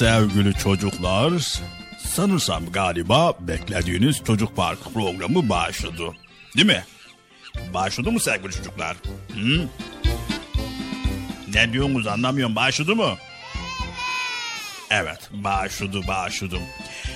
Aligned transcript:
Sevgili 0.00 0.54
çocuklar. 0.54 1.32
Sanırsam 1.98 2.72
galiba 2.72 3.32
beklediğiniz 3.40 4.24
çocuk 4.24 4.56
parkı 4.56 4.92
programı 4.92 5.48
başladı. 5.48 6.02
Değil 6.56 6.66
mi? 6.66 6.84
Başladı 7.74 8.12
mı 8.12 8.20
sevgili 8.20 8.52
çocuklar? 8.52 8.96
Hı? 9.34 9.68
Ne 11.54 11.72
diyorsunuz 11.72 12.06
anlamıyorum. 12.06 12.56
Başladı 12.56 12.96
mı? 12.96 13.14
Evet 14.90 15.30
başladı 15.32 16.00
başladı. 16.08 16.58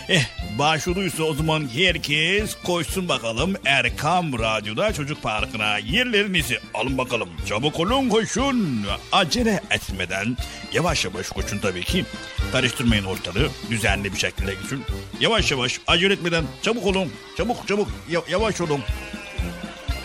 Eh 0.09 0.25
başladıysa 0.59 1.23
o 1.23 1.35
zaman 1.35 1.69
herkes 1.75 2.57
koşsun 2.65 3.09
bakalım 3.09 3.55
Erkam 3.65 4.39
Radyo'da 4.39 4.93
Çocuk 4.93 5.23
Parkı'na 5.23 5.79
yerlerinizi 5.79 6.59
alın 6.75 6.99
bakalım. 6.99 7.29
Çabuk 7.49 7.81
olun 7.81 8.09
koşun. 8.09 8.87
Acele 9.13 9.61
etmeden 9.71 10.37
yavaş 10.73 11.05
yavaş 11.05 11.29
koşun 11.29 11.59
tabii 11.59 11.85
ki. 11.85 12.05
Karıştırmayın 12.53 13.05
ortalığı 13.05 13.49
düzenli 13.71 14.13
bir 14.13 14.19
şekilde 14.19 14.55
geçin. 14.55 14.85
Yavaş 15.21 15.51
yavaş 15.51 15.81
acele 15.87 16.13
etmeden 16.13 16.45
çabuk 16.63 16.87
olun. 16.87 17.13
Çabuk 17.37 17.69
çabuk 17.69 17.89
yavaş 18.29 18.61
olun. 18.61 18.81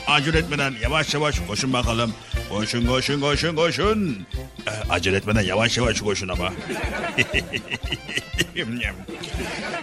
Acele 0.10 0.38
etmeden 0.38 0.74
yavaş 0.82 1.14
yavaş 1.14 1.40
koşun 1.48 1.74
bakalım. 1.74 2.14
Koşun 2.50 2.88
koşun 2.88 3.22
koşun 3.22 3.56
koşun. 3.56 4.28
Ee, 4.68 4.72
acele 4.90 5.18
etmeden 5.18 5.42
yavaş 5.42 5.78
yavaş 5.78 6.02
koşun 6.02 6.28
ama. 6.28 6.54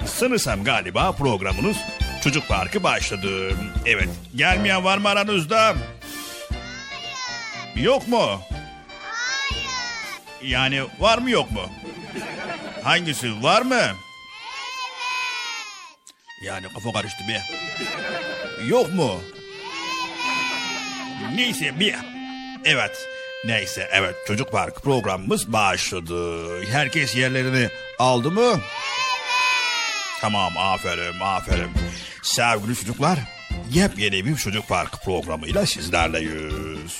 Sanırsam 0.07 0.65
galiba 0.65 1.13
programınız 1.13 1.77
Çocuk 2.25 2.49
Parkı 2.49 2.83
başladı. 2.83 3.51
Evet 3.87 4.09
gelmeyen 4.37 4.85
var 4.85 4.99
mı 4.99 5.09
aranızda? 5.09 5.75
Yok 7.77 8.09
mu? 8.09 8.41
Hayır. 9.03 9.67
Yani 10.43 10.83
var 11.01 11.19
mı 11.19 11.31
yok 11.31 11.51
mu? 11.51 11.63
Hangisi 12.83 13.43
var 13.43 13.63
mı? 13.63 13.83
Yani 16.43 16.67
kafa 16.75 16.93
karıştı 16.93 17.25
bir. 17.29 17.41
Yok 18.69 18.95
mu? 18.95 19.21
Neyse 21.35 21.81
bir. 21.81 21.95
Evet. 22.65 23.09
Neyse 23.45 23.89
evet 23.93 24.15
çocuk 24.27 24.53
park 24.53 24.83
programımız 24.83 25.53
başladı. 25.53 26.47
Herkes 26.65 27.17
yerlerini 27.17 27.69
aldı 27.99 28.31
mı? 28.31 28.61
Tamam 30.21 30.53
aferin 30.59 31.21
aferin. 31.21 31.71
Sevgili 32.23 32.75
çocuklar 32.77 33.19
yepyeni 33.73 34.25
bir 34.25 34.37
çocuk 34.37 34.69
park 34.69 35.05
programıyla 35.05 35.67
sizlerleyiz. 35.67 36.99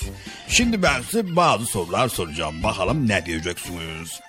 Şimdi 0.49 0.83
ben 0.83 1.01
size 1.01 1.35
bazı 1.35 1.65
sorular 1.65 2.07
soracağım. 2.07 2.63
Bakalım 2.63 3.07
ne 3.07 3.25
diyeceksiniz? 3.25 4.19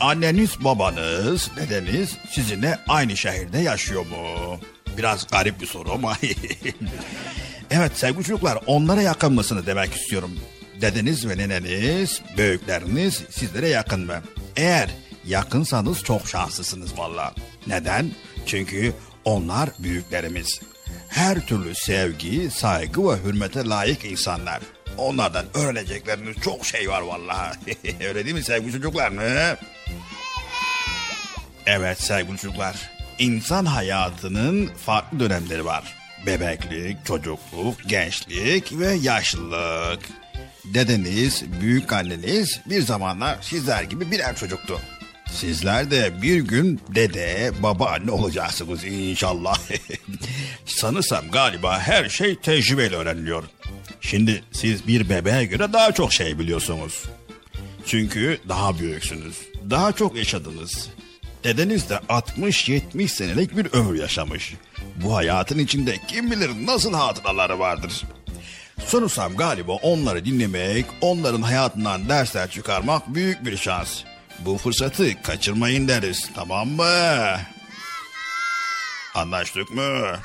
Anneniz, 0.00 0.64
babanız, 0.64 1.50
dedeniz 1.56 2.16
sizinle 2.30 2.78
aynı 2.88 3.16
şehirde 3.16 3.58
yaşıyor 3.58 4.06
mu? 4.06 4.60
Biraz 4.98 5.26
garip 5.26 5.60
bir 5.60 5.66
soru 5.66 5.92
ama. 5.92 6.16
evet 7.72 7.92
sevgili 7.94 8.24
çocuklar 8.24 8.58
onlara 8.66 9.02
yakın 9.02 9.32
mısınız 9.32 9.66
demek 9.66 9.94
istiyorum. 9.94 10.38
Dedeniz 10.80 11.28
ve 11.28 11.38
neneniz, 11.38 12.22
büyükleriniz 12.36 13.22
sizlere 13.30 13.68
yakın 13.68 14.06
mı? 14.06 14.22
Eğer 14.56 14.90
yakınsanız 15.26 16.02
çok 16.02 16.28
şanslısınız 16.28 16.98
valla. 16.98 17.34
Neden? 17.66 18.10
Çünkü 18.46 18.92
onlar 19.24 19.70
büyüklerimiz. 19.78 20.60
Her 21.08 21.46
türlü 21.46 21.74
sevgi, 21.74 22.50
saygı 22.50 23.08
ve 23.08 23.16
hürmete 23.24 23.64
layık 23.64 24.04
insanlar. 24.04 24.60
Onlardan 24.98 25.44
öğrenecekleriniz 25.54 26.36
çok 26.44 26.66
şey 26.66 26.88
var 26.88 27.02
vallahi. 27.02 27.58
Öyle 28.08 28.24
değil 28.24 28.36
mi 28.36 28.44
sevgili 28.44 28.72
çocuklar 28.72 29.08
mı? 29.08 29.22
Evet 31.66 32.00
sevgili 32.00 32.38
çocuklar. 32.38 32.90
İnsan 33.18 33.64
hayatının 33.64 34.66
farklı 34.66 35.20
dönemleri 35.20 35.64
var. 35.64 36.01
Bebeklik, 36.26 37.06
çocukluk, 37.06 37.88
gençlik 37.88 38.78
ve 38.78 38.92
yaşlılık. 38.92 40.00
Dedeniz, 40.64 41.44
büyük 41.60 41.92
anneniz 41.92 42.60
bir 42.66 42.82
zamanlar 42.82 43.38
sizler 43.42 43.82
gibi 43.82 44.10
birer 44.10 44.36
çocuktu. 44.36 44.80
Sizler 45.32 45.90
de 45.90 46.22
bir 46.22 46.40
gün 46.40 46.80
dede, 46.94 47.52
babaanne 47.62 48.10
olacaksınız 48.10 48.84
inşallah. 48.84 49.58
Sanırsam 50.66 51.30
galiba 51.30 51.78
her 51.78 52.08
şey 52.08 52.36
tecrübeyle 52.36 52.96
öğreniliyor. 52.96 53.44
Şimdi 54.00 54.44
siz 54.52 54.86
bir 54.86 55.08
bebeğe 55.08 55.44
göre 55.44 55.72
daha 55.72 55.92
çok 55.92 56.12
şey 56.12 56.38
biliyorsunuz. 56.38 57.04
Çünkü 57.86 58.38
daha 58.48 58.78
büyüksünüz. 58.78 59.36
Daha 59.70 59.92
çok 59.92 60.16
yaşadınız. 60.16 60.88
Dedeniz 61.44 61.90
de 61.90 61.94
60-70 62.08 63.08
senelik 63.08 63.56
bir 63.56 63.72
ömür 63.72 64.00
yaşamış. 64.00 64.54
Bu 64.96 65.16
hayatın 65.16 65.58
içinde 65.58 65.96
kim 66.08 66.30
bilir 66.30 66.50
nasıl 66.66 66.92
hatıraları 66.94 67.58
vardır. 67.58 68.02
Sonursam 68.86 69.36
galiba 69.36 69.72
onları 69.72 70.24
dinlemek, 70.24 70.86
onların 71.00 71.42
hayatından 71.42 72.08
dersler 72.08 72.50
çıkarmak 72.50 73.14
büyük 73.14 73.44
bir 73.44 73.56
şans. 73.56 74.00
Bu 74.38 74.58
fırsatı 74.58 75.22
kaçırmayın 75.22 75.88
deriz 75.88 76.30
tamam 76.34 76.68
mı? 76.68 77.36
Anlaştık 79.14 79.70
mı? 79.70 79.82
Anlaştık. 79.82 80.22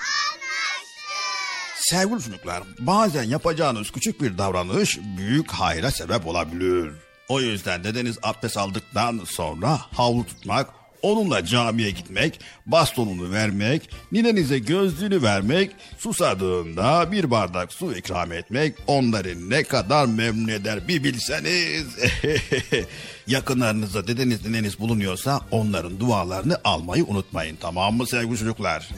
Sevgili 1.80 2.24
çocuklar 2.24 2.64
bazen 2.80 3.24
yapacağınız 3.24 3.92
küçük 3.92 4.22
bir 4.22 4.38
davranış 4.38 5.00
büyük 5.18 5.52
hayra 5.52 5.92
sebep 5.92 6.28
olabilir. 6.28 6.92
O 7.30 7.42
yüzden 7.42 7.84
dedeniz 7.84 8.18
abdest 8.24 8.58
aldıktan 8.58 9.22
sonra 9.26 9.80
havlu 9.98 10.26
tutmak, 10.26 10.70
onunla 11.08 11.46
camiye 11.46 11.92
gitmek, 11.92 12.40
bastonunu 12.66 13.32
vermek, 13.32 13.90
ninenize 14.12 14.60
gözlüğünü 14.60 15.22
vermek, 15.22 15.72
susadığında 15.98 17.12
bir 17.12 17.32
bardak 17.32 17.74
su 17.74 17.94
ikram 17.94 18.32
etmek 18.32 18.76
onları 18.88 19.50
ne 19.50 19.64
kadar 19.64 20.06
memnun 20.06 20.48
eder 20.48 20.88
bir 20.88 21.04
bilseniz. 21.04 21.88
Yakınlarınızda 23.28 24.08
dedeniz 24.08 24.46
nineniz 24.46 24.80
bulunuyorsa 24.80 25.42
onların 25.52 26.00
dualarını 26.00 26.58
almayı 26.64 27.06
unutmayın 27.06 27.56
tamam 27.56 27.98
mı 27.98 28.08
sevgili 28.08 28.38
çocuklar? 28.38 28.90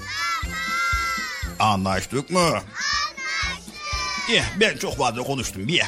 Anlaştık 1.59 2.29
mı? 2.29 2.39
Anlaştık. 2.39 2.79
Eh, 4.33 4.43
ben 4.59 4.77
çok 4.77 4.97
fazla 4.97 5.23
konuştum 5.23 5.67
bir. 5.67 5.81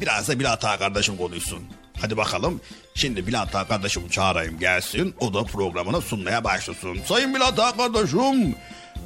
Biraz 0.00 0.28
da 0.28 0.38
Bilal 0.38 0.52
Ağa 0.62 0.78
kardeşim 0.78 1.16
konuşsun. 1.16 1.60
Hadi 2.00 2.16
bakalım. 2.16 2.60
Şimdi 2.94 3.26
Bilal 3.26 3.46
Ağa 3.54 3.68
kardeşimi 3.68 4.10
çağırayım 4.10 4.58
gelsin. 4.58 5.14
O 5.20 5.34
da 5.34 5.44
programını 5.44 6.00
sunmaya 6.00 6.44
başlasın. 6.44 6.98
Sayın 7.06 7.34
Ağa 7.40 7.76
kardeşim. 7.76 8.54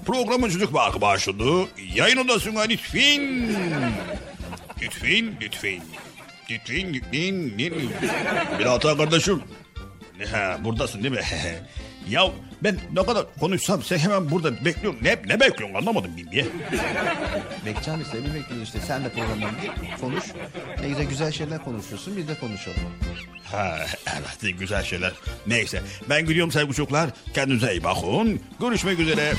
Programın 0.06 0.50
çocuk 0.50 0.72
parkı 0.72 1.00
başladı. 1.00 1.44
Yayın 1.94 2.16
odasına 2.16 2.60
lütfen. 2.60 3.48
Lütfen, 4.82 5.32
lütfen. 5.40 5.80
Lütfen, 6.50 6.94
lütfen, 6.94 7.58
lütfen. 7.58 8.66
Ağa 8.66 8.78
kardeşim. 8.96 9.42
Ha, 10.32 10.58
buradasın 10.64 11.02
değil 11.02 11.14
mi? 11.14 11.20
Ya 12.08 12.30
ben 12.62 12.78
ne 12.92 13.06
kadar 13.06 13.26
konuşsam 13.40 13.82
sen 13.82 13.98
hemen 13.98 14.30
burada 14.30 14.64
bekliyorsun. 14.64 15.04
Ne, 15.04 15.16
ne 15.26 15.40
bekliyorsun 15.40 15.74
anlamadım 15.74 16.10
bir 16.16 16.30
diye. 16.30 16.46
Bekçam 17.66 18.00
işte 18.02 18.18
bir 18.24 18.34
bekliyoruz 18.34 18.62
işte. 18.68 18.78
Sen 18.86 19.04
de 19.04 19.08
programdan 19.08 19.50
konuş. 20.00 20.24
Ne 20.82 20.88
güzel 20.88 21.04
güzel 21.04 21.32
şeyler 21.32 21.64
konuşuyorsun 21.64 22.16
biz 22.16 22.28
de 22.28 22.34
konuşalım. 22.34 22.78
Ha, 23.52 23.78
evet 24.06 24.58
güzel 24.58 24.82
şeyler. 24.84 25.12
Neyse 25.46 25.82
ben 26.08 26.26
gidiyorum 26.26 26.52
sevgili 26.52 26.74
çocuklar. 26.74 27.10
Kendinize 27.34 27.72
iyi 27.72 27.84
bakın. 27.84 28.40
Görüşmek 28.60 28.98
üzere. 29.00 29.32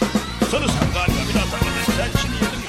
Sanırsam 0.52 0.88
galiba 0.94 1.18
biraz 1.30 1.52
daha 1.52 1.60
sen 1.98 2.22
şimdi 2.22 2.36
yedim 2.36 2.67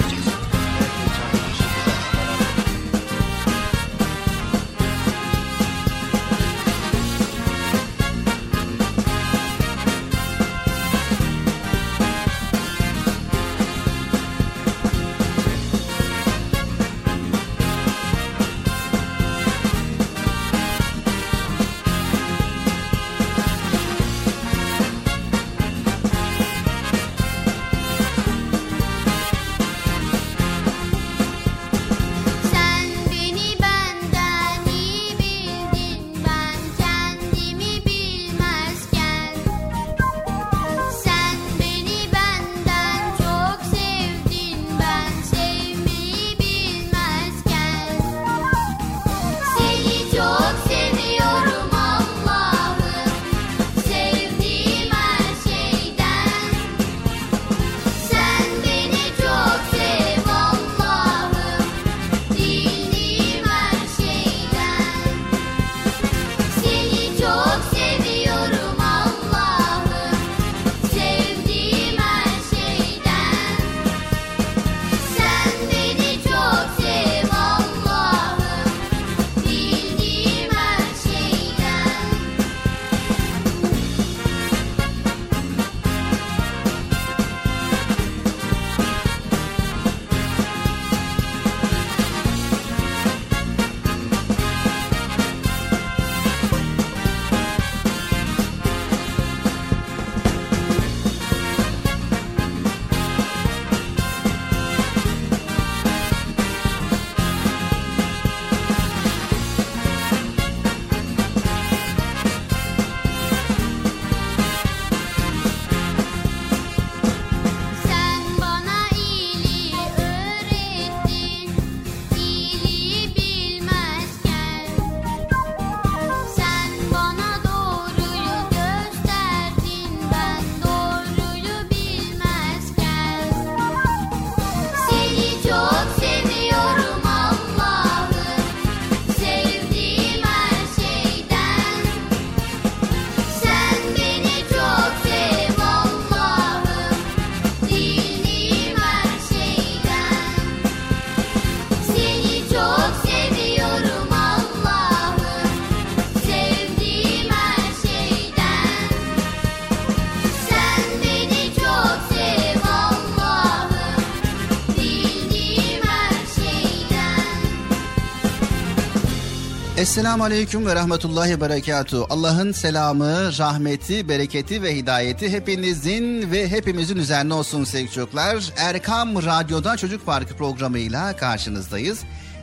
Esselamu 169.89 170.23
Aleyküm 170.23 170.65
ve 170.65 170.75
Rahmetullahi 170.75 171.41
Berekatuhu. 171.41 172.07
Allah'ın 172.09 172.51
selamı, 172.51 173.37
rahmeti, 173.37 174.09
bereketi 174.09 174.63
ve 174.63 174.75
hidayeti 174.75 175.29
hepinizin 175.31 176.31
ve 176.31 176.49
hepimizin 176.49 176.97
üzerine 176.97 177.33
olsun 177.33 177.63
sevgili 177.63 177.91
çocuklar. 177.91 178.53
Erkam 178.57 179.15
Radyo'da 179.15 179.77
Çocuk 179.77 180.05
Parkı 180.05 180.37
programıyla 180.37 181.15
karşınızdayız. 181.15 181.99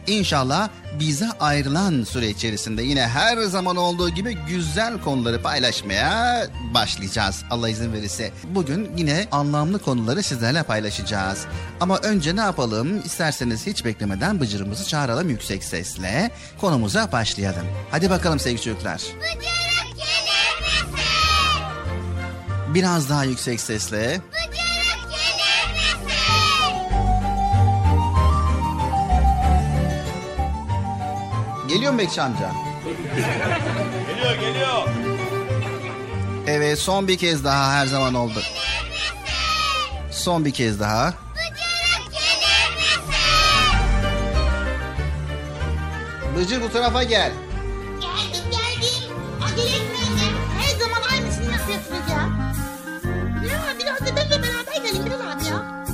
İnşallah 0.06 0.68
bize 1.00 1.28
ayrılan 1.40 2.04
süre 2.04 2.28
içerisinde 2.28 2.82
yine 2.82 3.08
her 3.08 3.38
zaman 3.38 3.76
olduğu 3.76 4.10
gibi 4.10 4.34
güzel 4.48 5.00
konuları 5.00 5.42
paylaşmaya 5.42 6.46
başlayacağız. 6.74 7.44
Allah 7.50 7.68
izin 7.68 7.92
verirse. 7.92 8.30
Bugün 8.44 8.90
yine 8.96 9.26
anlamlı 9.32 9.78
konuları 9.78 10.22
sizlerle 10.22 10.62
paylaşacağız. 10.62 11.46
Ama 11.80 11.98
önce 11.98 12.36
ne 12.36 12.40
yapalım? 12.40 13.02
İsterseniz 13.04 13.66
hiç 13.66 13.84
beklemeden 13.84 14.40
bıcırımızı 14.40 14.88
çağıralım 14.88 15.28
yüksek 15.30 15.64
sesle. 15.64 16.30
Konumuza 16.60 17.12
başlayalım. 17.12 17.66
Hadi 17.90 18.10
bakalım 18.10 18.38
sevgili 18.38 18.62
çocuklar. 18.62 19.02
Bıcırık 19.16 19.96
gelir 19.96 20.60
misin? 20.60 20.96
Biraz 22.74 23.08
daha 23.10 23.24
yüksek 23.24 23.60
sesle. 23.60 24.20
Bıcırık 24.32 24.65
Geliyor 31.76 31.92
mu 31.92 31.98
Bekçi 31.98 32.22
amca? 32.22 32.52
Geliyor 34.08 34.34
geliyor. 34.34 34.88
Evet 36.46 36.78
son 36.78 37.08
bir 37.08 37.18
kez 37.18 37.44
daha 37.44 37.72
her 37.72 37.86
zaman 37.86 38.14
oldu. 38.14 38.42
Son 40.10 40.44
bir 40.44 40.50
kez 40.50 40.80
daha. 40.80 41.14
Bıcır 46.36 46.62
bu 46.62 46.72
tarafa 46.72 47.02
gel. 47.02 47.32
Geldim 48.00 48.50
geldim. 48.50 49.16
Acele 49.44 49.76
etmeyin. 49.76 50.36
Her 50.58 50.78
zaman 50.78 51.02
aynısını 51.12 51.52
yapıyorsunuz 51.52 52.10
ya. 52.10 52.28
Ya 53.52 53.60
biraz 53.78 54.00
da 54.00 54.16
benimle 54.16 54.42
beraber 54.42 54.84
gelin 54.84 55.06
Bilal 55.06 55.20
abi 55.20 55.44
ya. 55.44 55.84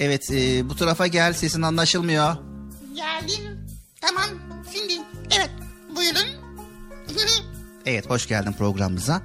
Evet 0.00 0.30
e, 0.30 0.68
bu 0.68 0.76
tarafa 0.76 1.06
gel 1.06 1.32
sesin 1.32 1.62
anlaşılmıyor. 1.62 2.36
Geldim. 2.94 3.66
Tamam 4.00 4.39
Evet 7.86 8.10
hoş 8.10 8.28
geldin 8.28 8.52
programımıza. 8.52 9.22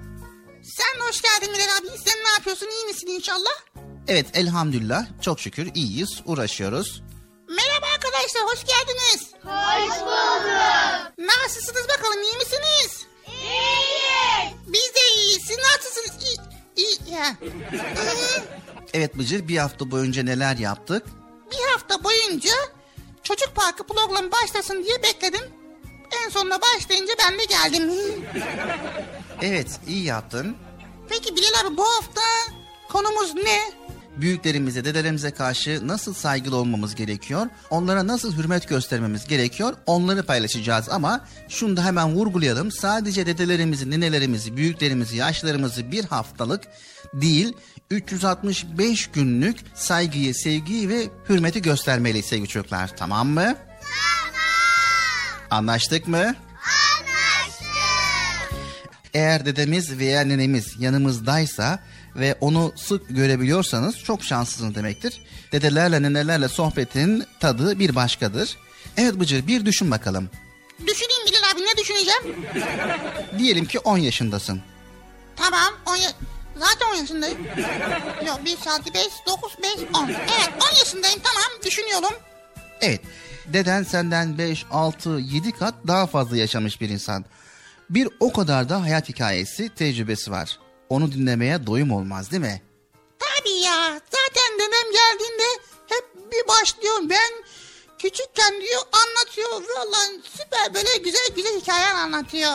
Sen 0.63 0.99
hoş 1.07 1.21
geldin 1.21 1.53
Bilal 1.53 1.77
abi. 1.79 1.87
Sen 2.05 2.23
ne 2.23 2.29
yapıyorsun? 2.37 2.67
İyi 2.67 2.85
misin 2.85 3.07
inşallah? 3.07 3.51
Evet 4.07 4.25
elhamdülillah 4.33 5.05
çok 5.21 5.39
şükür 5.39 5.71
iyiyiz 5.75 6.21
uğraşıyoruz. 6.25 7.03
Merhaba 7.49 7.85
arkadaşlar 7.95 8.43
hoş 8.43 8.59
geldiniz. 8.65 9.31
Hoş 9.43 9.99
bulduk. 10.01 11.11
Nasılsınız 11.17 11.87
bakalım 11.97 12.23
iyi 12.23 12.37
misiniz? 12.37 13.05
İyiyiz. 13.27 14.53
Biz 14.67 14.93
de 14.95 15.15
iyiyiz. 15.17 15.43
Siz 15.47 15.57
nasılsınız? 15.57 16.23
İyi. 16.23 16.37
iyi. 16.85 17.13
Ya. 17.13 17.35
Evet 18.93 19.17
Bıcır 19.17 19.47
bir 19.47 19.57
hafta 19.57 19.91
boyunca 19.91 20.23
neler 20.23 20.57
yaptık? 20.57 21.05
Bir 21.51 21.71
hafta 21.71 22.03
boyunca 22.03 22.51
çocuk 23.23 23.55
parkı 23.55 23.83
programı 23.87 24.31
başlasın 24.31 24.83
diye 24.83 25.03
bekledim. 25.03 25.41
En 26.25 26.29
sonunda 26.29 26.59
başlayınca 26.61 27.13
ben 27.19 27.39
de 27.39 27.43
geldim. 27.45 27.91
Evet 29.41 29.67
iyi 29.87 30.03
yaptın. 30.03 30.55
Peki 31.09 31.35
Bilal 31.35 31.67
abi 31.67 31.77
bu 31.77 31.83
hafta 31.85 32.21
konumuz 32.89 33.35
ne? 33.35 33.59
Büyüklerimize, 34.17 34.85
dedelerimize 34.85 35.31
karşı 35.31 35.87
nasıl 35.87 36.13
saygılı 36.13 36.55
olmamız 36.55 36.95
gerekiyor? 36.95 37.47
Onlara 37.69 38.07
nasıl 38.07 38.37
hürmet 38.37 38.69
göstermemiz 38.69 39.27
gerekiyor? 39.27 39.73
Onları 39.85 40.23
paylaşacağız 40.23 40.89
ama 40.89 41.25
şunu 41.49 41.77
da 41.77 41.85
hemen 41.85 42.15
vurgulayalım. 42.15 42.71
Sadece 42.71 43.25
dedelerimizi, 43.25 43.89
ninelerimizi, 43.89 44.57
büyüklerimizi, 44.57 45.17
yaşlarımızı 45.17 45.91
bir 45.91 46.05
haftalık 46.05 46.63
değil 47.13 47.53
365 47.91 49.07
günlük 49.07 49.57
saygıyı, 49.75 50.35
sevgiyi 50.35 50.89
ve 50.89 51.09
hürmeti 51.29 51.61
göstermeliyiz 51.61 52.25
sevgili 52.25 52.47
çocuklar. 52.47 52.97
Tamam 52.97 53.27
mı? 53.27 53.55
Anlaştık 55.55 56.07
mı? 56.07 56.35
Eğer 59.13 59.45
dedemiz 59.45 59.97
veya 59.99 60.21
nenemiz 60.21 60.75
yanımızdaysa 60.79 61.79
ve 62.15 62.35
onu 62.41 62.73
sık 62.75 63.09
görebiliyorsanız 63.09 63.99
çok 63.99 64.23
şanslısınız 64.23 64.75
demektir. 64.75 65.21
Dedelerle 65.51 66.01
nenelerle 66.01 66.47
sohbetin 66.47 67.23
tadı 67.39 67.79
bir 67.79 67.95
başkadır. 67.95 68.57
Evet 68.97 69.19
Bıcır 69.19 69.47
bir 69.47 69.65
düşün 69.65 69.91
bakalım. 69.91 70.29
Düşüneyim 70.87 71.25
Bilal 71.27 71.51
abi 71.55 71.61
ne 71.61 71.77
düşüneceğim? 71.83 72.45
Diyelim 73.39 73.65
ki 73.65 73.79
10 73.79 73.97
yaşındasın. 73.97 74.61
Tamam 75.35 75.73
10 75.85 75.95
ya- 75.95 76.11
Zaten 76.59 76.91
10 76.93 76.95
yaşındayım. 76.95 77.37
Yok 78.27 78.39
1 78.45 78.57
6 78.69 78.93
5 78.93 79.03
9 79.27 79.51
5 79.63 79.71
10. 79.93 80.07
Evet 80.09 80.49
10 80.73 80.77
yaşındayım 80.79 81.19
tamam 81.23 81.49
düşünüyorum. 81.65 82.11
Evet 82.81 83.01
deden 83.53 83.83
senden 83.83 84.37
5, 84.37 84.65
6, 84.71 85.09
7 85.09 85.51
kat 85.51 85.75
daha 85.87 86.07
fazla 86.07 86.37
yaşamış 86.37 86.81
bir 86.81 86.89
insan. 86.89 87.25
Bir 87.89 88.09
o 88.19 88.33
kadar 88.33 88.69
da 88.69 88.81
hayat 88.81 89.09
hikayesi, 89.09 89.69
tecrübesi 89.69 90.31
var. 90.31 90.59
Onu 90.89 91.11
dinlemeye 91.11 91.67
doyum 91.67 91.91
olmaz 91.91 92.31
değil 92.31 92.41
mi? 92.41 92.61
Tabii 93.19 93.63
ya 93.63 93.93
zaten 93.93 94.55
dedem 94.55 94.91
geldiğinde 94.93 95.43
hep 95.87 96.31
bir 96.31 96.47
başlıyor 96.47 96.95
ben 97.09 97.43
küçükken 97.99 98.53
diyor 98.61 98.81
anlatıyor. 98.91 99.49
Vallahi 99.49 100.21
süper 100.37 100.73
böyle 100.73 100.97
güzel 101.03 101.27
güzel 101.35 101.59
hikayeler 101.61 101.95
anlatıyor. 101.95 102.51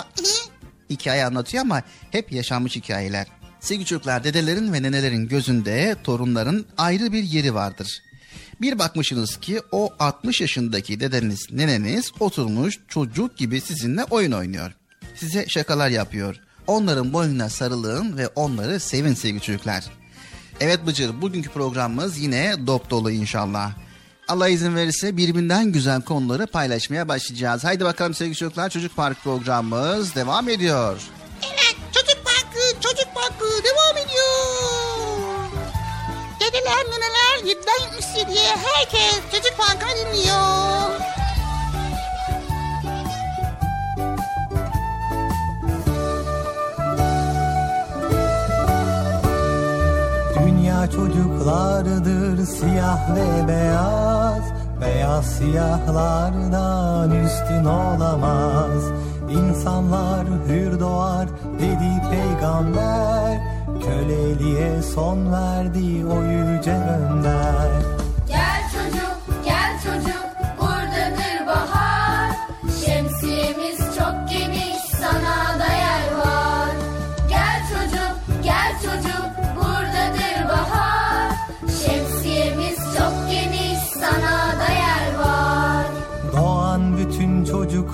hikaye 0.90 1.24
anlatıyor 1.24 1.62
ama 1.62 1.82
hep 2.10 2.32
yaşanmış 2.32 2.76
hikayeler. 2.76 3.26
Sevgili 3.60 3.86
çocuklar 3.86 4.24
dedelerin 4.24 4.72
ve 4.72 4.82
nenelerin 4.82 5.28
gözünde 5.28 5.96
torunların 6.04 6.66
ayrı 6.78 7.12
bir 7.12 7.22
yeri 7.22 7.54
vardır. 7.54 8.02
Bir 8.60 8.78
bakmışsınız 8.78 9.36
ki 9.36 9.60
o 9.72 9.92
60 9.98 10.40
yaşındaki 10.40 11.00
dedeniz, 11.00 11.46
neneniz 11.52 12.12
oturmuş 12.20 12.78
çocuk 12.88 13.36
gibi 13.36 13.60
sizinle 13.60 14.04
oyun 14.04 14.32
oynuyor. 14.32 14.72
Size 15.14 15.48
şakalar 15.48 15.88
yapıyor. 15.88 16.36
Onların 16.66 17.12
boynuna 17.12 17.48
sarılın 17.48 18.16
ve 18.16 18.28
onları 18.28 18.80
sevin 18.80 19.14
sevgili 19.14 19.40
çocuklar. 19.40 19.84
Evet 20.60 20.86
Bıcır 20.86 21.22
bugünkü 21.22 21.50
programımız 21.50 22.18
yine 22.18 22.54
dop 22.66 22.90
dolu 22.90 23.10
inşallah. 23.10 23.72
Allah 24.28 24.48
izin 24.48 24.76
verirse 24.76 25.16
birbirinden 25.16 25.72
güzel 25.72 26.02
konuları 26.02 26.46
paylaşmaya 26.46 27.08
başlayacağız. 27.08 27.64
Haydi 27.64 27.84
bakalım 27.84 28.14
sevgili 28.14 28.36
çocuklar 28.36 28.70
çocuk 28.70 28.96
park 28.96 29.22
programımız 29.22 30.14
devam 30.14 30.48
ediyor. 30.48 31.00
7'den 38.20 38.34
77'ye 38.34 38.56
herkes 38.56 39.20
çocuk 39.32 39.58
parkı 39.58 39.86
dinliyor. 39.96 40.90
Dünya 50.46 50.86
çocuklardır 50.90 52.46
siyah 52.46 53.16
ve 53.16 53.48
beyaz. 53.48 54.42
Beyaz 54.80 55.26
siyahlardan 55.26 57.10
üstün 57.10 57.64
olamaz. 57.64 58.82
İnsanlar 59.30 60.26
hür 60.48 60.80
doğar 60.80 61.28
dedi 61.60 62.02
peygamber. 62.10 63.40
Köleliğe 63.84 64.82
son 64.82 65.32
verdi 65.32 66.06
o 66.06 66.22
yüce 66.22 66.72
önder 66.72 67.99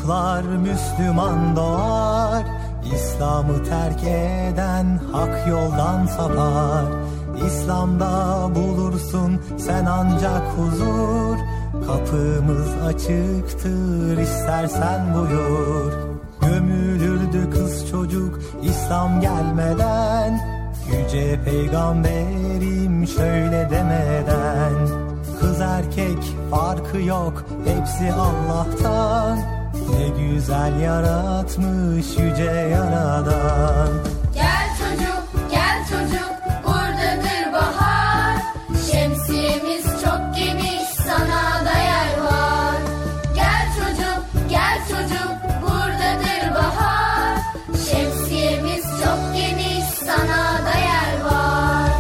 çocuklar 0.07 0.43
Müslüman 0.43 1.57
doğar 1.57 2.45
İslam'ı 2.95 3.65
terk 3.65 4.03
eden 4.05 5.01
hak 5.13 5.49
yoldan 5.49 6.07
sapar. 6.07 6.85
İslam'da 7.47 8.49
bulursun 8.55 9.41
sen 9.59 9.85
ancak 9.85 10.43
huzur 10.57 11.37
Kapımız 11.87 12.69
açıktır 12.87 14.19
istersen 14.19 15.15
buyur. 15.15 15.93
Gömülürdü 16.41 17.51
kız 17.51 17.91
çocuk 17.91 18.41
İslam 18.63 19.21
gelmeden 19.21 20.41
Yüce 20.87 21.41
peygamberim 21.45 23.07
şöyle 23.07 23.71
demeden. 23.71 24.89
Kız 25.41 25.61
erkek 25.61 26.19
farkı 26.51 27.01
yok 27.01 27.45
hepsi 27.65 28.13
Allah'tan 28.13 29.66
Ne 29.91 30.09
güzel 30.23 30.81
yaratmış 30.81 32.07
yüce 32.19 32.51
yaradan 32.73 33.89
Gel 34.35 34.69
çocuk, 34.79 35.51
gel 35.51 35.79
çocuk, 35.91 36.33
buradadır 36.65 37.53
bahar. 37.53 38.37
Şemsiyemiz 38.93 39.85
çok 39.85 40.21
geniş, 40.37 40.89
sana 41.07 41.65
da 41.65 41.79
yer 41.79 42.23
var. 42.25 42.77
Gel 43.35 43.67
çocuk, 43.79 44.51
gel 44.51 44.79
çocuk, 44.89 45.33
buradadır 45.63 46.55
bahar. 46.55 47.39
Şemsiyemiz 47.91 48.85
çok 48.85 49.35
geniş, 49.37 49.85
sana 49.85 50.65
da 50.67 50.79
yer 50.79 51.25
var. 51.25 51.91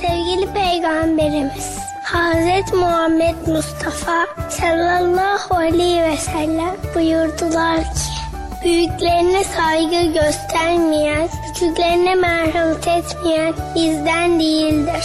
Sevgili 0.00 0.52
Peygamberimiz 0.54 1.75
Hazreti 2.16 2.76
Muhammed 2.76 3.46
Mustafa 3.46 4.26
sallallahu 4.48 5.54
aleyhi 5.54 6.02
ve 6.02 6.16
sellem 6.16 6.76
buyurdular 6.94 7.80
ki 7.80 8.16
Büyüklerine 8.64 9.44
saygı 9.44 10.12
göstermeyen, 10.12 11.28
küçüklerine 11.46 12.14
merhamet 12.14 12.88
etmeyen 12.88 13.54
bizden 13.74 14.40
değildir. 14.40 15.04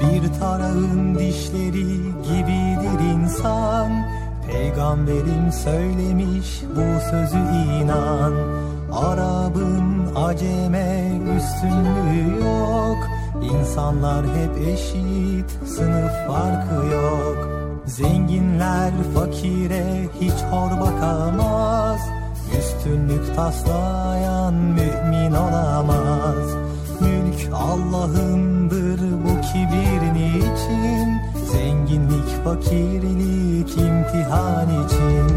Bir 0.00 0.40
tarağın 0.40 1.18
dişleri 1.18 1.86
gibidir 2.22 3.14
insan. 3.14 4.06
Peygamberim 4.52 5.52
söylemiş 5.64 6.48
bu 6.76 7.10
sözü 7.10 7.38
inan. 7.82 8.32
Arabın 8.92 10.14
aceme 10.16 11.10
üstünlüğü 11.36 12.44
yok 12.44 13.13
İnsanlar 13.42 14.26
hep 14.26 14.68
eşit 14.68 15.50
sınıf 15.66 16.12
farkı 16.26 16.86
yok. 16.94 17.48
Zenginler 17.86 18.92
fakire 19.14 20.08
hiç 20.20 20.42
hor 20.50 20.80
bakamaz. 20.80 22.00
Üstünlük 22.58 23.36
taslayan 23.36 24.54
mümin 24.54 25.32
olamaz. 25.32 26.54
Mülk 27.00 27.52
Allah'ındır 27.54 29.00
bu 29.00 29.40
kibir 29.40 30.14
niçin 30.14 31.20
Zenginlik 31.52 32.44
fakirlik 32.44 33.70
imtihan 33.70 34.86
için 34.86 35.28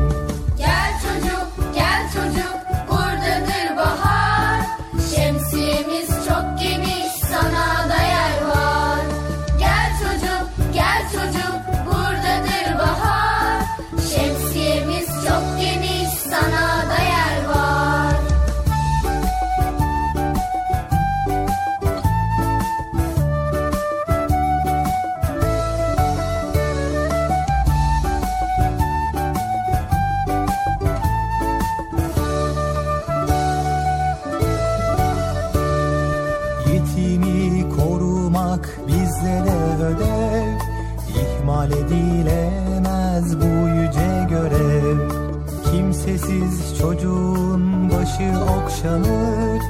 okşanır 48.68 49.62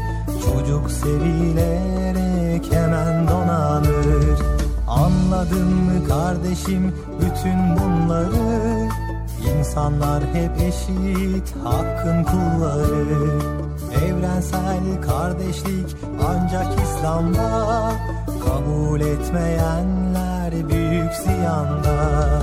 Çocuk 0.46 0.92
sevilerek 0.92 2.74
hemen 2.74 3.28
donanır. 3.28 4.40
Anladın 4.88 5.68
mı 5.68 6.08
kardeşim 6.08 6.96
bütün 7.22 7.78
bunları? 7.78 8.90
İnsanlar 9.58 10.24
hep 10.34 10.52
eşit 10.62 11.56
hakkın 11.64 12.24
kulları. 12.24 13.40
Evrensel 14.06 15.02
kardeşlik 15.02 15.96
ancak 16.28 16.68
İslam'da 16.84 17.92
Kabul 18.46 19.02
etmeyenler 19.02 20.70
büyük 20.70 21.14
ziyanda 21.14 22.42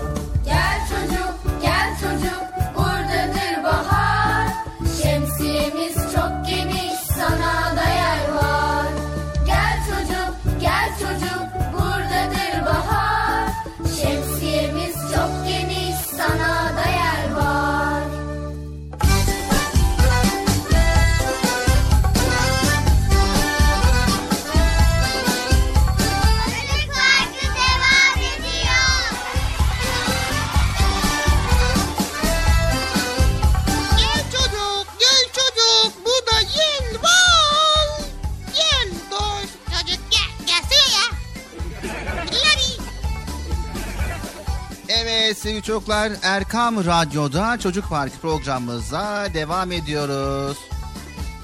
çocuklar 45.66 46.12
Erkam 46.22 46.84
Radyo'da 46.84 47.58
Çocuk 47.58 47.88
Parkı 47.88 48.18
programımıza 48.18 49.28
devam 49.34 49.72
ediyoruz. 49.72 50.58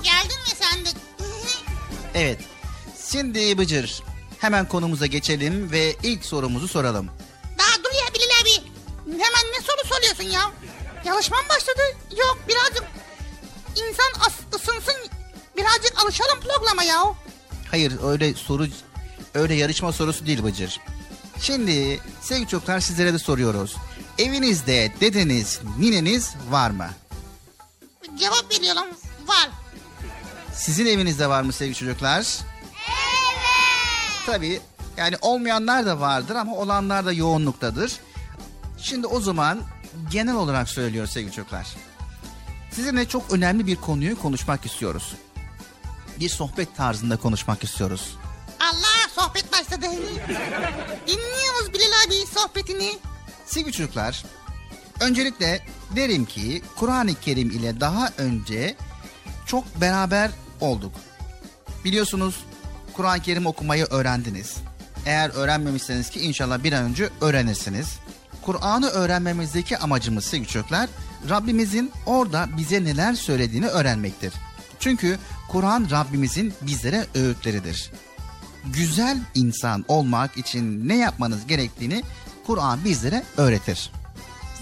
Geldin 0.03 0.39
mi 0.41 0.55
sen 0.61 0.85
de? 0.85 0.89
Evet 2.15 2.41
şimdi 3.11 3.59
Bıcır 3.59 4.03
hemen 4.39 4.69
konumuza 4.69 5.07
geçelim 5.07 5.71
ve 5.71 5.97
ilk 6.03 6.25
sorumuzu 6.25 6.69
soralım. 6.69 7.07
Daha 7.59 7.85
dur 7.85 7.91
ya 7.91 8.15
Bilal 8.15 8.41
abi. 8.43 8.71
Hemen 9.07 9.53
ne 9.53 9.61
soru 9.61 9.95
soruyorsun 9.95 10.25
ya? 10.39 10.53
Yarışma 11.05 11.37
mı 11.37 11.49
başladı? 11.49 11.81
Yok 12.19 12.39
birazcık 12.49 12.85
insan 13.71 14.33
ısınsın. 14.55 15.11
Birazcık 15.57 16.05
alışalım 16.05 16.41
programa 16.41 16.83
ya. 16.83 17.05
Hayır 17.71 17.93
öyle 18.05 18.35
soru 18.35 18.67
öyle 19.35 19.55
yarışma 19.55 19.93
sorusu 19.93 20.27
değil 20.27 20.45
Bıcır. 20.45 20.81
Şimdi 21.41 22.01
sevgili 22.21 22.49
çocuklar 22.49 22.81
sizlere 22.81 23.13
de 23.13 23.19
soruyoruz. 23.19 23.77
Evinizde 24.21 24.93
dedeniz, 25.01 25.61
nineniz 25.79 26.35
var 26.51 26.71
mı? 26.71 26.89
Cevap 28.19 28.53
veriyorum. 28.53 28.85
Var. 29.27 29.49
Sizin 30.55 30.87
evinizde 30.87 31.29
var 31.29 31.43
mı 31.43 31.53
sevgili 31.53 31.77
çocuklar? 31.77 32.19
Evet. 32.19 32.45
Tabii 34.27 34.61
yani 34.97 35.17
olmayanlar 35.21 35.87
da 35.87 36.01
vardır 36.01 36.35
ama 36.35 36.57
olanlar 36.57 37.07
da 37.07 37.13
yoğunluktadır. 37.13 37.93
Şimdi 38.79 39.07
o 39.07 39.21
zaman 39.21 39.61
genel 40.11 40.35
olarak 40.35 40.69
söylüyor 40.69 41.07
sevgili 41.07 41.33
çocuklar. 41.33 41.67
Sizinle 42.73 43.09
çok 43.09 43.33
önemli 43.33 43.67
bir 43.67 43.77
konuyu 43.77 44.23
konuşmak 44.23 44.67
istiyoruz. 44.67 45.15
Bir 46.21 46.29
sohbet 46.29 46.77
tarzında 46.77 47.17
konuşmak 47.17 47.65
istiyoruz. 47.65 48.17
Allah 48.61 49.09
sohbet 49.15 49.53
başladı. 49.53 49.87
Dinliyoruz 51.07 51.73
Bilal 51.73 51.93
abi 52.07 52.27
sohbetini. 52.35 52.99
Sevgili 53.51 53.73
çocuklar, 53.73 54.25
öncelikle 55.01 55.61
derim 55.97 56.25
ki 56.25 56.63
Kur'an-ı 56.77 57.15
Kerim 57.15 57.51
ile 57.51 57.81
daha 57.81 58.11
önce 58.19 58.77
çok 59.47 59.81
beraber 59.81 60.31
olduk. 60.61 60.93
Biliyorsunuz 61.85 62.45
Kur'an-ı 62.93 63.23
Kerim 63.23 63.47
okumayı 63.47 63.85
öğrendiniz. 63.85 64.57
Eğer 65.07 65.31
öğrenmemişseniz 65.31 66.11
ki 66.11 66.21
inşallah 66.21 66.65
bir 66.65 66.73
an 66.73 66.85
önce 66.85 67.11
öğrenirsiniz. 67.21 67.99
Kur'an'ı 68.43 68.87
öğrenmemizdeki 68.87 69.79
amacımız 69.79 70.25
sevgili 70.25 70.49
çocuklar, 70.49 70.89
Rabbimizin 71.31 71.93
orada 72.07 72.49
bize 72.57 72.85
neler 72.85 73.15
söylediğini 73.15 73.67
öğrenmektir. 73.67 74.33
Çünkü 74.81 75.19
Kur'an 75.49 75.89
Rabbimizin 75.91 76.55
bizlere 76.63 77.07
öğütleridir. 77.15 77.93
Güzel 78.65 79.19
insan 79.35 79.85
olmak 79.89 80.37
için 80.37 80.89
ne 80.89 80.97
yapmanız 80.97 81.47
gerektiğini 81.47 82.03
Kur'an 82.47 82.85
bizlere 82.85 83.23
öğretir. 83.37 83.93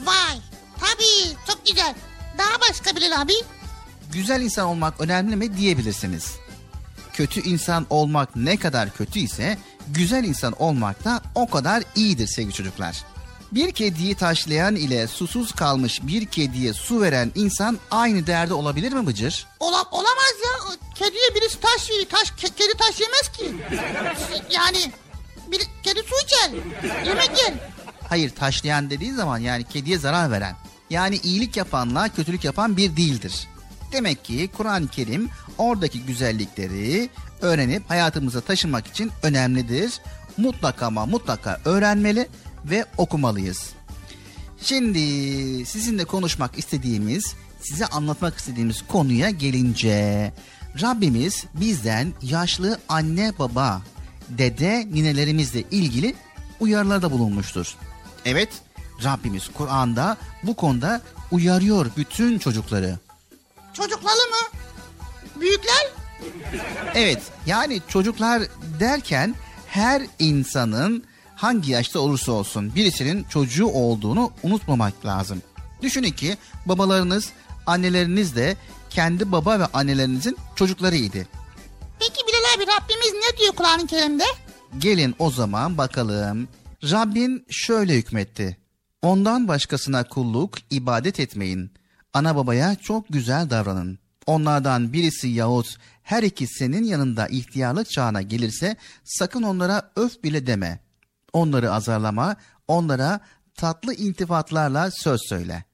Vay. 0.05 0.39
Tabii 0.81 1.37
çok 1.47 1.67
güzel. 1.67 1.95
Daha 2.39 2.61
başka 2.71 2.97
Bilal 2.97 3.21
abi. 3.21 3.33
Güzel 4.13 4.41
insan 4.41 4.67
olmak 4.67 5.01
önemli 5.01 5.37
mi 5.37 5.57
diyebilirsiniz. 5.57 6.33
Kötü 7.13 7.41
insan 7.41 7.87
olmak 7.91 8.37
ne 8.37 8.57
kadar 8.57 8.91
kötü 8.97 9.19
ise 9.19 9.59
güzel 9.89 10.25
insan 10.25 10.63
olmak 10.63 11.05
da 11.05 11.21
o 11.35 11.51
kadar 11.51 11.83
iyidir 11.95 12.27
sevgili 12.27 12.53
çocuklar. 12.53 13.05
Bir 13.53 13.73
kediyi 13.73 14.15
taşlayan 14.15 14.77
ile 14.77 15.07
susuz 15.07 15.53
kalmış 15.53 16.01
bir 16.03 16.27
kediye 16.27 16.73
su 16.73 17.01
veren 17.01 17.33
insan 17.35 17.79
aynı 17.91 18.27
değerde 18.27 18.55
olabilir 18.55 18.93
mi 18.93 19.07
Bıcır? 19.07 19.47
Ola, 19.61 19.83
olamaz 19.91 20.35
ya. 20.45 20.75
Kediye 20.95 21.35
birisi 21.35 21.61
taş 21.61 21.91
yiyor. 21.91 22.05
Taş, 22.09 22.29
ke- 22.29 22.55
kedi 22.57 22.77
taş 22.79 23.01
yemez 23.01 23.29
ki. 23.33 23.53
Yani 24.51 24.93
bir 25.53 25.61
kedi 25.83 26.01
su 26.03 26.15
içer. 26.25 26.51
Yemek 27.07 27.31
yer. 27.39 27.55
Hayır 28.09 28.31
taşlayan 28.31 28.91
dediği 28.91 29.13
zaman 29.13 29.39
yani 29.39 29.65
kediye 29.65 29.99
zarar 29.99 30.31
veren. 30.31 30.57
Yani 30.91 31.17
iyilik 31.17 31.57
yapanla 31.57 32.09
kötülük 32.09 32.45
yapan 32.45 32.77
bir 32.77 32.97
değildir. 32.97 33.49
Demek 33.93 34.25
ki 34.25 34.51
Kur'an-ı 34.57 34.89
Kerim 34.89 35.31
oradaki 35.59 36.03
güzellikleri 36.03 37.11
öğrenip 37.41 37.91
hayatımıza 37.91 38.41
taşımak 38.41 38.87
için 38.87 39.11
önemlidir. 39.23 40.01
Mutlaka 40.37 40.87
ama 40.87 41.07
mutlaka 41.07 41.61
öğrenmeli 41.65 42.29
ve 42.65 42.85
okumalıyız. 42.97 43.71
Şimdi 44.63 45.01
sizinle 45.67 46.05
konuşmak 46.05 46.59
istediğimiz, 46.59 47.35
size 47.61 47.87
anlatmak 47.87 48.39
istediğimiz 48.39 48.83
konuya 48.89 49.31
gelince 49.31 50.33
Rabbimiz 50.83 51.45
bizden 51.55 52.13
yaşlı 52.23 52.79
anne 52.89 53.33
baba, 53.39 53.83
dede 54.29 54.89
ninelerimizle 54.93 55.65
ilgili 55.71 56.15
uyarılarda 56.61 57.11
bulunmuştur. 57.11 57.75
Evet, 58.25 58.49
Rabbimiz 59.05 59.49
Kur'an'da 59.55 60.17
bu 60.43 60.57
konuda 60.57 61.01
uyarıyor 61.31 61.87
bütün 61.97 62.39
çocukları. 62.39 62.99
Çocukları 63.73 64.17
mı? 64.17 64.59
Büyükler? 65.41 65.87
Evet, 66.95 67.23
yani 67.47 67.81
çocuklar 67.89 68.43
derken 68.81 69.35
her 69.67 70.03
insanın 70.19 71.05
hangi 71.37 71.73
yaşta 71.73 72.01
olursa 72.01 72.33
olsun 72.33 72.75
birisinin 72.75 73.25
çocuğu 73.25 73.67
olduğunu 73.67 74.31
unutmamak 74.43 75.07
lazım. 75.07 75.43
Düşünün 75.83 76.11
ki 76.11 76.37
babalarınız, 76.67 77.29
anneleriniz 77.67 78.37
de 78.37 78.57
kendi 78.91 79.33
baba 79.33 79.61
ve 79.61 79.67
annelerinizin 79.67 80.37
çocuklarıydı. 80.57 81.27
Peki 81.99 82.23
Bilal 82.29 82.57
abi 82.57 82.63
Rabbimiz 82.67 83.13
ne 83.15 83.39
diyor 83.39 83.53
Kur'an-ı 83.53 83.87
Kerim'de? 83.87 84.25
Gelin 84.79 85.15
o 85.19 85.31
zaman 85.31 85.79
bakalım. 85.79 86.49
Rabbin 86.83 87.47
şöyle 87.51 87.95
hükmetti. 87.97 88.57
Ondan 89.03 89.49
başkasına 89.49 90.05
kulluk, 90.05 90.55
ibadet 90.71 91.21
etmeyin. 91.21 91.73
Ana 92.13 92.37
babaya 92.37 92.75
çok 92.75 93.09
güzel 93.09 93.51
davranın. 93.51 93.99
Onlardan 94.27 94.93
birisi 94.93 95.29
yahut 95.29 95.77
her 96.03 96.23
ikisinin 96.23 96.85
yanında 96.85 97.27
ihtiyarlık 97.29 97.91
çağına 97.91 98.23
gelirse 98.23 98.77
sakın 99.05 99.43
onlara 99.43 99.91
öf 99.97 100.25
bile 100.25 100.47
deme. 100.47 100.81
Onları 101.33 101.73
azarlama, 101.73 102.37
onlara 102.69 103.21
tatlı 103.55 103.95
intifatlarla 103.95 104.91
söz 104.91 105.21
söyle. 105.29 105.65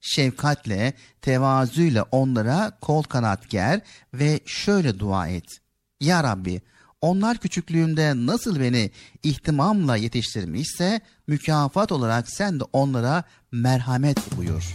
Şefkatle, 0.00 0.92
tevazuyla 1.22 2.02
onlara 2.10 2.78
kol 2.80 3.02
kanat 3.02 3.50
ger 3.50 3.80
ve 4.14 4.40
şöyle 4.46 4.98
dua 4.98 5.28
et. 5.28 5.61
Ya 6.02 6.24
Rabbi, 6.24 6.60
onlar 7.00 7.38
küçüklüğümde 7.38 8.12
nasıl 8.16 8.60
beni 8.60 8.90
ihtimamla 9.22 9.96
yetiştirmişse 9.96 11.00
mükafat 11.26 11.92
olarak 11.92 12.28
sen 12.30 12.60
de 12.60 12.64
onlara 12.72 13.24
merhamet 13.52 14.36
buyur. 14.36 14.72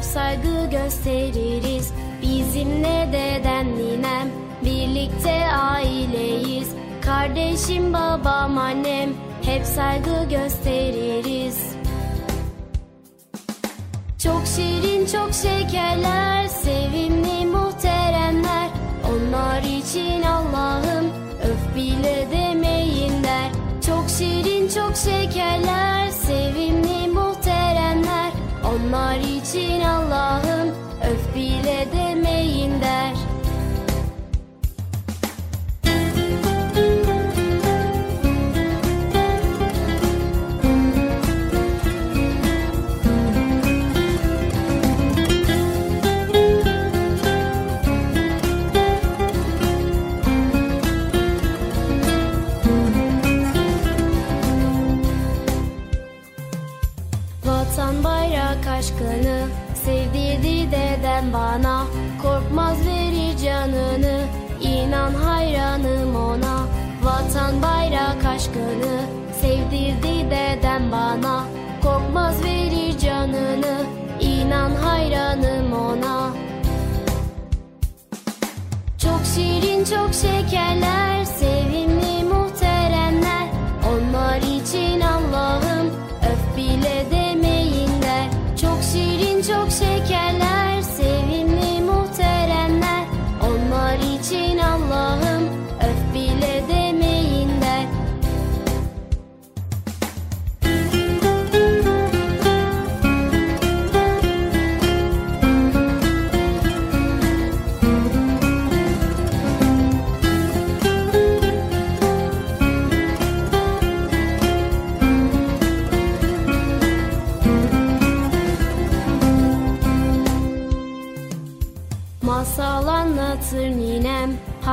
Hep 0.00 0.04
saygı 0.06 0.70
gösteririz. 0.70 1.92
Bizimle 2.22 3.08
dedem 3.12 3.66
ninem 3.76 4.28
birlikte 4.64 5.52
aileyiz. 5.52 6.68
Kardeşim 7.02 7.92
babam 7.92 8.58
annem 8.58 9.10
hep 9.42 9.64
saygı 9.64 10.28
gösteririz. 10.30 11.76
Çok 14.18 14.42
şirin 14.46 15.06
çok 15.06 15.34
şekerler 15.34 16.48
Sevimli 16.48 17.46
muhteremler. 17.46 18.68
Onlar 19.10 19.62
için 19.62 20.22
Allah'ım 20.22 21.06
Öf 21.42 21.76
bile 21.76 22.26
demeyin 22.32 23.24
der 23.24 23.50
Çok 23.86 24.04
şirin 24.18 24.68
çok 24.68 24.96
şekerler 24.96 26.08
Sevimli 26.08 26.99
Onlar 28.90 29.18
için 29.20 29.80
Allah'ım 29.80 30.68
Öf 31.12 31.34
bile 31.34 31.86
demeyin 31.92 32.80
der 32.80 33.19
dedem 61.20 61.32
bana. 61.32 61.86
Korkmaz 62.22 62.86
verir 62.86 63.36
canını 63.36 64.20
inan 64.60 65.14
hayranım 65.14 66.16
ona. 66.16 66.66
Vatan 67.02 67.62
bayrak 67.62 68.24
aşkını 68.24 69.00
sevdirdi 69.40 70.30
dedem 70.30 70.92
bana. 70.92 71.44
Korkmaz 71.82 72.44
verir 72.44 72.98
canını 72.98 73.76
inan 74.20 74.70
hayranım 74.70 75.72
ona. 75.72 76.30
Çok 78.98 79.20
şirin 79.34 79.84
çok 79.84 80.14
şekerler 80.14 81.24
Sevimli 81.24 82.24
muhteremler. 82.24 83.48
Onlar 83.90 84.38
için 84.38 85.00
Allah'ım 85.00 85.86
Öf 86.32 86.56
bile 86.56 87.06
demeyin 87.10 88.02
der 88.02 88.26
Çok 88.60 88.78
şirin 88.92 89.42
çok 89.42 89.70
şekerler 89.70 90.19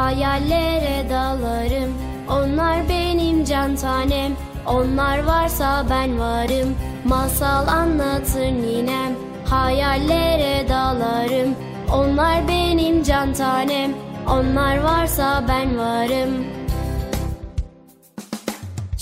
Hayallere 0.07 1.09
dalarım. 1.09 1.93
Onlar 2.29 2.89
benim 2.89 3.45
can 3.45 3.75
tanem. 3.75 4.31
Onlar 4.67 5.23
varsa 5.23 5.85
ben 5.89 6.19
varım. 6.19 6.75
Masal 7.05 7.67
anlatır 7.67 8.45
ninem. 8.45 9.15
Hayallere 9.45 10.69
dalarım. 10.69 11.55
Onlar 11.93 12.47
benim 12.47 13.03
can 13.03 13.33
tanem. 13.33 13.91
Onlar 14.29 14.77
varsa 14.77 15.43
ben 15.47 15.77
varım. 15.77 16.45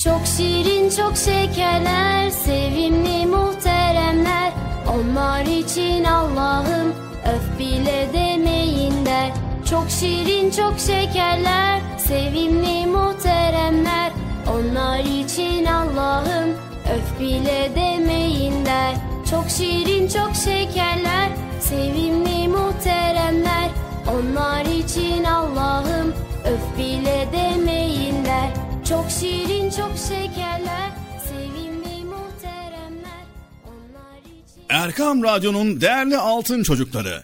Çok 0.03 0.21
şirin 0.37 0.89
çok 0.89 1.17
şekerler 1.17 2.29
Sevimli 2.29 3.25
muhteremler. 3.25 4.51
Onlar 4.95 5.45
için 5.45 6.03
Allah'ım 6.03 6.93
Öf 7.25 7.59
bile 7.59 8.09
der 8.13 8.34
Çok 9.69 9.89
şirin 9.89 10.51
çok 10.51 10.79
şekerler 10.79 11.81
Sevimli 11.97 12.87
muhteremler. 12.87 14.11
Onlar 14.47 14.99
için 14.99 15.65
Allah'ım 15.65 16.49
Öf 16.95 17.19
bile 17.19 17.71
demeyin 17.75 18.65
der. 18.65 18.95
Çok 19.31 19.49
şirin 19.49 20.07
çok 20.07 20.35
şekerler 20.35 21.29
Sevimli 21.59 22.47
muhteremler. 22.47 23.69
Onlar 24.07 24.65
için 24.65 25.23
Allah'ım 25.23 26.13
Öf 26.45 26.77
bile 26.77 27.27
demeyinler 27.33 28.49
Çok 28.89 29.05
şirin 29.09 29.69
çok 29.69 29.91
şekerler 29.97 30.89
Sevimli 31.27 32.05
muhteremler. 32.05 33.25
Onlar 33.65 34.19
Erkam 34.69 35.23
Radyo'nun 35.23 35.81
değerli 35.81 36.17
altın 36.17 36.63
çocukları. 36.63 37.23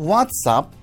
WhatsApp, 0.00 0.74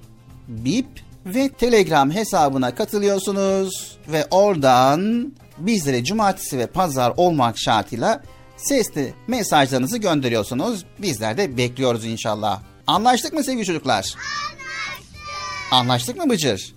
Bip 0.48 0.88
ve 1.26 1.50
Telegram 1.50 2.12
hesabına 2.12 2.76
katılıyorsunuz 2.76 3.98
ve 4.08 4.26
oradan 4.32 5.34
bizlere 5.58 6.04
cumartesi 6.04 6.58
ve 6.58 6.68
pazar 6.68 7.14
olmak 7.18 7.58
şartıyla 7.58 8.24
sesli 8.58 9.14
mesajlarınızı 9.28 9.98
gönderiyorsunuz. 9.98 10.86
Bizler 11.00 11.38
de 11.38 11.58
bekliyoruz 11.58 12.06
inşallah. 12.06 12.62
Anlaştık 12.88 13.34
mı 13.34 13.44
sevgili 13.44 13.66
çocuklar? 13.66 13.96
Anlaştık. 13.96 15.72
Anlaştık 15.72 16.18
mı 16.18 16.30
Bıcır? 16.30 16.77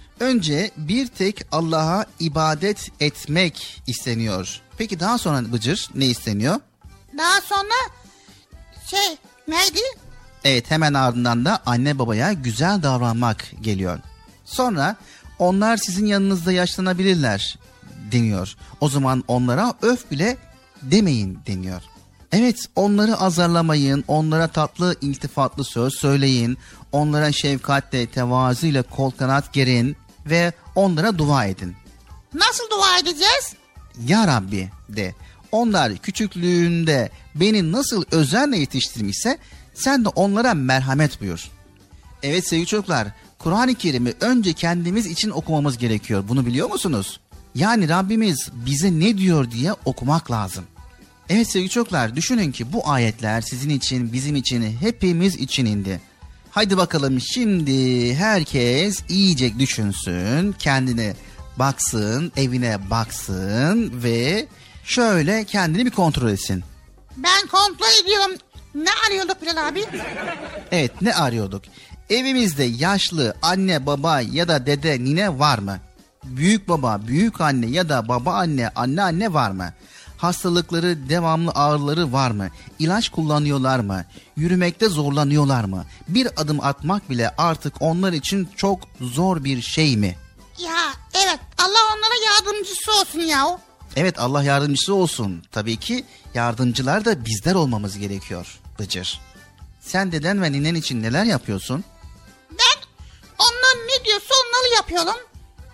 önce 0.21 0.71
bir 0.77 1.07
tek 1.07 1.45
Allah'a 1.51 2.05
ibadet 2.19 2.91
etmek 2.99 3.83
isteniyor. 3.87 4.61
Peki 4.77 4.99
daha 4.99 5.17
sonra 5.17 5.53
Bıcır 5.53 5.89
ne 5.95 6.05
isteniyor? 6.05 6.55
Daha 7.17 7.41
sonra 7.41 7.73
şey 8.85 9.17
neydi? 9.47 9.79
Evet 10.43 10.71
hemen 10.71 10.93
ardından 10.93 11.45
da 11.45 11.59
anne 11.65 11.99
babaya 11.99 12.33
güzel 12.33 12.83
davranmak 12.83 13.51
geliyor. 13.61 13.99
Sonra 14.45 14.95
onlar 15.39 15.77
sizin 15.77 16.05
yanınızda 16.05 16.51
yaşlanabilirler 16.51 17.59
deniyor. 18.11 18.55
O 18.81 18.89
zaman 18.89 19.23
onlara 19.27 19.73
öf 19.81 20.11
bile 20.11 20.37
demeyin 20.81 21.39
deniyor. 21.47 21.81
Evet 22.31 22.65
onları 22.75 23.17
azarlamayın, 23.17 24.03
onlara 24.07 24.47
tatlı 24.47 24.95
iltifatlı 25.01 25.63
söz 25.63 25.93
söyleyin, 25.93 26.57
onlara 26.91 27.31
şefkatle, 27.31 28.05
tevazuyla 28.05 28.83
kol 28.83 29.11
kanat 29.11 29.53
gerin 29.53 29.97
ve 30.25 30.53
onlara 30.75 31.17
dua 31.17 31.45
edin. 31.45 31.75
Nasıl 32.33 32.69
dua 32.69 32.97
edeceğiz? 32.99 33.53
Ya 34.07 34.27
Rabbi 34.27 34.69
de 34.89 35.15
onlar 35.51 35.97
küçüklüğünde 35.97 37.09
beni 37.35 37.71
nasıl 37.71 38.03
özenle 38.11 38.57
yetiştirmişse 38.57 39.37
sen 39.73 40.05
de 40.05 40.09
onlara 40.09 40.53
merhamet 40.53 41.21
buyur. 41.21 41.49
Evet 42.23 42.47
sevgili 42.47 42.67
çocuklar 42.67 43.07
Kur'an-ı 43.39 43.75
Kerim'i 43.75 44.13
önce 44.21 44.53
kendimiz 44.53 45.05
için 45.05 45.29
okumamız 45.29 45.77
gerekiyor. 45.77 46.23
Bunu 46.27 46.45
biliyor 46.45 46.69
musunuz? 46.69 47.19
Yani 47.55 47.89
Rabbimiz 47.89 48.49
bize 48.65 48.99
ne 48.99 49.17
diyor 49.17 49.51
diye 49.51 49.73
okumak 49.85 50.31
lazım. 50.31 50.63
Evet 51.29 51.51
sevgili 51.51 51.69
çocuklar 51.69 52.15
düşünün 52.15 52.51
ki 52.51 52.73
bu 52.73 52.89
ayetler 52.89 53.41
sizin 53.41 53.69
için, 53.69 54.13
bizim 54.13 54.35
için, 54.35 54.77
hepimiz 54.79 55.35
için 55.35 55.65
indi. 55.65 56.01
Haydi 56.51 56.77
bakalım 56.77 57.21
şimdi 57.21 58.15
herkes 58.15 59.03
iyice 59.09 59.59
düşünsün, 59.59 60.55
kendine 60.59 61.13
baksın, 61.59 62.31
evine 62.37 62.89
baksın 62.89 64.03
ve 64.03 64.47
şöyle 64.83 65.43
kendini 65.43 65.85
bir 65.85 65.91
kontrol 65.91 66.29
etsin. 66.29 66.63
Ben 67.17 67.47
kontrol 67.47 68.03
ediyorum. 68.03 68.31
Ne 68.75 68.89
arıyorduk 69.07 69.41
Bilal 69.41 69.67
abi? 69.67 69.85
Evet 70.71 71.01
ne 71.01 71.13
arıyorduk? 71.13 71.61
Evimizde 72.09 72.63
yaşlı 72.63 73.35
anne 73.41 73.85
baba 73.85 74.21
ya 74.21 74.47
da 74.47 74.65
dede 74.65 75.03
nine 75.03 75.39
var 75.39 75.57
mı? 75.59 75.79
Büyük 76.23 76.67
baba, 76.69 77.01
büyük 77.07 77.41
anne 77.41 77.65
ya 77.65 77.89
da 77.89 78.07
baba 78.07 78.33
anne, 78.33 78.69
anne 78.75 79.01
anne 79.01 79.33
var 79.33 79.51
mı? 79.51 79.73
Hastalıkları, 80.21 81.09
devamlı 81.09 81.51
ağrıları 81.55 82.13
var 82.13 82.31
mı? 82.31 82.49
İlaç 82.79 83.09
kullanıyorlar 83.09 83.79
mı? 83.79 84.05
Yürümekte 84.37 84.89
zorlanıyorlar 84.89 85.63
mı? 85.63 85.85
Bir 86.07 86.27
adım 86.37 86.63
atmak 86.63 87.09
bile 87.09 87.31
artık 87.37 87.81
onlar 87.81 88.13
için 88.13 88.49
çok 88.55 88.79
zor 89.01 89.43
bir 89.43 89.61
şey 89.61 89.97
mi? 89.97 90.15
Ya 90.59 90.93
evet 91.13 91.39
Allah 91.57 91.79
onlara 91.95 92.13
yardımcısı 92.25 92.91
olsun 93.01 93.19
ya. 93.19 93.59
Evet 93.95 94.19
Allah 94.19 94.43
yardımcısı 94.43 94.93
olsun. 94.93 95.43
Tabii 95.51 95.77
ki 95.77 96.05
yardımcılar 96.33 97.05
da 97.05 97.25
bizler 97.25 97.55
olmamız 97.55 97.97
gerekiyor 97.97 98.59
Bıcır. 98.79 99.19
Sen 99.81 100.11
deden 100.11 100.41
ve 100.41 100.51
ninen 100.51 100.75
için 100.75 101.03
neler 101.03 101.23
yapıyorsun? 101.23 101.83
Ben 102.51 102.81
onlar 103.39 103.87
ne 103.87 104.05
diyorsa 104.05 104.33
onları 104.45 104.73
yapıyorum. 104.75 105.21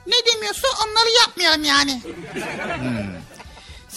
Ne 0.08 0.34
demiyorsa 0.34 0.68
onları 0.86 1.10
yapmıyorum 1.20 1.64
yani. 1.64 2.02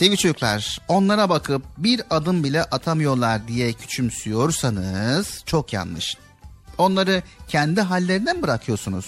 Sevgili 0.00 0.16
çocuklar, 0.16 0.78
onlara 0.88 1.28
bakıp 1.28 1.62
bir 1.78 2.02
adım 2.10 2.44
bile 2.44 2.62
atamıyorlar 2.64 3.48
diye 3.48 3.72
küçümsüyorsanız 3.72 5.42
çok 5.46 5.72
yanlış. 5.72 6.16
Onları 6.78 7.22
kendi 7.48 7.80
hallerine 7.80 8.32
mi 8.32 8.42
bırakıyorsunuz? 8.42 9.06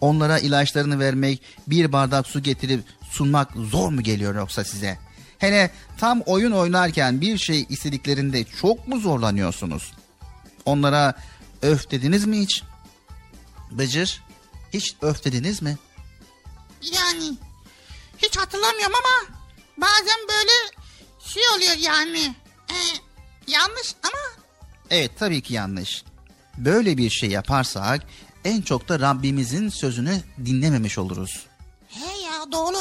Onlara 0.00 0.38
ilaçlarını 0.38 1.00
vermek, 1.00 1.42
bir 1.66 1.92
bardak 1.92 2.26
su 2.26 2.42
getirip 2.42 2.84
sunmak 3.10 3.52
zor 3.52 3.88
mu 3.88 4.02
geliyor 4.02 4.34
yoksa 4.34 4.64
size? 4.64 4.98
Hele 5.38 5.70
tam 5.98 6.20
oyun 6.20 6.52
oynarken 6.52 7.20
bir 7.20 7.38
şey 7.38 7.66
istediklerinde 7.68 8.44
çok 8.44 8.88
mu 8.88 9.00
zorlanıyorsunuz? 9.00 9.92
Onlara 10.64 11.14
öf 11.62 11.90
dediniz 11.90 12.24
mi 12.24 12.40
hiç? 12.40 12.62
Bıcır, 13.70 14.22
hiç 14.72 14.96
öf 15.02 15.24
dediniz 15.24 15.62
mi? 15.62 15.78
Yani 16.82 17.36
hiç 18.18 18.36
hatırlamıyorum 18.36 18.94
ama 19.04 19.35
bazen 19.76 20.18
böyle 20.28 20.52
şey 21.24 21.42
oluyor 21.56 21.76
yani. 21.78 22.34
Ee, 22.70 22.74
yanlış 23.46 23.94
ama 24.02 24.44
Evet 24.90 25.10
tabii 25.18 25.42
ki 25.42 25.54
yanlış. 25.54 26.04
Böyle 26.58 26.96
bir 26.96 27.10
şey 27.10 27.30
yaparsak 27.30 28.02
en 28.44 28.62
çok 28.62 28.88
da 28.88 29.00
Rabbimizin 29.00 29.68
sözünü 29.68 30.20
dinlememiş 30.44 30.98
oluruz. 30.98 31.46
he 31.88 32.18
ya 32.26 32.52
doğru. 32.52 32.76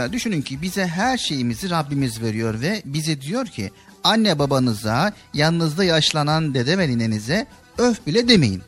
Çocuklar 0.00 0.12
düşünün 0.12 0.42
ki 0.42 0.62
bize 0.62 0.86
her 0.86 1.18
şeyimizi 1.18 1.70
Rabbimiz 1.70 2.22
veriyor 2.22 2.60
ve 2.60 2.82
bize 2.84 3.20
diyor 3.20 3.46
ki 3.46 3.70
anne 4.04 4.38
babanıza 4.38 5.12
yanınızda 5.34 5.84
yaşlanan 5.84 6.54
dede 6.54 6.78
ve 6.78 6.88
ninenize 6.88 7.46
öf 7.78 8.06
bile 8.06 8.28
demeyin. 8.28 8.62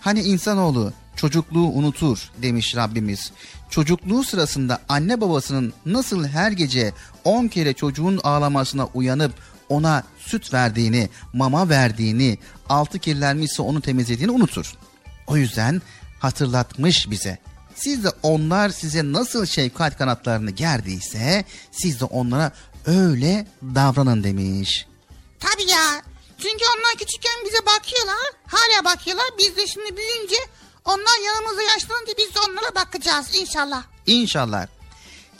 Hani 0.00 0.22
insanoğlu 0.22 0.92
çocukluğu 1.16 1.68
unutur 1.68 2.30
demiş 2.42 2.76
Rabbimiz. 2.76 3.32
Çocukluğu 3.70 4.24
sırasında 4.24 4.78
anne 4.88 5.20
babasının 5.20 5.72
nasıl 5.86 6.26
her 6.26 6.52
gece 6.52 6.92
10 7.24 7.48
kere 7.48 7.72
çocuğun 7.72 8.20
ağlamasına 8.24 8.88
uyanıp 8.94 9.32
ona 9.68 10.02
süt 10.18 10.52
verdiğini, 10.52 11.08
mama 11.32 11.68
verdiğini, 11.68 12.38
altı 12.68 12.98
kirlenmişse 12.98 13.62
onu 13.62 13.80
temizlediğini 13.80 14.32
unutur. 14.32 14.74
O 15.26 15.36
yüzden 15.36 15.82
hatırlatmış 16.20 17.10
bize. 17.10 17.38
Siz 17.82 18.04
de 18.04 18.08
onlar 18.22 18.68
size 18.68 19.12
nasıl 19.12 19.46
şefkat 19.46 19.98
kanatlarını 19.98 20.50
gerdiyse 20.50 21.44
siz 21.72 22.00
de 22.00 22.04
onlara 22.04 22.52
öyle 22.86 23.46
davranın 23.62 24.24
demiş. 24.24 24.86
Tabii 25.40 25.70
ya. 25.70 26.02
Çünkü 26.38 26.64
onlar 26.64 26.92
küçükken 26.98 27.44
bize 27.44 27.66
bakıyorlar. 27.66 28.32
Hala 28.46 28.84
bakıyorlar. 28.84 29.26
Biz 29.38 29.56
de 29.56 29.66
şimdi 29.66 29.96
büyüyünce 29.96 30.36
onlar 30.84 31.26
yanımızda 31.26 31.62
yaşlanınca 31.62 32.12
biz 32.18 32.34
de 32.34 32.38
onlara 32.40 32.74
bakacağız 32.74 33.26
inşallah. 33.34 33.82
İnşallah. 34.06 34.66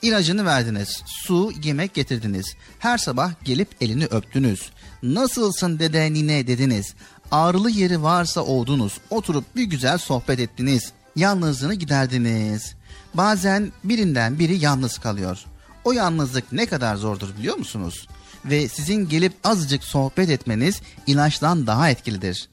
İlacını 0.03 0.47
verdiniz, 0.47 1.03
su, 1.07 1.53
yemek 1.63 1.95
getirdiniz. 1.95 2.47
Her 2.79 2.99
sabah 2.99 3.31
gelip 3.45 3.69
elini 3.81 4.05
öptünüz. 4.05 4.71
Nasılsın 5.03 5.79
dede 5.79 6.13
nine 6.13 6.47
dediniz. 6.47 6.95
Ağrılı 7.31 7.71
yeri 7.71 8.03
varsa 8.03 8.41
oldunuz. 8.41 8.99
Oturup 9.11 9.57
bir 9.57 9.65
güzel 9.65 9.99
sohbet 9.99 10.41
ettiniz. 10.41 10.93
Yalnızlığını 11.17 11.75
giderdiniz. 11.75 12.75
Bazen 13.15 13.73
birinden 13.85 14.39
biri 14.39 14.59
yalnız 14.59 14.99
kalıyor. 14.99 15.39
O 15.85 15.93
yalnızlık 15.93 16.53
ne 16.53 16.67
kadar 16.67 16.97
zordur 16.97 17.37
biliyor 17.39 17.57
musunuz? 17.57 18.09
Ve 18.45 18.69
sizin 18.69 19.09
gelip 19.09 19.33
azıcık 19.45 19.85
sohbet 19.85 20.31
etmeniz 20.31 20.81
ilaçtan 21.07 21.67
daha 21.67 21.91
etkilidir. 21.91 22.49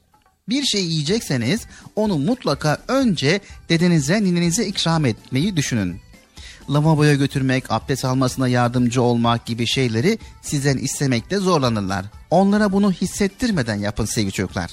Bir 0.48 0.62
şey 0.62 0.84
yiyecekseniz 0.84 1.66
onu 1.96 2.18
mutlaka 2.18 2.78
önce 2.88 3.40
dedenize 3.68 4.24
ninenize 4.24 4.66
ikram 4.66 5.06
etmeyi 5.06 5.56
düşünün. 5.56 6.00
Lavaboya 6.70 7.14
götürmek, 7.14 7.64
abdest 7.70 8.04
almasına 8.04 8.48
yardımcı 8.48 9.02
olmak 9.02 9.46
gibi 9.46 9.66
şeyleri 9.66 10.18
sizden 10.42 10.78
istemekte 10.78 11.36
zorlanırlar. 11.36 12.06
Onlara 12.30 12.72
bunu 12.72 12.92
hissettirmeden 12.92 13.74
yapın 13.74 14.04
sevgili 14.04 14.32
çocuklar. 14.32 14.70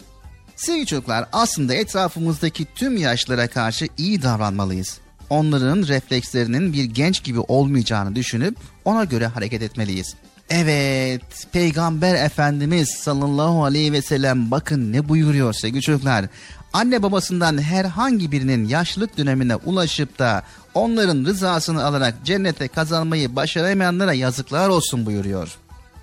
Sevgili 0.58 0.86
çocuklar 0.86 1.26
aslında 1.34 1.74
etrafımızdaki 1.74 2.66
tüm 2.76 2.98
yaşlara 2.98 3.48
karşı 3.48 3.88
iyi 3.98 4.22
davranmalıyız. 4.22 5.00
Onların 5.30 5.88
reflekslerinin 5.88 6.74
bir 6.74 6.84
genç 6.84 7.24
gibi 7.24 7.40
olmayacağını 7.40 8.16
düşünüp 8.16 8.58
ona 8.86 9.04
göre 9.04 9.28
hareket 9.28 9.62
etmeliyiz. 9.62 10.16
Evet, 10.50 11.48
Peygamber 11.52 12.16
Efendimiz 12.16 12.90
sallallahu 12.90 13.64
aleyhi 13.64 13.94
ve 13.94 14.02
sellem 14.02 14.52
bakın 14.52 14.94
ne 14.94 15.10
buyuruyor 15.10 15.54
sevgili 15.54 15.82
çocuklar. 15.82 16.26
Anne 16.74 17.04
babasından 17.04 17.62
herhangi 17.62 18.32
birinin 18.32 18.68
yaşlılık 18.68 19.18
dönemine 19.18 19.56
ulaşıp 19.56 20.20
da 20.20 20.44
onların 20.74 21.26
rızasını 21.26 21.86
alarak 21.86 22.16
cennete 22.24 22.68
kazanmayı 22.68 23.36
başaramayanlara 23.36 24.14
yazıklar 24.14 24.70
olsun 24.70 25.06
buyuruyor. 25.06 25.58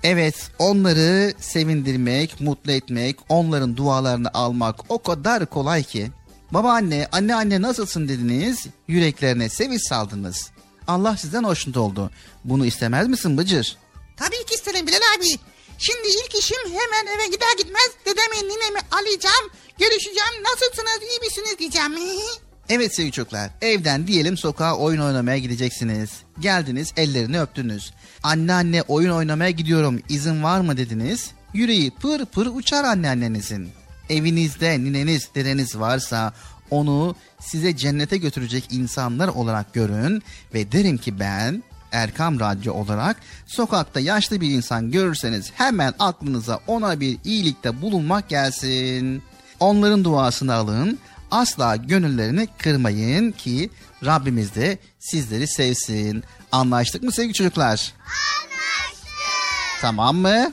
Evet, 0.07 0.35
onları 0.59 1.33
sevindirmek, 1.39 2.41
mutlu 2.41 2.71
etmek, 2.71 3.17
onların 3.29 3.77
dualarını 3.77 4.29
almak 4.33 4.75
o 4.89 5.01
kadar 5.01 5.45
kolay 5.45 5.83
ki. 5.83 6.11
Babaanne, 6.51 7.07
anne 7.11 7.35
anne 7.35 7.61
nasılsın 7.61 8.07
dediniz, 8.07 8.65
yüreklerine 8.87 9.49
sevinç 9.49 9.81
saldınız. 9.89 10.51
Allah 10.87 11.17
sizden 11.17 11.43
hoşnut 11.43 11.77
oldu. 11.77 12.11
Bunu 12.43 12.65
istemez 12.65 13.07
misin 13.07 13.37
Bıcır? 13.37 13.77
Tabii 14.17 14.45
ki 14.45 14.55
isterim 14.55 14.87
Bilal 14.87 14.97
abi. 15.17 15.39
Şimdi 15.77 16.07
ilk 16.07 16.35
işim 16.35 16.63
hemen 16.65 17.15
eve 17.15 17.27
gider 17.27 17.57
gitmez 17.57 17.89
dedemi 18.05 18.49
ninemi 18.49 18.79
alacağım. 18.91 19.49
Görüşeceğim 19.79 20.43
nasılsınız 20.43 21.09
iyi 21.09 21.19
misiniz 21.19 21.59
diyeceğim. 21.59 21.95
Evet 22.69 22.95
sevgili 22.95 23.11
çocuklar, 23.11 23.49
evden 23.61 24.07
diyelim 24.07 24.37
sokağa 24.37 24.75
oyun 24.77 25.01
oynamaya 25.01 25.37
gideceksiniz. 25.37 26.09
Geldiniz, 26.39 26.93
ellerini 26.97 27.41
öptünüz. 27.41 27.93
Anne 28.23 28.53
anne 28.53 28.81
oyun 28.81 29.11
oynamaya 29.11 29.49
gidiyorum, 29.49 30.01
izin 30.09 30.43
var 30.43 30.59
mı 30.59 30.77
dediniz. 30.77 31.31
Yüreği 31.53 31.91
pır 31.91 32.25
pır 32.25 32.45
uçar 32.45 32.83
anneannenizin. 32.83 33.69
Evinizde 34.09 34.79
nineniz, 34.79 35.29
dedeniz 35.35 35.79
varsa 35.79 36.33
onu 36.71 37.15
size 37.39 37.77
cennete 37.77 38.17
götürecek 38.17 38.67
insanlar 38.71 39.27
olarak 39.27 39.73
görün 39.73 40.23
ve 40.53 40.71
derim 40.71 40.97
ki 40.97 41.19
ben 41.19 41.63
Erkam 41.91 42.39
Radyo 42.39 42.73
olarak 42.73 43.17
sokakta 43.45 43.99
yaşlı 43.99 44.41
bir 44.41 44.51
insan 44.51 44.91
görürseniz 44.91 45.51
hemen 45.55 45.93
aklınıza 45.99 46.59
ona 46.67 46.99
bir 46.99 47.17
iyilikte 47.23 47.81
bulunmak 47.81 48.29
gelsin. 48.29 49.23
Onların 49.59 50.03
duasını 50.03 50.53
alın. 50.53 50.99
Asla 51.35 51.75
gönüllerini 51.75 52.47
kırmayın 52.57 53.31
ki 53.31 53.69
Rabbimiz 54.05 54.55
de 54.55 54.77
sizleri 54.99 55.47
sevsin. 55.47 56.23
Anlaştık 56.51 57.03
mı 57.03 57.11
sevgili 57.11 57.33
çocuklar? 57.33 57.93
Anlaştık. 58.05 59.81
Tamam 59.81 60.15
mı? 60.15 60.29
Tamam. 60.29 60.51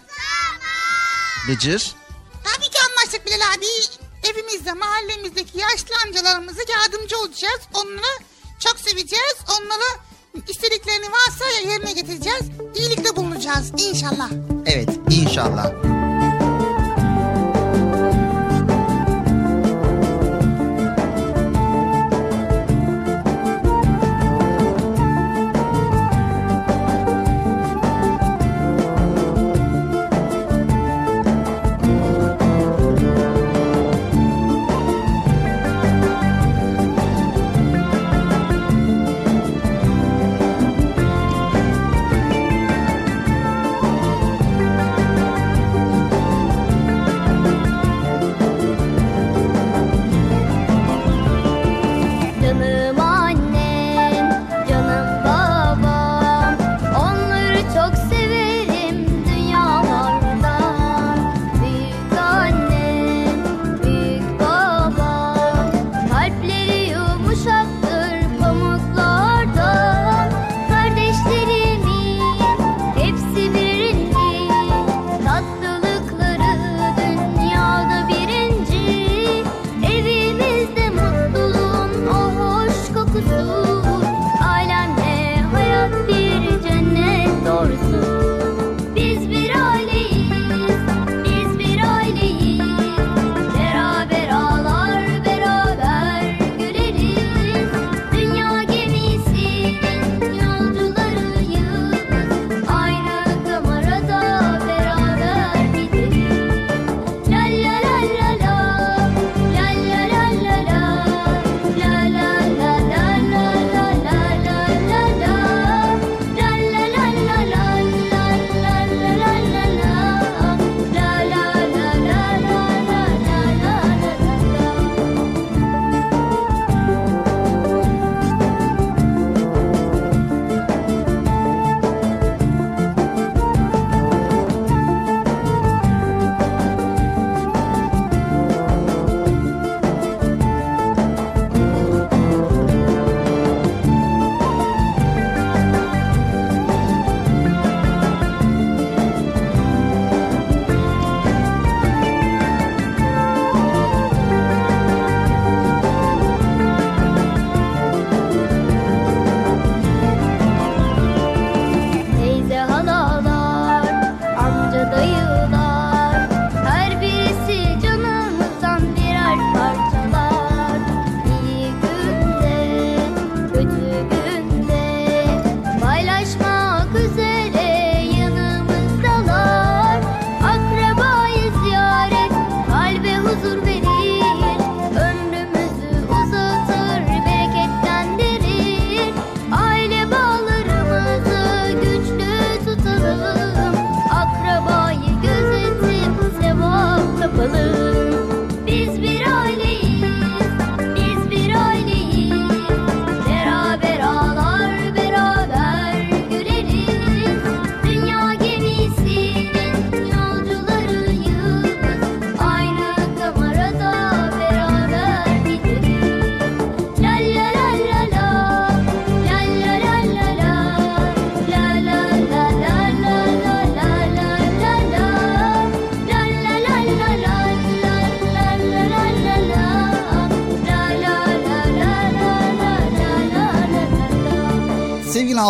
Bıcır. 1.49 1.93
Tabii 2.45 2.71
ki 2.71 2.79
anlaştık 2.91 3.27
Bilal 3.27 3.37
abi. 3.57 3.67
Evimizde 4.31 4.73
mahallemizdeki 4.73 5.59
yaşlı 5.59 5.95
amcalarımıza 6.07 6.63
yardımcı 6.73 7.19
olacağız. 7.19 7.61
Onları 7.75 8.19
çok 8.59 8.81
seveceğiz. 8.81 9.37
Onları 9.49 10.01
istediklerini 10.49 11.07
varsa 11.07 11.45
yerine 11.69 11.93
getireceğiz. 11.93 12.43
İyilikte 12.75 13.17
bulunacağız 13.17 13.73
inşallah. 13.79 14.31
Evet 14.67 14.89
inşallah. 15.11 15.92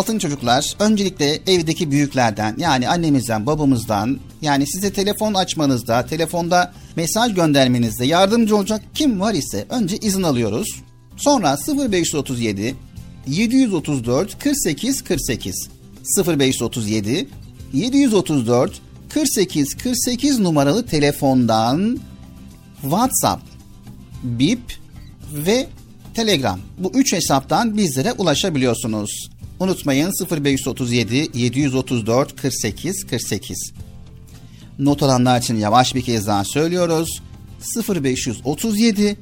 Altın 0.02 0.18
çocuklar 0.18 0.74
öncelikle 0.78 1.40
evdeki 1.46 1.90
büyüklerden 1.90 2.54
yani 2.58 2.88
annemizden 2.88 3.46
babamızdan 3.46 4.18
yani 4.40 4.66
size 4.66 4.92
telefon 4.92 5.34
açmanızda 5.34 6.06
telefonda 6.06 6.72
mesaj 6.96 7.34
göndermenizde 7.34 8.04
yardımcı 8.04 8.56
olacak 8.56 8.82
kim 8.94 9.20
var 9.20 9.34
ise 9.34 9.66
önce 9.70 9.96
izin 9.96 10.22
alıyoruz. 10.22 10.68
Sonra 11.16 11.58
0537 11.90 12.74
734 13.26 14.38
48 14.38 15.02
48 15.04 15.68
0537 16.26 17.28
734 17.72 18.80
48 19.08 19.74
48 19.74 20.38
numaralı 20.38 20.86
telefondan 20.86 22.00
WhatsApp, 22.82 23.42
Bip 24.22 24.78
ve 25.32 25.66
Telegram. 26.14 26.60
Bu 26.78 26.92
üç 26.94 27.12
hesaptan 27.12 27.76
bizlere 27.76 28.12
ulaşabiliyorsunuz. 28.12 29.32
Unutmayın 29.62 30.12
0537 30.30 31.30
734 31.34 32.42
48 32.42 33.06
48. 33.06 33.72
Not 34.78 35.02
alanlar 35.02 35.40
için 35.40 35.56
yavaş 35.56 35.94
bir 35.94 36.02
kez 36.02 36.26
daha 36.26 36.44
söylüyoruz. 36.44 37.22
0537 37.88 39.16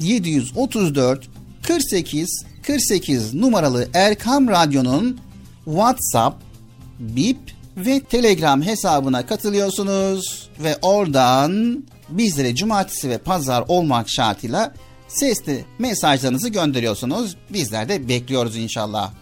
734 0.00 1.28
48 1.62 2.44
48 2.62 3.34
numaralı 3.34 3.88
Erkam 3.94 4.48
Radyo'nun 4.48 5.20
WhatsApp, 5.64 6.42
Bip 6.98 7.38
ve 7.76 8.00
Telegram 8.00 8.62
hesabına 8.62 9.26
katılıyorsunuz 9.26 10.48
ve 10.62 10.76
oradan 10.82 11.84
bizlere 12.08 12.54
cumartesi 12.54 13.10
ve 13.10 13.18
pazar 13.18 13.64
olmak 13.68 14.10
şartıyla 14.10 14.74
sesli 15.08 15.64
mesajlarınızı 15.78 16.48
gönderiyorsunuz. 16.48 17.36
Bizler 17.50 17.88
de 17.88 18.08
bekliyoruz 18.08 18.56
inşallah. 18.56 19.21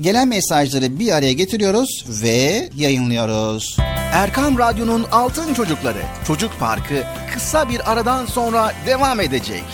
gelen 0.00 0.28
mesajları 0.28 0.98
bir 0.98 1.12
araya 1.12 1.32
getiriyoruz 1.32 2.04
ve 2.08 2.68
yayınlıyoruz. 2.76 3.76
Erkam 4.12 4.58
Radyo'nun 4.58 5.06
Altın 5.12 5.54
Çocukları 5.54 6.02
Çocuk 6.26 6.58
Parkı 6.60 7.04
kısa 7.34 7.68
bir 7.68 7.92
aradan 7.92 8.26
sonra 8.26 8.72
devam 8.86 9.20
edecek. 9.20 9.64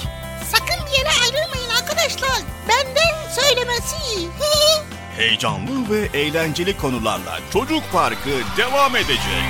Sakın 0.52 0.86
bir 0.86 0.98
yere 0.98 1.08
ayrılmayın 1.22 1.70
arkadaşlar. 1.82 2.38
Benden 2.68 3.32
söylemesi. 3.32 3.96
Heyecanlı 5.16 5.90
ve 5.90 6.18
eğlenceli 6.18 6.76
konularla 6.76 7.38
Çocuk 7.52 7.82
Parkı 7.92 8.30
devam 8.56 8.96
edecek. 8.96 9.44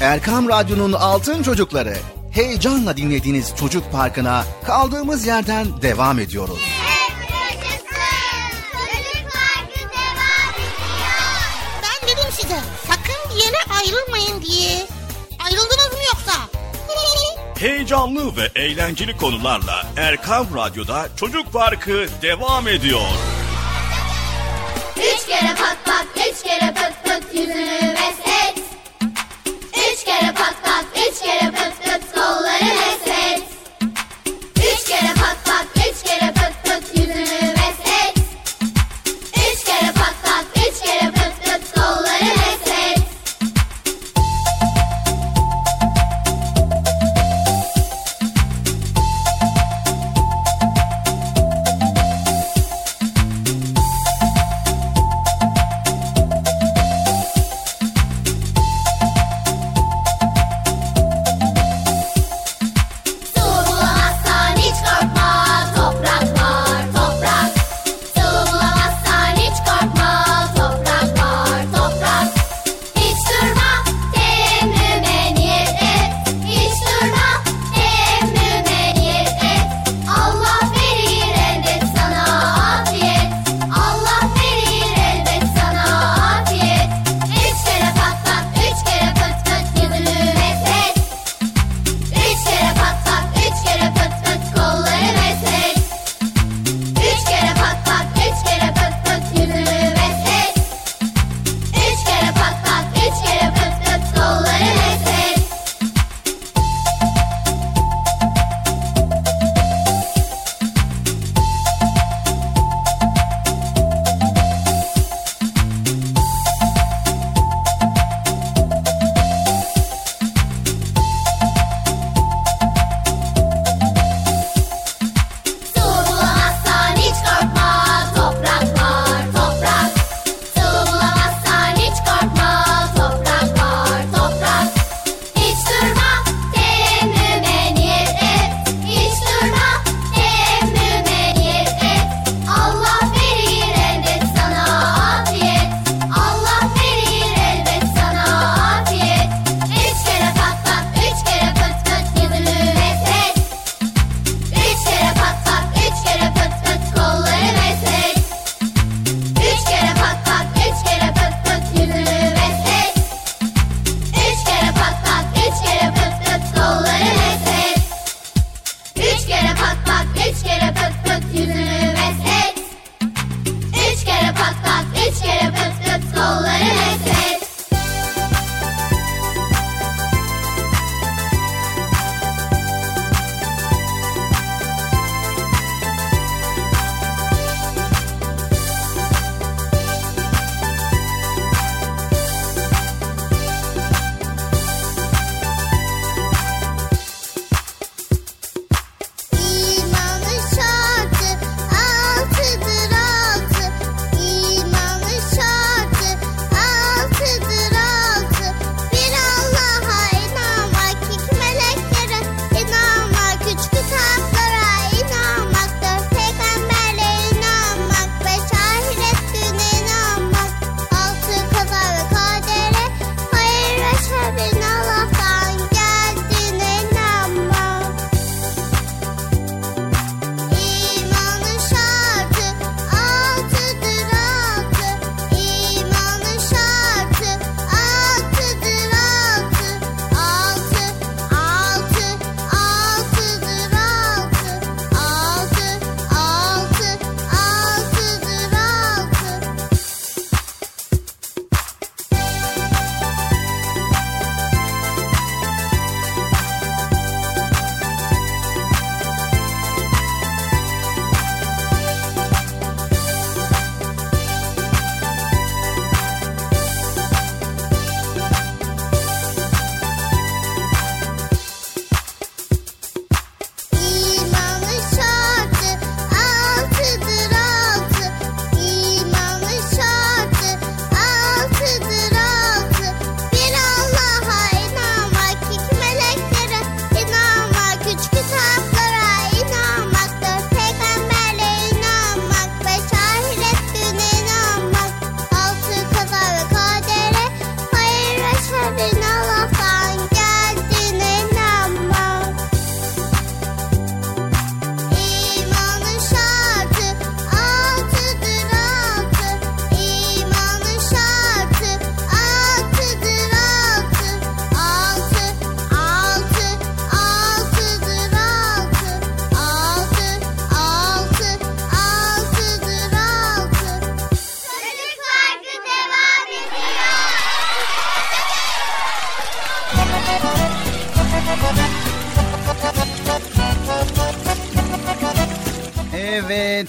Erkam 0.00 0.48
Radyo'nun 0.48 0.92
Altın 0.92 1.42
Çocukları 1.42 1.94
heyecanla 2.32 2.96
dinlediğiniz 2.96 3.56
Çocuk 3.56 3.92
Parkı'na 3.92 4.44
kaldığımız 4.66 5.26
yerden 5.26 5.82
devam 5.82 6.18
ediyoruz. 6.18 6.58
Ben 11.82 12.08
dedim 12.08 12.30
size 12.32 12.58
sakın 12.86 13.30
bir 13.30 13.44
yere 13.44 13.56
ayrılmayın 13.80 14.42
diye. 14.42 14.86
Ayrıldınız 15.44 15.92
mı 15.92 15.98
yoksa? 16.08 16.32
Heyecanlı 17.58 18.36
ve 18.36 18.60
eğlenceli 18.60 19.16
konularla 19.16 19.86
Erkam 19.96 20.46
Radyo'da 20.56 21.08
Çocuk 21.16 21.52
Parkı 21.52 22.06
devam 22.22 22.68
ediyor. 22.68 23.00
Üç 24.96 25.26
kere 25.26 25.54
pat 25.54 25.76
pat, 25.84 26.06
üç 26.16 26.42
kere 26.42 26.74
pıt 26.74 27.04
pıt 27.04 27.34
yüzünü 27.34 27.80
meslet. 27.80 28.58
Üç 29.92 30.04
kere 30.04 30.32
pat 30.32 30.54
pat, 30.64 30.84
üç 30.96 31.22
kere 31.22 31.50
pıt 31.50 31.84
pıt 31.84 31.91
kolları 32.42 32.64
meslet. 32.64 32.91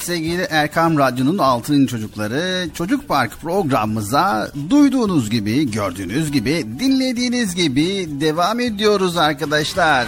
Sevgili 0.03 0.47
Erkam 0.49 0.97
Radyo'nun 0.97 1.37
altın 1.37 1.85
çocukları 1.85 2.69
Çocuk 2.73 3.07
Park 3.07 3.41
programımıza 3.41 4.51
duyduğunuz 4.69 5.29
gibi, 5.29 5.71
gördüğünüz 5.71 6.31
gibi, 6.31 6.65
dinlediğiniz 6.79 7.55
gibi 7.55 8.07
devam 8.21 8.59
ediyoruz 8.59 9.17
arkadaşlar. 9.17 10.07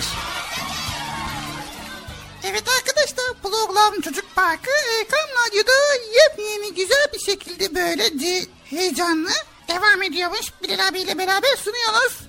Evet 2.44 2.64
arkadaşlar 2.80 3.26
program 3.44 4.02
Çocuk 4.02 4.26
Parkı 4.36 4.70
Erkam 5.00 5.30
Radyo'da 5.48 5.72
yepyeni 6.16 6.76
güzel 6.76 7.08
bir 7.14 7.20
şekilde 7.20 7.76
böylece 7.76 8.46
heyecanlı 8.66 9.30
devam 9.68 10.02
ediyormuş. 10.04 10.52
Bilal 10.64 10.88
abiyle 10.88 11.18
beraber 11.18 11.56
sunuyoruz. 11.58 12.20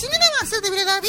Şimdi 0.00 0.14
ne 0.14 0.42
başladı 0.42 0.72
Bilal 0.72 0.98
abi? 0.98 1.08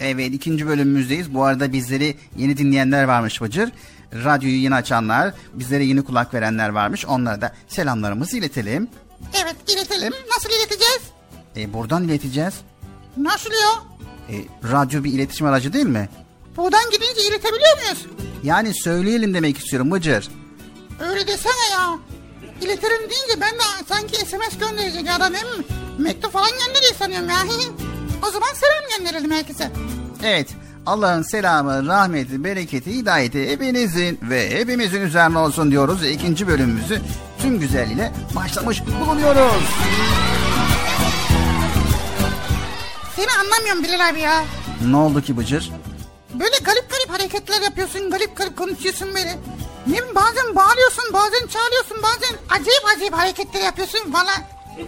Evet 0.00 0.34
ikinci 0.34 0.66
bölümümüzdeyiz. 0.66 1.34
Bu 1.34 1.44
arada 1.44 1.72
bizleri 1.72 2.16
yeni 2.36 2.56
dinleyenler 2.56 3.04
varmış 3.04 3.40
Bıcır. 3.40 3.70
Radyoyu 4.14 4.56
yeni 4.56 4.74
açanlar, 4.74 5.34
bizlere 5.52 5.84
yeni 5.84 6.04
kulak 6.04 6.34
verenler 6.34 6.68
varmış. 6.68 7.06
Onlara 7.06 7.40
da 7.40 7.52
selamlarımızı 7.68 8.36
iletelim. 8.36 8.88
Evet 9.42 9.56
iletelim. 9.68 10.12
Nasıl 10.36 10.48
ileteceğiz? 10.50 11.02
E, 11.56 11.72
buradan 11.72 12.04
ileteceğiz. 12.04 12.54
Nasıl 13.16 13.50
ya? 13.50 13.82
E, 14.28 14.34
radyo 14.72 15.04
bir 15.04 15.12
iletişim 15.12 15.46
aracı 15.46 15.72
değil 15.72 15.86
mi? 15.86 16.08
Buradan 16.56 16.90
gidince 16.90 17.28
iletebiliyor 17.28 17.76
muyuz? 17.82 18.06
Yani 18.42 18.74
söyleyelim 18.74 19.34
demek 19.34 19.58
istiyorum 19.58 19.90
Bıcır. 19.90 20.28
Öyle 21.00 21.26
desene 21.26 21.70
ya. 21.72 21.98
İletirim 22.60 23.00
deyince 23.00 23.40
ben 23.40 23.54
de 23.54 23.86
sanki 23.88 24.16
SMS 24.16 24.58
gönderecek 24.58 25.10
adam 25.10 25.32
mi? 25.32 25.38
Mektup 25.98 26.32
falan 26.32 26.50
gönderiyor 26.50 26.94
sanıyorum 26.98 27.28
ya. 27.28 27.36
o 28.28 28.30
zaman 28.30 28.48
selam 28.54 28.98
gönderelim 28.98 29.30
herkese. 29.30 29.70
Evet. 30.24 30.48
Allah'ın 30.86 31.22
selamı, 31.22 31.86
rahmeti, 31.86 32.44
bereketi, 32.44 32.94
hidayeti 32.94 33.50
hepinizin 33.50 34.18
ve 34.22 34.50
hepimizin 34.50 35.00
üzerine 35.00 35.38
olsun 35.38 35.70
diyoruz. 35.70 36.04
İkinci 36.04 36.48
bölümümüzü 36.48 37.00
tüm 37.42 37.60
güzelliğiyle 37.60 38.12
başlamış 38.34 38.82
bulunuyoruz. 38.86 39.64
Seni 43.16 43.26
anlamıyorum 43.40 43.82
Bilal 43.82 44.08
abi 44.08 44.20
ya. 44.20 44.44
Ne 44.86 44.96
oldu 44.96 45.22
ki 45.22 45.36
Bıcır? 45.36 45.70
Böyle 46.34 46.56
garip 46.64 46.90
garip 46.90 47.10
hareketler 47.10 47.62
yapıyorsun, 47.62 48.10
garip 48.10 48.36
garip 48.36 48.56
konuşuyorsun 48.56 49.08
böyle. 49.08 49.38
Ne 49.86 50.14
bazen 50.14 50.56
bağırıyorsun, 50.56 51.04
bazen 51.12 51.46
çağırıyorsun, 51.46 51.96
bazen 52.02 52.36
acayip 52.48 52.82
acayip 52.96 53.14
hareketler 53.14 53.60
yapıyorsun. 53.60 54.12
Valla 54.12 54.32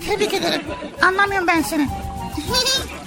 tebrik 0.09 0.35
ederim. 0.35 0.63
Anlamıyorum 1.03 1.47
ben 1.47 1.63
seni. 1.63 1.89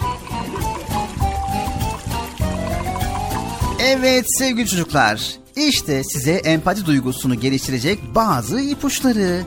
Evet 3.80 4.26
sevgili 4.38 4.68
çocuklar. 4.68 5.36
İşte 5.56 6.04
size 6.04 6.32
empati 6.32 6.86
duygusunu 6.86 7.36
geliştirecek 7.36 8.00
bazı 8.16 8.60
ipuçları. 8.60 9.42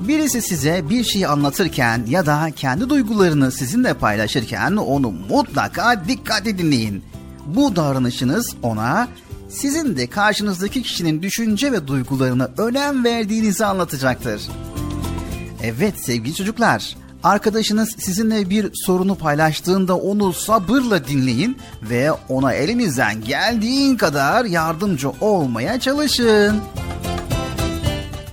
Birisi 0.00 0.42
size 0.42 0.88
bir 0.90 1.04
şeyi 1.04 1.28
anlatırken 1.28 2.04
ya 2.08 2.26
da 2.26 2.50
kendi 2.56 2.88
duygularını 2.88 3.52
sizinle 3.52 3.94
paylaşırken 3.94 4.76
onu 4.76 5.10
mutlaka 5.10 6.08
dikkatli 6.08 6.58
dinleyin. 6.58 7.04
Bu 7.46 7.76
davranışınız 7.76 8.56
ona 8.62 9.08
sizin 9.48 9.96
de 9.96 10.06
karşınızdaki 10.06 10.82
kişinin 10.82 11.22
düşünce 11.22 11.72
ve 11.72 11.86
duygularına 11.86 12.50
önem 12.58 13.04
verdiğinizi 13.04 13.64
anlatacaktır. 13.64 14.42
Evet 15.62 15.94
sevgili 16.04 16.34
çocuklar, 16.34 16.96
arkadaşınız 17.24 17.88
sizinle 17.98 18.50
bir 18.50 18.70
sorunu 18.74 19.14
paylaştığında 19.14 19.96
onu 19.96 20.32
sabırla 20.32 21.08
dinleyin 21.08 21.56
ve 21.82 22.12
ona 22.12 22.52
elinizden 22.52 23.20
geldiğin 23.20 23.96
kadar 23.96 24.44
yardımcı 24.44 25.10
olmaya 25.20 25.80
çalışın. 25.80 26.60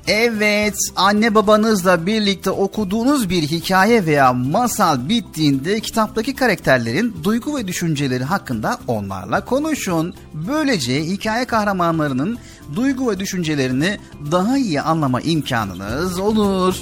Evet, 0.07 0.75
anne 0.95 1.35
babanızla 1.35 2.05
birlikte 2.05 2.51
okuduğunuz 2.51 3.29
bir 3.29 3.41
hikaye 3.41 4.05
veya 4.05 4.33
masal 4.33 5.09
bittiğinde 5.09 5.79
kitaptaki 5.79 6.35
karakterlerin 6.35 7.15
duygu 7.23 7.57
ve 7.57 7.67
düşünceleri 7.67 8.23
hakkında 8.23 8.77
onlarla 8.87 9.45
konuşun. 9.45 10.13
Böylece 10.33 11.03
hikaye 11.03 11.45
kahramanlarının 11.45 12.37
duygu 12.75 13.11
ve 13.11 13.19
düşüncelerini 13.19 13.99
daha 14.31 14.57
iyi 14.57 14.81
anlama 14.81 15.21
imkanınız 15.21 16.19
olur. 16.19 16.75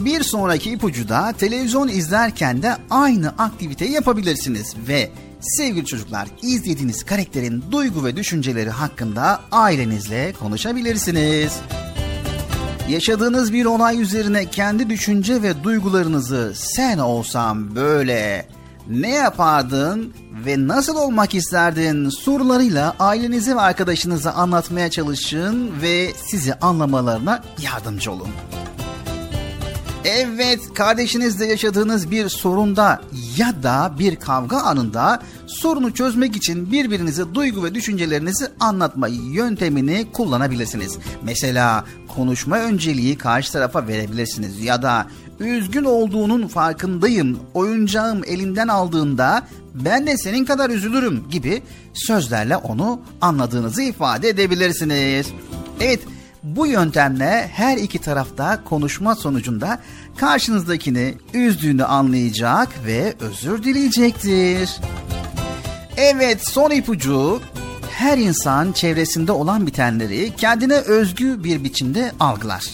Bir 0.00 0.22
sonraki 0.22 0.70
ipucu 0.70 1.08
da 1.08 1.32
televizyon 1.32 1.88
izlerken 1.88 2.62
de 2.62 2.76
aynı 2.90 3.28
aktiviteyi 3.28 3.92
yapabilirsiniz 3.92 4.74
ve 4.88 5.10
sevgili 5.40 5.86
çocuklar 5.86 6.28
izlediğiniz 6.42 7.04
karakterin 7.04 7.64
duygu 7.70 8.04
ve 8.04 8.16
düşünceleri 8.16 8.70
hakkında 8.70 9.40
ailenizle 9.52 10.32
konuşabilirsiniz. 10.32 11.60
Yaşadığınız 12.88 13.52
bir 13.52 13.64
olay 13.64 14.00
üzerine 14.00 14.44
kendi 14.44 14.90
düşünce 14.90 15.42
ve 15.42 15.64
duygularınızı 15.64 16.52
sen 16.54 16.98
olsam 16.98 17.74
böyle 17.74 18.46
ne 18.88 19.10
yapardın 19.10 20.14
ve 20.46 20.66
nasıl 20.66 20.96
olmak 20.96 21.34
isterdin 21.34 22.08
sorularıyla 22.08 22.96
ailenize 22.98 23.56
ve 23.56 23.60
arkadaşınıza 23.60 24.32
anlatmaya 24.32 24.90
çalışın 24.90 25.82
ve 25.82 26.12
sizi 26.26 26.54
anlamalarına 26.54 27.42
yardımcı 27.62 28.12
olun. 28.12 28.28
Evet, 30.04 30.74
kardeşinizle 30.74 31.46
yaşadığınız 31.46 32.10
bir 32.10 32.28
sorunda 32.28 33.00
ya 33.36 33.62
da 33.62 33.92
bir 33.98 34.16
kavga 34.16 34.56
anında 34.58 35.22
sorunu 35.46 35.94
çözmek 35.94 36.36
için 36.36 36.72
birbirinize 36.72 37.34
duygu 37.34 37.64
ve 37.64 37.74
düşüncelerinizi 37.74 38.48
anlatma 38.60 39.08
yöntemini 39.08 40.06
kullanabilirsiniz. 40.12 40.98
Mesela 41.22 41.84
konuşma 42.08 42.58
önceliği 42.58 43.18
karşı 43.18 43.52
tarafa 43.52 43.88
verebilirsiniz 43.88 44.60
ya 44.60 44.82
da 44.82 45.06
üzgün 45.40 45.84
olduğunun 45.84 46.48
farkındayım, 46.48 47.38
oyuncağım 47.54 48.22
elinden 48.26 48.68
aldığında 48.68 49.46
ben 49.74 50.06
de 50.06 50.16
senin 50.16 50.44
kadar 50.44 50.70
üzülürüm 50.70 51.24
gibi 51.30 51.62
sözlerle 51.94 52.56
onu 52.56 53.00
anladığınızı 53.20 53.82
ifade 53.82 54.28
edebilirsiniz. 54.28 55.26
Evet, 55.80 56.00
bu 56.42 56.66
yöntemle 56.66 57.50
her 57.52 57.76
iki 57.76 57.98
tarafta 57.98 58.64
konuşma 58.64 59.14
sonucunda 59.14 59.78
karşınızdakini 60.16 61.14
üzdüğünü 61.34 61.84
anlayacak 61.84 62.68
ve 62.86 63.14
özür 63.20 63.62
dileyecektir. 63.62 64.80
Evet 65.96 66.48
son 66.48 66.70
ipucu 66.70 67.40
her 67.90 68.18
insan 68.18 68.72
çevresinde 68.72 69.32
olan 69.32 69.66
bitenleri 69.66 70.36
kendine 70.36 70.74
özgü 70.74 71.44
bir 71.44 71.64
biçimde 71.64 72.12
algılar. 72.20 72.64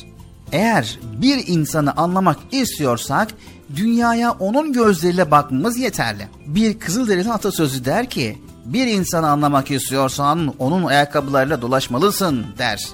Eğer 0.52 0.98
bir 1.22 1.46
insanı 1.46 1.92
anlamak 1.96 2.36
istiyorsak 2.50 3.28
dünyaya 3.76 4.30
onun 4.30 4.72
gözleriyle 4.72 5.30
bakmamız 5.30 5.78
yeterli. 5.78 6.28
Bir 6.46 6.78
Kızılderili 6.78 7.32
atasözü 7.32 7.84
der 7.84 8.10
ki 8.10 8.38
bir 8.64 8.86
insanı 8.86 9.28
anlamak 9.28 9.70
istiyorsan 9.70 10.54
onun 10.58 10.84
ayakkabılarıyla 10.84 11.62
dolaşmalısın 11.62 12.46
der. 12.58 12.88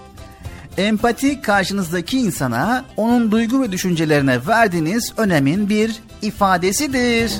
Empati 0.78 1.40
karşınızdaki 1.40 2.18
insana 2.18 2.84
onun 2.96 3.30
duygu 3.30 3.62
ve 3.62 3.72
düşüncelerine 3.72 4.46
verdiğiniz 4.46 5.12
önemin 5.16 5.68
bir 5.68 6.00
ifadesidir. 6.22 7.32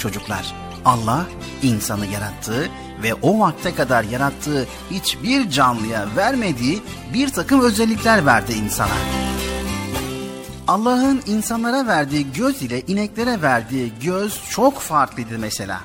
Çocuklar. 0.00 0.54
Allah 0.84 1.26
insanı 1.62 2.06
yarattı 2.06 2.70
ve 3.02 3.14
o 3.14 3.40
vakte 3.40 3.74
kadar 3.74 4.04
yarattığı 4.04 4.66
hiçbir 4.90 5.50
canlıya 5.50 6.08
vermediği 6.16 6.82
bir 7.14 7.28
takım 7.28 7.60
özellikler 7.60 8.26
verdi 8.26 8.52
insana. 8.52 8.96
Allah'ın 10.68 11.22
insanlara 11.26 11.86
verdiği 11.86 12.32
göz 12.32 12.62
ile 12.62 12.80
ineklere 12.80 13.42
verdiği 13.42 13.92
göz 14.02 14.40
çok 14.50 14.78
farklıydı 14.78 15.38
mesela. 15.38 15.80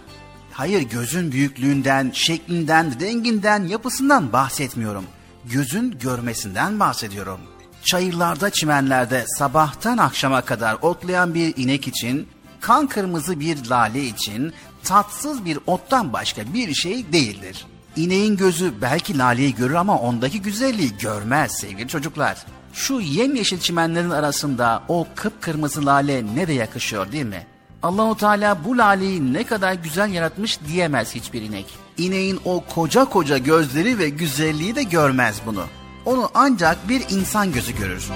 Hayır 0.52 0.82
gözün 0.82 1.32
büyüklüğünden, 1.32 2.12
şeklinden, 2.14 3.00
renginden, 3.02 3.64
yapısından 3.64 4.34
bahsetmiyorum. 4.34 5.06
Gözün 5.46 6.00
görmesinden 6.00 6.80
bahsediyorum. 6.80 7.40
Çayırlarda, 7.86 8.50
çimenlerde 8.50 9.26
sabahtan 9.38 9.98
akşama 9.98 10.42
kadar 10.42 10.78
otlayan 10.82 11.34
bir 11.34 11.54
inek 11.58 11.88
için, 11.88 12.28
kan 12.62 12.88
kırmızı 12.88 13.40
bir 13.40 13.70
lale 13.70 14.04
için 14.04 14.54
tatsız 14.84 15.46
bir 15.46 15.60
ottan 15.68 16.14
başka 16.14 16.54
bir 16.54 16.74
şey 16.74 17.14
değildir. 17.14 17.66
İneğin 17.96 18.38
gözü 18.38 18.74
belki 18.82 19.18
laleyi 19.18 19.56
görür 19.56 19.74
ama 19.74 20.00
ondaki 20.00 20.42
güzelliği 20.42 20.98
görmez 20.98 21.52
sevgili 21.52 21.88
çocuklar. 21.88 22.46
Şu 22.74 23.00
yemyeşil 23.00 23.60
çimenlerin 23.60 24.10
arasında 24.10 24.84
o 24.88 25.08
kıpkırmızı 25.16 25.86
lale 25.86 26.24
ne 26.36 26.48
de 26.48 26.54
yakışıyor 26.54 27.12
değil 27.12 27.26
mi? 27.26 27.46
Allahu 27.84 28.18
Teala 28.18 28.66
bu 28.66 28.78
laleyi 28.78 29.34
ne 29.34 29.44
kadar 29.44 29.74
güzel 29.74 30.10
yaratmış 30.10 30.60
diyemez 30.68 31.16
hiçbir 31.16 31.42
inek. 31.42 31.66
İneğin 31.98 32.40
o 32.46 32.64
koca 32.76 33.06
koca 33.06 33.38
gözleri 33.38 34.00
ve 34.00 34.10
güzelliği 34.10 34.76
de 34.76 34.84
görmez 34.84 35.42
bunu. 35.46 35.64
Onu 36.06 36.30
ancak 36.34 36.90
bir 36.90 37.02
insan 37.10 37.52
gözü 37.52 37.78
görür. 37.78 38.10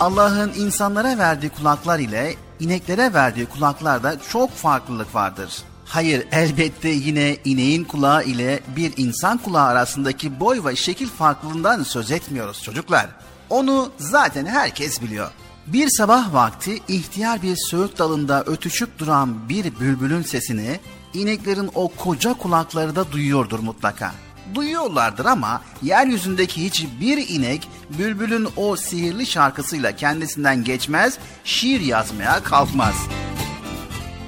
Allah'ın 0.00 0.52
insanlara 0.56 1.18
verdiği 1.18 1.48
kulaklar 1.48 1.98
ile 1.98 2.34
ineklere 2.60 3.14
verdiği 3.14 3.46
kulaklarda 3.46 4.16
çok 4.30 4.50
farklılık 4.50 5.14
vardır. 5.14 5.62
Hayır 5.84 6.26
elbette 6.32 6.88
yine 6.88 7.36
ineğin 7.44 7.84
kulağı 7.84 8.24
ile 8.24 8.60
bir 8.76 8.92
insan 8.96 9.38
kulağı 9.38 9.66
arasındaki 9.66 10.40
boy 10.40 10.64
ve 10.64 10.76
şekil 10.76 11.08
farklılığından 11.08 11.82
söz 11.82 12.10
etmiyoruz 12.10 12.62
çocuklar. 12.62 13.06
Onu 13.50 13.90
zaten 13.98 14.46
herkes 14.46 15.02
biliyor. 15.02 15.30
Bir 15.66 15.88
sabah 15.88 16.34
vakti 16.34 16.78
ihtiyar 16.88 17.42
bir 17.42 17.56
söğüt 17.70 17.98
dalında 17.98 18.42
ötüşüp 18.46 18.98
duran 18.98 19.48
bir 19.48 19.80
bülbülün 19.80 20.22
sesini 20.22 20.80
ineklerin 21.14 21.70
o 21.74 21.88
koca 21.88 22.34
kulakları 22.34 22.96
da 22.96 23.12
duyuyordur 23.12 23.58
mutlaka. 23.58 24.12
Duyuyorlardır 24.54 25.24
ama 25.24 25.62
yeryüzündeki 25.82 26.64
hiçbir 26.64 27.28
inek 27.28 27.68
bülbülün 27.98 28.48
o 28.56 28.76
sihirli 28.76 29.26
şarkısıyla 29.26 29.96
kendisinden 29.96 30.64
geçmez, 30.64 31.18
şiir 31.44 31.80
yazmaya 31.80 32.42
kalkmaz. 32.42 32.94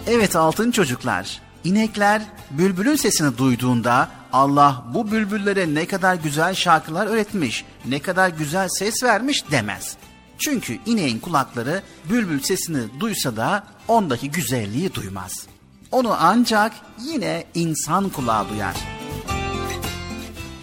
Evet 0.07 0.37
altın 0.37 0.71
çocuklar, 0.71 1.41
inekler 1.64 2.23
bülbülün 2.51 2.97
sesini 2.97 3.39
duyduğunda 3.39 4.09
Allah 4.33 4.85
bu 4.95 5.11
bülbüllere 5.11 5.75
ne 5.75 5.87
kadar 5.87 6.14
güzel 6.14 6.55
şarkılar 6.55 7.07
öğretmiş, 7.07 7.64
ne 7.85 7.99
kadar 7.99 8.29
güzel 8.29 8.69
ses 8.69 9.03
vermiş 9.03 9.51
demez. 9.51 9.97
Çünkü 10.39 10.79
ineğin 10.87 11.19
kulakları 11.19 11.83
bülbül 12.11 12.43
sesini 12.43 13.01
duysa 13.01 13.37
da 13.37 13.64
ondaki 13.89 14.31
güzelliği 14.31 14.95
duymaz. 14.95 15.47
Onu 15.91 16.16
ancak 16.21 16.73
yine 17.05 17.45
insan 17.55 18.09
kulağı 18.09 18.49
duyar. 18.49 18.98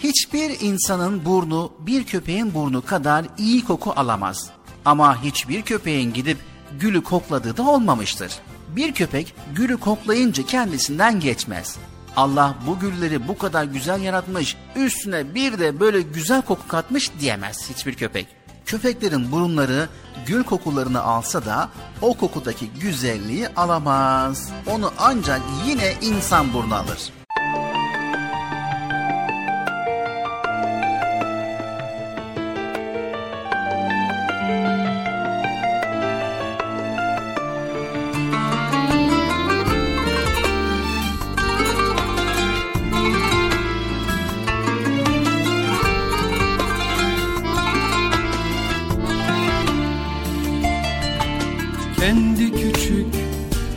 Hiçbir 0.02 0.60
insanın 0.60 1.24
burnu 1.24 1.72
bir 1.78 2.04
köpeğin 2.04 2.54
burnu 2.54 2.84
kadar 2.84 3.24
iyi 3.38 3.64
koku 3.64 3.92
alamaz. 3.96 4.50
Ama 4.84 5.22
hiçbir 5.22 5.62
köpeğin 5.62 6.12
gidip 6.12 6.38
gülü 6.80 7.02
kokladığı 7.02 7.56
da 7.56 7.62
olmamıştır. 7.62 8.32
Bir 8.76 8.94
köpek 8.94 9.34
gülü 9.54 9.76
koklayınca 9.76 10.46
kendisinden 10.46 11.20
geçmez. 11.20 11.76
Allah 12.16 12.54
bu 12.66 12.78
gülleri 12.78 13.28
bu 13.28 13.38
kadar 13.38 13.64
güzel 13.64 14.02
yaratmış, 14.02 14.56
üstüne 14.76 15.34
bir 15.34 15.58
de 15.58 15.80
böyle 15.80 16.00
güzel 16.02 16.42
koku 16.42 16.68
katmış 16.68 17.10
diyemez 17.20 17.70
hiçbir 17.70 17.94
köpek. 17.94 18.26
Köpeklerin 18.66 19.32
burunları 19.32 19.88
gül 20.26 20.44
kokularını 20.44 21.02
alsa 21.02 21.44
da 21.44 21.68
o 22.02 22.14
kokudaki 22.14 22.70
güzelliği 22.80 23.48
alamaz. 23.48 24.50
Onu 24.66 24.92
ancak 24.98 25.40
yine 25.66 25.94
insan 26.02 26.52
burnu 26.52 26.74
alır. 26.74 27.12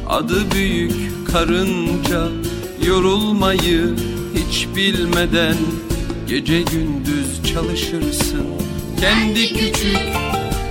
Adı 0.10 0.52
büyük 0.52 0.94
karınca 1.32 2.28
Yorulmayı 2.86 3.96
hiç 4.36 4.68
bilmeden 4.76 5.56
Gece 6.28 6.62
gündüz 6.62 7.44
çalışırsın. 7.54 8.46
Kendi 9.00 9.48
küçük 9.48 10.00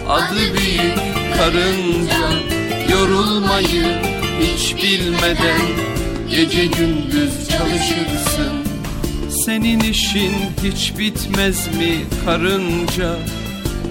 adı 0.09 0.41
büyük 0.55 0.97
karınca 1.37 2.31
Yorulmayı 2.93 4.03
hiç 4.41 4.77
bilmeden 4.77 5.61
Gece 6.31 6.67
gündüz 6.67 7.49
çalışırsın. 7.49 8.53
Senin 9.45 9.81
işin 9.81 10.33
hiç 10.65 10.99
bitmez 10.99 11.67
mi 11.67 11.97
karınca? 12.25 13.17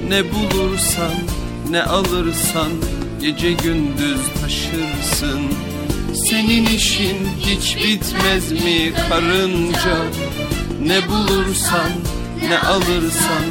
Ne 0.10 0.24
bulursan 0.24 1.14
ne 1.72 1.84
alırsan 1.84 2.72
Gece 3.22 3.52
gündüz 3.52 4.22
taşırsın. 4.42 5.42
Senin 6.30 6.66
işin 6.66 7.18
hiç 7.40 7.76
bitmez 7.76 8.52
mi 8.52 8.94
karınca? 9.10 9.98
Ne 10.82 11.08
bulursan 11.10 11.90
ne 12.50 12.60
alırsan 12.60 13.46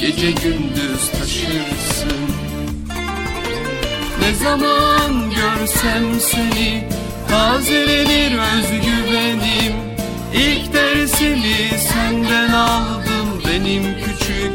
Gece 0.00 0.30
gündüz 0.30 1.10
taşırsın. 1.18 2.18
Ne 4.20 4.34
zaman 4.44 5.30
görsem 5.30 6.20
seni 6.20 6.88
Tazelenir 7.28 8.38
özgüvenim. 8.38 9.72
İlk 10.34 10.72
dersimi 10.72 11.78
senden 11.78 12.52
aldım 12.52 13.42
Benim 13.48 13.82
küçük 13.82 14.52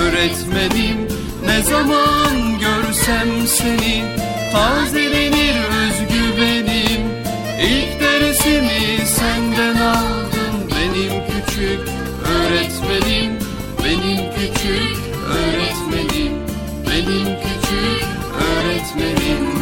öğretmenim 0.00 1.13
ne 1.46 1.62
zaman 1.62 2.58
görsem 2.60 3.46
seni 3.46 4.04
tazelenir 4.52 5.56
özgüvenim. 5.56 7.02
İlk 7.62 8.00
dersimi 8.00 9.06
senden 9.06 9.76
aldım 9.76 10.54
benim 10.70 11.22
küçük 11.26 11.80
öğretmenim. 12.24 13.38
Benim 13.84 14.32
küçük 14.34 14.98
öğretmenim 15.28 16.32
Benim 16.86 17.24
küçük 17.24 18.04
öğretmenim 18.40 19.53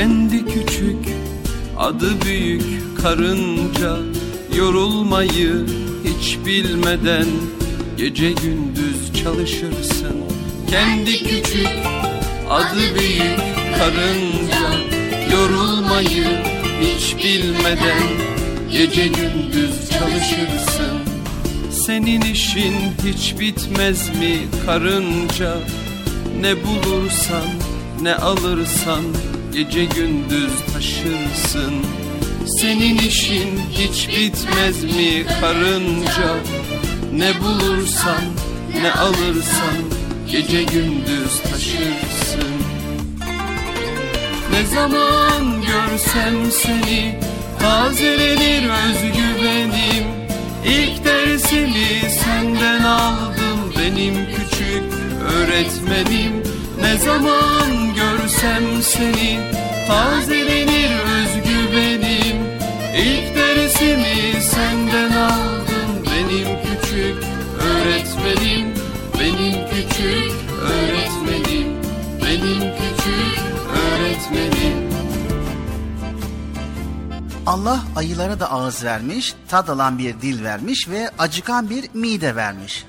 Kendi 0.00 0.44
küçük 0.44 1.08
adı 1.78 2.22
büyük 2.22 2.62
karınca. 3.02 3.96
Yorulmayı 4.56 5.66
hiç 6.04 6.38
bilmeden 6.46 7.26
Gece 7.96 8.32
gündüz 8.32 9.22
çalışırsın. 9.22 10.16
Kendi 10.70 11.18
küçük 11.18 11.68
adı 12.50 12.94
büyük 12.98 13.38
karınca. 13.78 14.70
Yorulmayı 15.32 16.24
hiç 16.80 17.24
bilmeden 17.24 18.02
Gece 18.72 19.06
gündüz 19.06 19.90
çalışırsın. 19.90 20.98
Senin 21.70 22.20
işin 22.20 22.74
hiç 23.04 23.40
bitmez 23.40 24.08
mi 24.08 24.38
karınca? 24.66 25.58
Ne 26.40 26.54
bulursan 26.64 27.46
ne 28.02 28.14
alırsan 28.14 29.04
Gece 29.52 29.84
gündüz 29.84 30.52
taşırsın. 30.72 31.74
Senin 32.60 32.98
işin 32.98 33.60
hiç 33.72 34.08
bitmez 34.08 34.84
mi 34.84 35.26
karınca? 35.40 36.36
Ne 37.14 37.40
bulursan 37.40 38.24
ne 38.82 38.92
alırsan 38.92 39.76
Gece 40.30 40.62
gündüz 40.62 41.40
taşırsın. 41.50 42.54
Ne 44.52 44.66
zaman 44.74 45.62
görsem 45.62 46.50
seni 46.52 47.20
Tazelenir 47.58 48.62
özgüvenim. 48.62 50.04
İlk 50.66 51.04
dersimi 51.04 52.10
senden 52.24 52.84
aldım 52.84 53.72
Benim 53.78 54.14
küçük 54.14 54.82
öğretmenim. 55.36 56.42
Ne 56.80 56.96
zaman 56.96 57.89
görsem 58.30 58.82
seni 58.82 59.40
Tazelenir 59.88 60.90
özgüvenim. 60.90 62.36
İlk 62.96 63.36
dersimi 63.36 64.42
senden 64.42 65.12
aldım. 65.12 66.04
Benim 66.06 66.48
küçük 66.62 67.24
öğretmenim 67.60 68.74
Benim 69.20 69.68
küçük 69.70 70.32
öğretmenim 70.62 71.76
Benim 72.22 72.60
küçük 72.60 73.40
öğretmenim. 73.76 74.90
Allah 77.46 77.80
ayılara 77.96 78.40
da 78.40 78.50
ağız 78.52 78.84
vermiş, 78.84 79.34
tad 79.48 79.68
alan 79.68 79.98
bir 79.98 80.20
dil 80.20 80.44
vermiş 80.44 80.88
ve 80.88 81.10
acıkan 81.18 81.70
bir 81.70 81.84
mide 81.94 82.36
vermiş. 82.36 82.84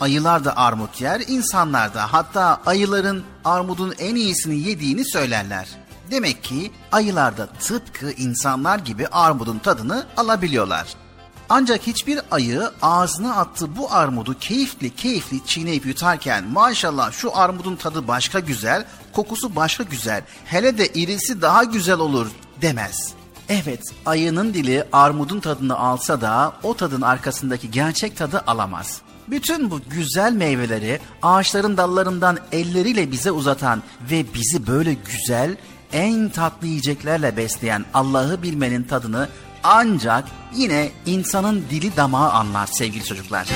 Ayılar 0.00 0.44
da 0.44 0.56
armut 0.56 1.00
yer, 1.00 1.22
insanlar 1.28 1.94
da 1.94 2.12
hatta 2.12 2.60
ayıların 2.66 3.24
armudun 3.44 3.94
en 3.98 4.14
iyisini 4.14 4.68
yediğini 4.68 5.04
söylerler. 5.04 5.68
Demek 6.10 6.44
ki 6.44 6.72
ayılar 6.92 7.36
da 7.36 7.46
tıpkı 7.46 8.10
insanlar 8.10 8.78
gibi 8.78 9.06
armudun 9.06 9.58
tadını 9.58 10.06
alabiliyorlar. 10.16 10.86
Ancak 11.48 11.86
hiçbir 11.86 12.20
ayı 12.30 12.70
ağzına 12.82 13.36
attığı 13.36 13.76
bu 13.76 13.92
armudu 13.92 14.38
keyifli 14.38 14.96
keyifli 14.96 15.46
çiğneyip 15.46 15.86
yutarken 15.86 16.44
maşallah 16.44 17.12
şu 17.12 17.36
armudun 17.36 17.76
tadı 17.76 18.08
başka 18.08 18.40
güzel, 18.40 18.84
kokusu 19.12 19.56
başka 19.56 19.84
güzel, 19.84 20.22
hele 20.44 20.78
de 20.78 20.88
irisi 20.88 21.42
daha 21.42 21.64
güzel 21.64 21.98
olur 21.98 22.26
demez. 22.62 23.12
Evet, 23.48 23.82
ayının 24.06 24.54
dili 24.54 24.84
armudun 24.92 25.40
tadını 25.40 25.78
alsa 25.78 26.20
da 26.20 26.52
o 26.62 26.76
tadın 26.76 27.02
arkasındaki 27.02 27.70
gerçek 27.70 28.16
tadı 28.16 28.42
alamaz. 28.46 29.02
Bütün 29.30 29.70
bu 29.70 29.80
güzel 29.90 30.32
meyveleri 30.32 31.00
ağaçların 31.22 31.76
dallarından 31.76 32.38
elleriyle 32.52 33.12
bize 33.12 33.30
uzatan 33.30 33.82
ve 34.10 34.24
bizi 34.34 34.66
böyle 34.66 34.94
güzel, 34.94 35.56
en 35.92 36.28
tatlı 36.28 36.66
yiyeceklerle 36.66 37.36
besleyen 37.36 37.84
Allah'ı 37.94 38.42
bilmenin 38.42 38.82
tadını 38.82 39.28
ancak 39.64 40.24
yine 40.56 40.90
insanın 41.06 41.64
dili 41.70 41.96
damağı 41.96 42.30
anlar 42.30 42.66
sevgili 42.66 43.04
çocuklar. 43.04 43.48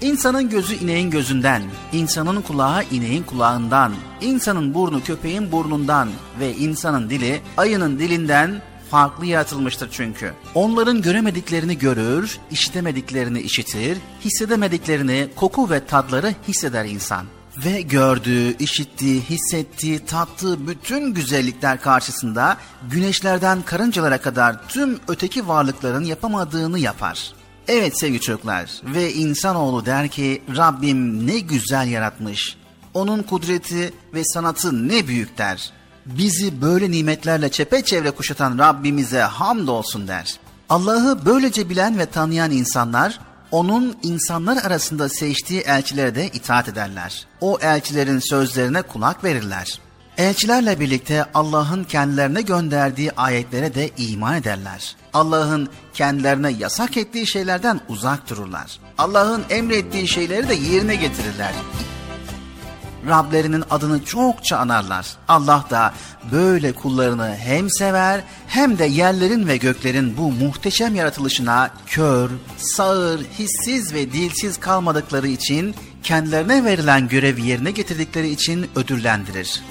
İnsanın 0.00 0.50
gözü 0.50 0.74
ineğin 0.74 1.10
gözünden, 1.10 1.62
insanın 1.92 2.42
kulağı 2.42 2.84
ineğin 2.90 3.22
kulağından, 3.22 3.92
insanın 4.20 4.74
burnu 4.74 5.04
köpeğin 5.04 5.52
burnundan 5.52 6.08
ve 6.40 6.54
insanın 6.54 7.10
dili 7.10 7.40
ayının 7.56 7.98
dilinden 7.98 8.62
farklı 8.90 9.26
yaratılmıştır 9.26 9.88
çünkü. 9.92 10.32
Onların 10.54 11.02
göremediklerini 11.02 11.78
görür, 11.78 12.38
işitemediklerini 12.50 13.40
işitir, 13.40 13.98
hissedemediklerini 14.24 15.28
koku 15.36 15.70
ve 15.70 15.86
tadları 15.86 16.34
hisseder 16.48 16.84
insan. 16.84 17.26
Ve 17.64 17.80
gördüğü, 17.80 18.56
işittiği, 18.58 19.20
hissettiği, 19.20 19.98
tattığı 19.98 20.68
bütün 20.68 21.14
güzellikler 21.14 21.80
karşısında 21.80 22.56
güneşlerden 22.90 23.62
karıncalara 23.62 24.18
kadar 24.18 24.68
tüm 24.68 24.98
öteki 25.08 25.48
varlıkların 25.48 26.04
yapamadığını 26.04 26.78
yapar. 26.78 27.32
Evet 27.68 27.98
sevgili 27.98 28.20
çocuklar 28.20 28.70
ve 28.84 29.12
insanoğlu 29.12 29.86
der 29.86 30.08
ki 30.08 30.42
Rabbim 30.56 31.26
ne 31.26 31.38
güzel 31.38 31.88
yaratmış. 31.88 32.56
Onun 32.94 33.22
kudreti 33.22 33.92
ve 34.14 34.24
sanatı 34.24 34.88
ne 34.88 35.08
büyük 35.08 35.38
der. 35.38 35.70
Bizi 36.06 36.62
böyle 36.62 36.90
nimetlerle 36.90 37.48
çepeçevre 37.48 38.10
kuşatan 38.10 38.58
Rabbimize 38.58 39.20
hamdolsun 39.20 40.08
der. 40.08 40.38
Allah'ı 40.68 41.26
böylece 41.26 41.68
bilen 41.68 41.98
ve 41.98 42.06
tanıyan 42.06 42.50
insanlar 42.50 43.20
onun 43.50 43.96
insanlar 44.02 44.56
arasında 44.56 45.08
seçtiği 45.08 45.60
elçilere 45.60 46.14
de 46.14 46.28
itaat 46.28 46.68
ederler. 46.68 47.26
O 47.40 47.58
elçilerin 47.60 48.18
sözlerine 48.18 48.82
kulak 48.82 49.24
verirler. 49.24 49.80
Elçilerle 50.18 50.80
birlikte 50.80 51.24
Allah'ın 51.34 51.84
kendilerine 51.84 52.42
gönderdiği 52.42 53.12
ayetlere 53.12 53.74
de 53.74 53.90
iman 53.98 54.34
ederler. 54.34 54.96
Allah'ın 55.12 55.68
kendilerine 55.94 56.50
yasak 56.50 56.96
ettiği 56.96 57.26
şeylerden 57.26 57.80
uzak 57.88 58.30
dururlar. 58.30 58.80
Allah'ın 58.98 59.44
emrettiği 59.50 60.08
şeyleri 60.08 60.48
de 60.48 60.54
yerine 60.54 60.96
getirirler. 60.96 61.52
Rablerinin 63.08 63.64
adını 63.70 64.04
çokça 64.04 64.56
anarlar. 64.56 65.06
Allah 65.28 65.64
da 65.70 65.92
böyle 66.32 66.72
kullarını 66.72 67.36
hem 67.36 67.70
sever 67.70 68.20
hem 68.46 68.78
de 68.78 68.84
yerlerin 68.84 69.46
ve 69.46 69.56
göklerin 69.56 70.16
bu 70.16 70.32
muhteşem 70.32 70.94
yaratılışına 70.94 71.70
kör, 71.86 72.30
sağır, 72.56 73.20
hissiz 73.38 73.94
ve 73.94 74.12
dilsiz 74.12 74.60
kalmadıkları 74.60 75.28
için 75.28 75.74
kendilerine 76.02 76.64
verilen 76.64 77.08
görevi 77.08 77.46
yerine 77.46 77.70
getirdikleri 77.70 78.28
için 78.28 78.66
ödüllendirir. 78.76 79.62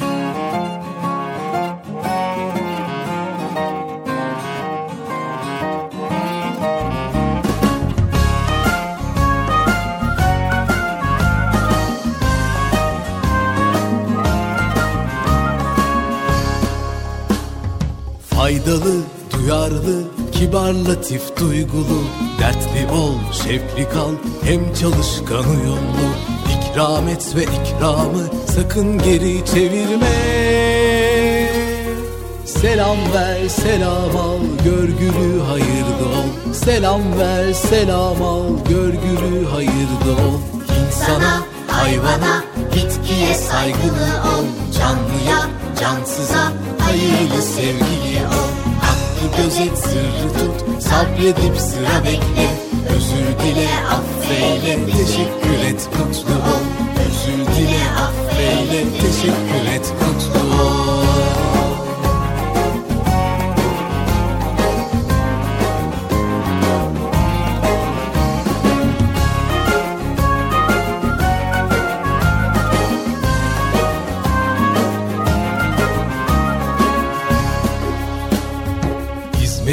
Faydalı, 18.65 19.01
duyarlı, 19.33 20.03
kibar, 20.31 20.73
latif, 20.73 21.37
duygulu. 21.39 22.03
Dertli 22.39 22.91
ol, 22.93 23.13
şefli 23.33 23.89
kal, 23.89 24.11
hem 24.43 24.73
çalışkan 24.73 25.49
uyumlu 25.49 26.07
İkram 26.71 27.07
et 27.07 27.35
ve 27.35 27.43
ikramı 27.43 28.23
sakın 28.55 28.97
geri 28.97 29.45
çevirme. 29.45 30.15
Selam 32.45 32.97
ver, 33.13 33.47
selam 33.49 34.17
al, 34.17 34.39
görgülü 34.63 35.41
hayırda 35.41 36.05
ol. 36.19 36.53
Selam 36.53 37.19
ver, 37.19 37.53
selam 37.53 38.21
al, 38.21 38.43
görgülü 38.69 39.45
hayırda 39.45 40.21
ol. 40.21 40.39
İnsana, 40.87 41.43
hayvana, 41.67 42.43
bitkiye 42.75 43.33
saygılı 43.33 44.21
ol. 44.37 44.45
Canlıya, 44.79 45.49
cansıza, 45.79 46.53
hayırlı 46.79 47.41
sevgili 47.41 48.25
ol. 48.27 48.51
Hakkı 48.81 49.41
gözet, 49.41 49.77
sırrı 49.77 50.33
tut, 50.33 50.83
sabredip 50.83 51.57
sıra 51.57 52.03
bekle. 52.03 52.47
Özür 52.95 53.39
dile, 53.43 53.69
affeyle, 53.91 54.85
teşekkür 54.85 55.67
et, 55.67 55.89
mutlu 55.99 56.33
ol. 56.33 56.65
Özür 57.05 57.55
dile, 57.55 57.83
affeyle, 58.05 58.83
teşekkür 59.01 59.73
et, 59.75 59.93
mutlu 60.01 60.63
ol 60.63 61.04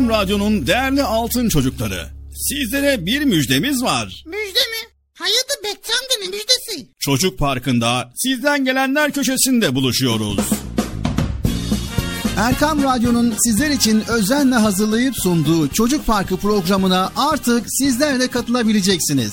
Erkam 0.00 0.20
Radyo'nun 0.20 0.66
değerli 0.66 1.02
altın 1.02 1.48
çocukları. 1.48 2.06
Sizlere 2.48 3.06
bir 3.06 3.24
müjdemiz 3.24 3.82
var. 3.82 4.22
Müjde 4.26 4.58
mi? 4.58 4.90
Hayırdır 5.14 5.64
Bekçi 5.64 5.92
amca 5.92 6.14
ne 6.20 6.26
müjdesi? 6.26 6.86
Çocuk 6.98 7.38
Parkı'nda 7.38 8.12
sizden 8.16 8.64
gelenler 8.64 9.12
köşesinde 9.12 9.74
buluşuyoruz. 9.74 10.40
Erkam 12.36 12.82
Radyo'nun 12.82 13.34
sizler 13.44 13.70
için 13.70 14.04
özenle 14.08 14.54
hazırlayıp 14.54 15.14
sunduğu 15.16 15.68
Çocuk 15.68 16.06
Parkı 16.06 16.36
programına 16.36 17.12
artık 17.16 17.66
sizler 17.68 18.20
de 18.20 18.28
katılabileceksiniz. 18.28 19.32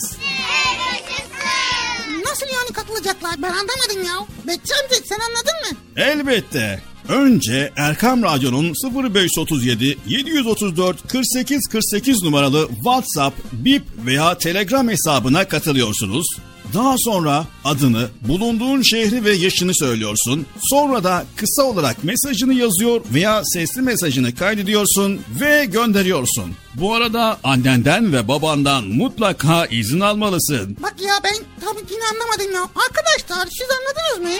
Nasıl 2.26 2.45
yani 2.45 2.73
katılacaklar 2.73 3.35
ben 3.38 3.49
anlamadım 3.49 4.03
ya. 4.06 4.26
Bekçi 4.48 4.73
amca 4.76 4.95
sen 5.10 5.19
anladın 5.19 5.72
mı? 5.72 5.77
Elbette. 5.95 6.81
Önce 7.09 7.71
Erkam 7.75 8.23
Radyo'nun 8.23 8.73
0537 9.03 9.97
734 10.07 11.07
48 11.07 11.67
48 11.71 12.23
numaralı 12.23 12.67
WhatsApp, 12.67 13.38
Bip 13.51 13.84
veya 14.05 14.38
Telegram 14.38 14.89
hesabına 14.89 15.47
katılıyorsunuz. 15.47 16.27
Daha 16.73 16.95
sonra 16.97 17.45
adını, 17.63 18.09
bulunduğun 18.21 18.81
şehri 18.81 19.25
ve 19.25 19.34
yaşını 19.34 19.75
söylüyorsun. 19.75 20.45
Sonra 20.61 21.03
da 21.03 21.25
kısa 21.35 21.63
olarak 21.63 22.03
mesajını 22.03 22.53
yazıyor 22.53 23.01
veya 23.13 23.41
sesli 23.45 23.81
mesajını 23.81 24.35
kaydediyorsun 24.35 25.21
ve 25.41 25.65
gönderiyorsun. 25.65 26.55
Bu 26.73 26.93
arada 26.93 27.38
annenden 27.43 28.13
ve 28.13 28.27
babandan 28.27 28.84
mutlaka 28.84 29.65
izin 29.65 29.99
almalısın. 29.99 30.77
Bak 30.84 30.95
ya 30.99 31.13
ben 31.23 31.35
tabii 31.65 31.93
yine 31.93 32.03
anlamadım 32.13 32.53
ya. 32.53 32.61
Arkadaşlar 32.61 33.47
siz 33.51 33.67
anladınız 33.71 34.31
mı? 34.31 34.39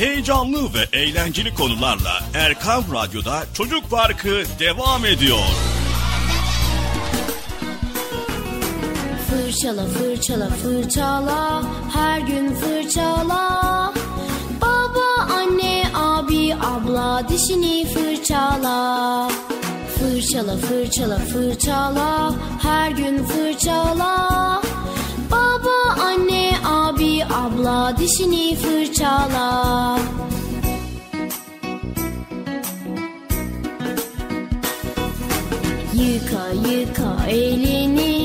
Heyecanlı 0.00 0.74
ve 0.74 0.98
eğlenceli 0.98 1.54
konularla 1.54 2.20
Erkam 2.34 2.84
Radyo'da 2.94 3.42
Çocuk 3.54 3.90
Parkı 3.90 4.42
devam 4.58 5.06
ediyor. 5.06 5.38
Fırçala 9.30 9.86
fırçala 9.86 10.48
fırçala 10.50 11.62
her 11.94 12.20
gün 12.20 12.54
fırçala. 12.54 13.94
Baba 14.62 15.32
anne 15.34 15.84
abi 15.94 16.54
abla 16.54 17.28
dişini 17.28 17.86
fırçala. 17.94 19.28
Fırçala 19.98 20.56
fırçala 20.56 21.18
fırçala 21.18 22.34
her 22.62 22.90
gün 22.90 23.24
fırçala. 23.24 24.62
Baba 25.30 26.02
anne 26.02 26.39
abla 27.24 27.96
dişini 27.98 28.56
fırçala. 28.56 29.98
Yıka 35.94 36.68
yıka 36.68 37.26
elini 37.28 38.19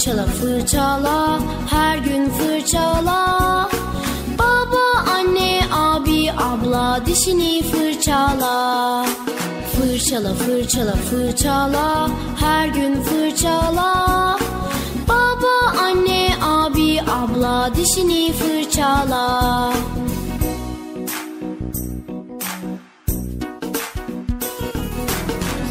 Fırçala 0.00 0.26
fırçala 0.26 1.38
her 1.70 1.98
gün 1.98 2.30
fırçala. 2.30 3.68
Baba 4.38 5.10
anne 5.10 5.60
abi 5.72 6.32
abla 6.32 7.00
dişini 7.06 7.62
fırçala. 7.62 9.06
Fırçala 9.72 10.34
fırçala 10.34 10.92
fırçala 10.92 12.10
her 12.40 12.68
gün 12.68 13.02
fırçala. 13.02 14.38
Baba 15.08 15.80
anne 15.82 16.28
abi 16.42 17.00
abla 17.00 17.70
dişini 17.76 18.32
fırçala. 18.32 19.72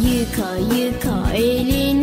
Yıka 0.01 0.75
yıka 0.75 1.33
elini 1.33 1.98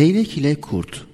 Leylek 0.00 0.38
ile 0.38 0.60
Kurt 0.60 1.06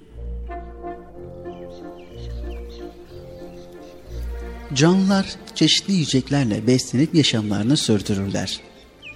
Canlılar 4.73 5.25
çeşitli 5.55 5.93
yiyeceklerle 5.93 6.67
beslenip 6.67 7.15
yaşamlarını 7.15 7.77
sürdürürler. 7.77 8.59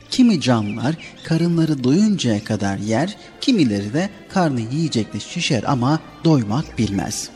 Kimi 0.10 0.41
canlılar 0.41 0.95
karınları 1.23 1.84
doyuncaya 1.84 2.43
kadar 2.43 2.77
yer, 2.77 3.18
kimileri 3.41 3.93
de 3.93 4.10
karnı 4.30 4.61
yiyecekle 4.61 5.19
şişer 5.19 5.64
ama 5.68 5.99
doymak 6.23 6.77
bilmez. 6.77 7.30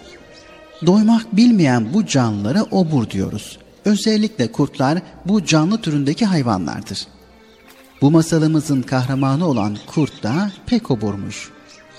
Doymak 0.86 1.36
bilmeyen 1.38 1.94
bu 1.94 2.06
canlılara 2.06 2.64
obur 2.64 3.10
diyoruz. 3.10 3.58
Özellikle 3.86 4.52
kurtlar 4.52 5.02
bu 5.26 5.46
canlı 5.46 5.82
türündeki 5.82 6.26
hayvanlardır. 6.26 7.08
Bu 8.02 8.12
masalımızın 8.12 8.82
kahramanı 8.82 9.48
olan 9.48 9.78
kurt 9.88 10.24
da 10.24 10.52
pek 10.66 10.92
oburmuş. 10.92 11.55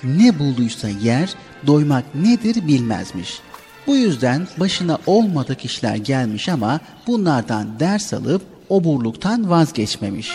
Ne 0.07 0.39
bulduysa 0.39 0.89
yer, 0.89 1.35
doymak 1.67 2.15
nedir 2.15 2.67
bilmezmiş. 2.69 3.41
Bu 3.87 3.97
yüzden 3.97 4.47
başına 4.61 4.99
olmadık 5.07 5.65
işler 5.65 5.97
gelmiş 5.97 6.49
ama 6.49 6.81
bunlardan 7.07 7.81
ders 7.81 8.15
alıp 8.15 8.43
oburluktan 8.69 9.51
vazgeçmemiş. 9.51 10.33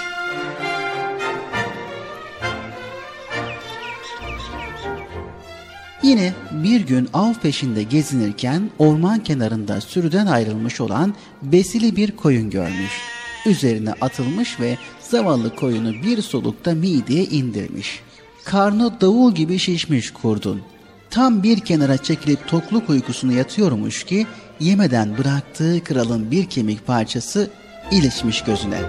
Yine 6.03 6.33
bir 6.51 6.81
gün 6.81 7.09
av 7.13 7.33
peşinde 7.33 7.83
gezinirken 7.83 8.69
orman 8.79 9.23
kenarında 9.23 9.81
sürüden 9.81 10.27
ayrılmış 10.27 10.81
olan 10.81 11.15
besili 11.41 11.95
bir 11.95 12.11
koyun 12.11 12.49
görmüş. 12.49 13.01
Üzerine 13.45 13.93
atılmış 14.01 14.59
ve 14.59 14.77
zavallı 14.99 15.55
koyunu 15.55 15.93
bir 15.93 16.21
solukta 16.21 16.71
mideye 16.71 17.25
indirmiş. 17.25 18.01
Karnı 18.45 19.01
davul 19.01 19.35
gibi 19.35 19.59
şişmiş 19.59 20.11
kurdun. 20.13 20.61
Tam 21.09 21.43
bir 21.43 21.59
kenara 21.59 21.97
çekilip 21.97 22.47
tokluk 22.47 22.89
uykusunu 22.89 23.33
yatıyormuş 23.33 24.03
ki 24.03 24.27
yemeden 24.59 25.17
bıraktığı 25.17 25.83
kralın 25.83 26.31
bir 26.31 26.45
kemik 26.45 26.87
parçası 26.87 27.49
ilişmiş 27.91 28.43
gözüne. 28.43 28.79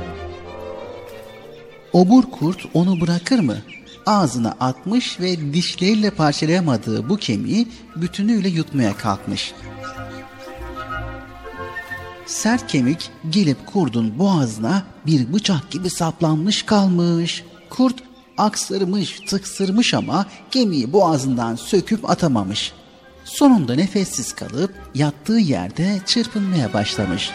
Obur 1.93 2.23
kurt 2.23 2.67
onu 2.75 3.01
bırakır 3.01 3.39
mı? 3.39 3.57
Ağzına 4.07 4.57
atmış 4.61 5.21
ve 5.21 5.53
dişleriyle 5.53 6.11
parçalayamadığı 6.11 7.09
bu 7.09 7.17
kemiği 7.17 7.69
bütünüyle 7.97 8.49
yutmaya 8.49 8.97
kalkmış. 8.97 9.53
Sert 12.27 12.67
kemik 12.67 13.11
gelip 13.31 13.67
kurdun 13.67 14.19
boğazına 14.19 14.83
bir 15.07 15.33
bıçak 15.33 15.71
gibi 15.71 15.91
saplanmış 15.91 16.63
kalmış. 16.63 17.45
Kurt 17.71 17.95
aksırmış, 18.39 19.21
tıksırmış 19.21 19.95
ama 19.95 20.27
gemiyi 20.51 20.93
boğazından 20.93 21.57
söküp 21.57 22.11
atamamış. 22.11 22.73
Sonunda 23.25 23.75
nefessiz 23.75 24.33
kalıp 24.33 24.75
yattığı 24.95 25.39
yerde 25.39 26.01
çırpınmaya 26.07 26.73
başlamış. 26.73 27.31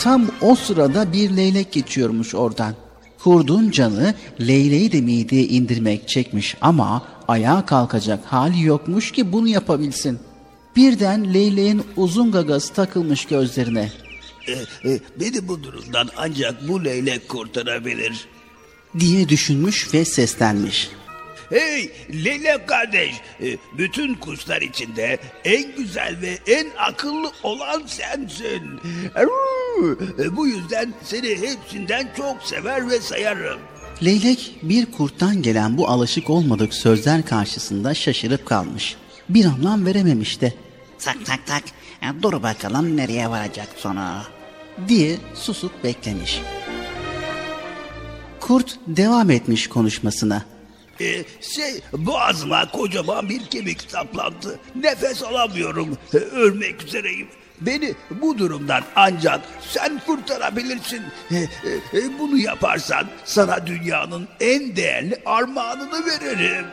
Tam 0.00 0.26
o 0.40 0.54
sırada 0.54 1.12
bir 1.12 1.36
leylek 1.36 1.72
geçiyormuş 1.72 2.34
oradan. 2.34 2.74
Kurdun 3.18 3.70
canı 3.70 4.14
leyleği 4.40 4.92
de 4.92 5.00
mideye 5.00 5.44
indirmek 5.44 6.08
çekmiş 6.08 6.56
ama 6.60 7.02
ayağa 7.28 7.66
kalkacak 7.66 8.24
hali 8.24 8.62
yokmuş 8.62 9.12
ki 9.12 9.32
bunu 9.32 9.48
yapabilsin. 9.48 10.18
Birden 10.76 11.34
leyleğin 11.34 11.82
uzun 11.96 12.32
gagası 12.32 12.74
takılmış 12.74 13.24
gözlerine. 13.24 14.03
E, 14.48 14.52
e, 14.90 15.00
beni 15.20 15.48
bu 15.48 15.62
durumdan 15.62 16.08
ancak 16.16 16.68
bu 16.68 16.84
leylek 16.84 17.28
kurtarabilir. 17.28 18.28
diye 18.98 19.28
düşünmüş 19.28 19.94
ve 19.94 20.04
seslenmiş. 20.04 20.90
Hey 21.50 21.90
leylek 22.24 22.68
kardeş, 22.68 23.14
e, 23.42 23.56
bütün 23.78 24.14
kuşlar 24.14 24.62
içinde 24.62 25.18
en 25.44 25.76
güzel 25.76 26.16
ve 26.22 26.38
en 26.46 26.66
akıllı 26.78 27.32
olan 27.42 27.82
sensin. 27.86 28.80
E, 30.18 30.36
Bu 30.36 30.46
yüzden 30.46 30.94
seni 31.04 31.28
hepsinden 31.28 32.08
çok 32.16 32.42
sever 32.42 32.90
ve 32.90 33.00
sayarım. 33.00 33.58
Leylek 34.04 34.56
bir 34.62 34.86
kurttan 34.86 35.42
gelen 35.42 35.78
bu 35.78 35.88
alışık 35.88 36.30
olmadık 36.30 36.74
sözler 36.74 37.26
karşısında 37.26 37.94
şaşırıp 37.94 38.46
kalmış. 38.46 38.96
Bir 39.28 39.44
anlam 39.44 39.86
verememiş 39.86 40.40
de. 40.40 40.52
Tak 40.98 41.26
tak 41.26 41.46
tak. 41.46 41.62
Dur 42.22 42.42
bakalım 42.42 42.96
nereye 42.96 43.30
varacak 43.30 43.68
sonu. 43.76 44.22
Diye 44.88 45.16
susup 45.34 45.84
beklemiş. 45.84 46.40
Kurt 48.40 48.78
devam 48.86 49.30
etmiş 49.30 49.68
konuşmasına. 49.68 50.44
E, 51.00 51.24
şey 51.40 51.80
boğazıma 51.92 52.70
kocaman 52.70 53.28
bir 53.28 53.46
kemik 53.46 53.82
saplandı. 53.90 54.58
Nefes 54.74 55.22
alamıyorum. 55.22 55.98
E, 56.14 56.16
ölmek 56.16 56.84
üzereyim. 56.84 57.28
Beni 57.60 57.94
bu 58.10 58.38
durumdan 58.38 58.82
ancak 58.96 59.40
sen 59.70 60.00
kurtarabilirsin. 60.06 61.02
E, 61.30 61.36
e, 61.36 61.38
e, 61.98 62.18
bunu 62.18 62.38
yaparsan 62.38 63.06
sana 63.24 63.66
dünyanın 63.66 64.28
en 64.40 64.76
değerli 64.76 65.22
armağanını 65.26 66.06
veririm. 66.06 66.64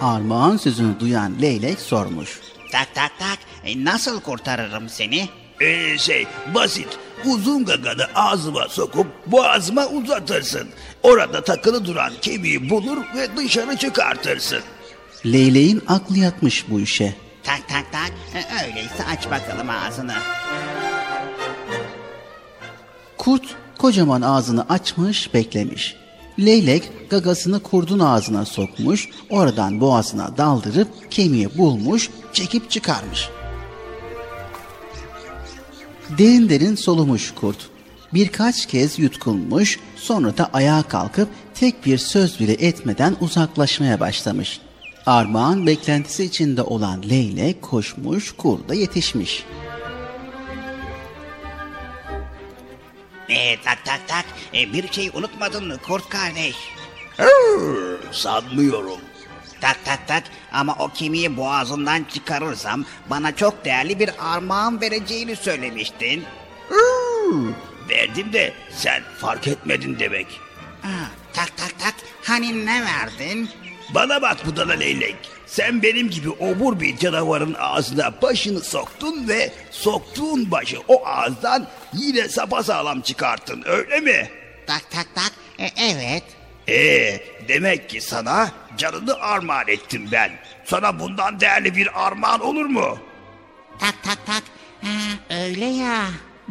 Armağan 0.00 0.56
sözünü 0.56 1.00
duyan 1.00 1.42
leylek 1.42 1.80
sormuş. 1.80 2.40
Tak 2.72 2.94
tak 2.94 3.12
tak. 3.18 3.38
E, 3.64 3.84
nasıl 3.84 4.20
kurtarırım 4.20 4.88
seni? 4.88 5.28
Ee, 5.60 5.98
şey 5.98 6.26
basit. 6.54 6.88
Uzun 7.26 7.64
gaganı 7.64 8.06
ağzıma 8.14 8.68
sokup 8.68 9.06
boğazıma 9.26 9.86
uzatırsın. 9.86 10.68
Orada 11.02 11.44
takılı 11.44 11.84
duran 11.84 12.12
kemiği 12.20 12.70
bulur 12.70 12.98
ve 13.16 13.36
dışarı 13.36 13.76
çıkartırsın. 13.76 14.60
Leyleğin 15.26 15.82
aklı 15.88 16.18
yatmış 16.18 16.70
bu 16.70 16.80
işe. 16.80 17.14
Tak 17.42 17.68
tak 17.68 17.92
tak. 17.92 18.12
E, 18.34 18.66
öyleyse 18.66 19.04
aç 19.10 19.30
bakalım 19.30 19.70
ağzını. 19.70 20.14
Kurt 23.18 23.44
kocaman 23.78 24.22
ağzını 24.22 24.66
açmış 24.68 25.34
beklemiş. 25.34 25.96
Leylek 26.38 27.10
gagasını 27.10 27.62
kurdun 27.62 27.98
ağzına 27.98 28.44
sokmuş, 28.44 29.08
oradan 29.30 29.80
boğazına 29.80 30.36
daldırıp 30.36 30.88
kemiği 31.10 31.58
bulmuş, 31.58 32.10
çekip 32.32 32.70
çıkarmış. 32.70 33.28
Derin 36.18 36.48
derin 36.48 36.74
solumuş 36.74 37.34
kurt. 37.34 37.70
Birkaç 38.14 38.66
kez 38.66 38.98
yutkunmuş, 38.98 39.78
sonra 39.96 40.38
da 40.38 40.50
ayağa 40.52 40.82
kalkıp 40.82 41.28
tek 41.54 41.86
bir 41.86 41.98
söz 41.98 42.40
bile 42.40 42.52
etmeden 42.52 43.16
uzaklaşmaya 43.20 44.00
başlamış. 44.00 44.60
Armağan 45.06 45.66
beklentisi 45.66 46.24
içinde 46.24 46.62
olan 46.62 47.02
leylek 47.10 47.62
koşmuş, 47.62 48.32
kurda 48.32 48.74
yetişmiş. 48.74 49.44
E, 53.28 53.60
tak 53.64 53.84
tak 53.84 54.00
tak. 54.08 54.24
E, 54.54 54.72
bir 54.72 54.92
şey 54.92 55.10
unutmadın 55.14 55.66
mı 55.66 55.76
kurt 55.86 56.08
kardeş? 56.08 56.56
Hırr, 57.16 58.12
sanmıyorum. 58.12 59.00
Tak 59.60 59.84
tak 59.84 60.08
tak 60.08 60.24
ama 60.52 60.76
o 60.78 60.88
kemiği 60.88 61.36
boğazından 61.36 62.04
çıkarırsam 62.04 62.84
bana 63.10 63.36
çok 63.36 63.64
değerli 63.64 63.98
bir 63.98 64.10
armağan 64.18 64.80
vereceğini 64.80 65.36
söylemiştin. 65.36 66.24
Verdim 67.88 68.32
de 68.32 68.52
sen 68.76 69.02
fark 69.18 69.48
etmedin 69.48 69.98
demek. 69.98 70.26
Tak 71.32 71.56
tak 71.56 71.78
tak 71.78 71.94
hani 72.22 72.66
ne 72.66 72.84
verdin? 72.84 73.50
Bana 73.94 74.22
bak 74.22 74.46
budala 74.46 74.72
leylek. 74.72 75.16
Sen 75.46 75.82
benim 75.82 76.10
gibi 76.10 76.30
obur 76.30 76.80
bir 76.80 76.96
canavarın 76.96 77.56
ağzına 77.58 78.22
başını 78.22 78.60
soktun 78.60 79.28
ve 79.28 79.52
soktuğun 79.70 80.50
başı 80.50 80.76
o 80.88 81.06
ağızdan 81.06 81.66
yine 81.92 82.28
sapasağlam 82.28 83.00
çıkarttın 83.00 83.62
öyle 83.66 84.00
mi? 84.00 84.30
Tak 84.66 84.90
tak 84.90 85.06
tak 85.14 85.32
e, 85.58 85.70
evet. 85.76 86.22
Ee, 86.70 87.20
demek 87.48 87.88
ki 87.90 88.00
sana 88.00 88.50
canını 88.76 89.14
armağan 89.14 89.68
ettim 89.68 90.08
ben. 90.12 90.30
Sana 90.64 91.00
bundan 91.00 91.40
değerli 91.40 91.76
bir 91.76 92.06
armağan 92.06 92.40
olur 92.40 92.64
mu? 92.64 92.98
Tak 93.80 93.94
tak 94.02 94.18
tak 94.26 94.42
ha, 94.82 95.34
öyle 95.44 95.64
ya. 95.64 96.04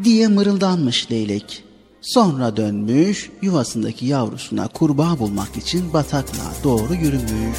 diye 0.04 0.28
mırıldanmış 0.28 1.12
leylek. 1.12 1.64
Sonra 2.02 2.58
dönmüş 2.58 3.30
yuvasındaki 3.42 4.06
yavrusuna 4.06 4.68
kurbağa 4.68 5.20
bulmak 5.20 5.58
için 5.58 5.94
bataklığa 5.94 6.54
doğru 6.64 6.94
yürümüş. 6.94 7.58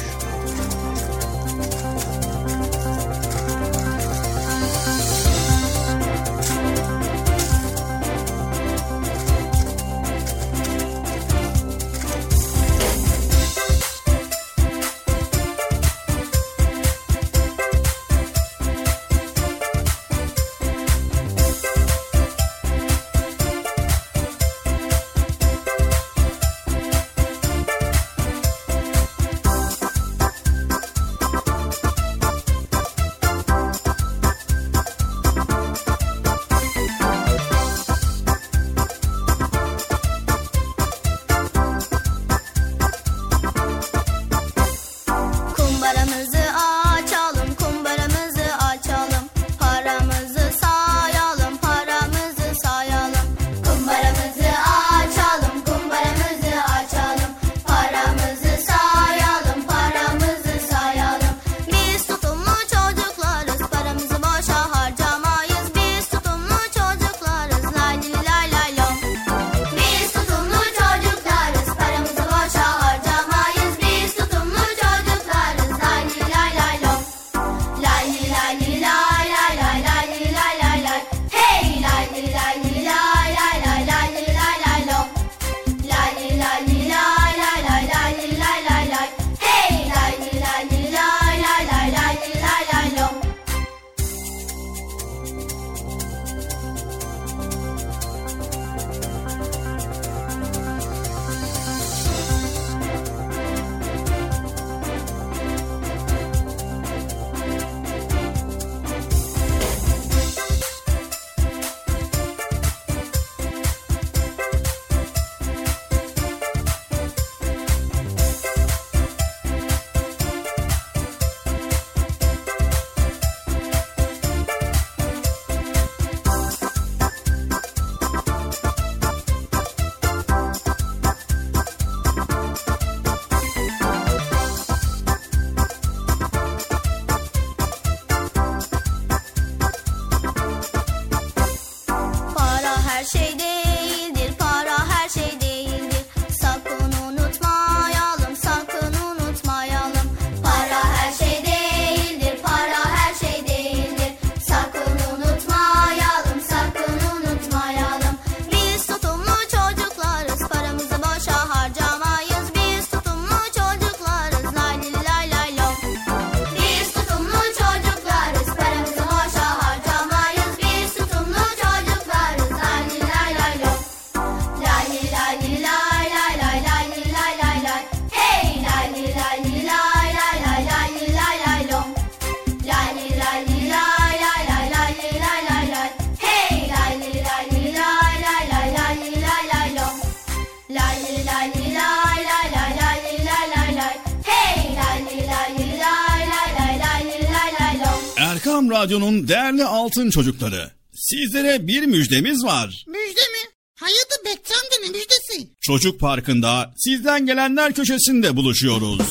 Erkam 198.61 198.81
Radyo'nun 198.81 199.27
değerli 199.27 199.65
altın 199.65 200.09
çocukları. 200.09 200.71
Sizlere 200.93 201.67
bir 201.67 201.83
müjdemiz 201.85 202.43
var. 202.43 202.85
Müjde 202.87 203.21
mi? 203.21 203.51
Hayırdır 203.75 204.25
Bekçi 204.25 204.53
amca 204.53 204.77
ne 204.83 204.87
müjdesi? 204.89 205.47
Çocuk 205.61 205.99
Parkı'nda 205.99 206.73
sizden 206.77 207.25
gelenler 207.25 207.73
köşesinde 207.73 208.35
buluşuyoruz. 208.35 209.01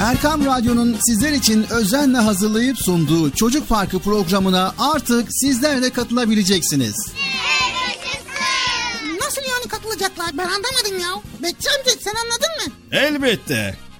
Erkam 0.00 0.46
Radyo'nun 0.46 0.96
sizler 1.06 1.32
için 1.32 1.66
özenle 1.70 2.18
hazırlayıp 2.18 2.78
sunduğu 2.78 3.30
Çocuk 3.30 3.68
Parkı 3.68 3.98
programına 3.98 4.74
artık 4.78 5.28
sizler 5.30 5.82
de 5.82 5.90
katılabileceksiniz. 5.90 6.94
Nasıl 9.20 9.42
yani 9.42 9.68
katılacaklar 9.68 10.30
ben 10.32 10.44
anlamadım 10.46 11.00
ya. 11.00 11.22
Bekçi 11.42 11.68
amca 11.70 11.90
sen 12.00 12.14
anladın 12.14 12.66
mı? 12.66 12.72
Elbette. 12.92 13.76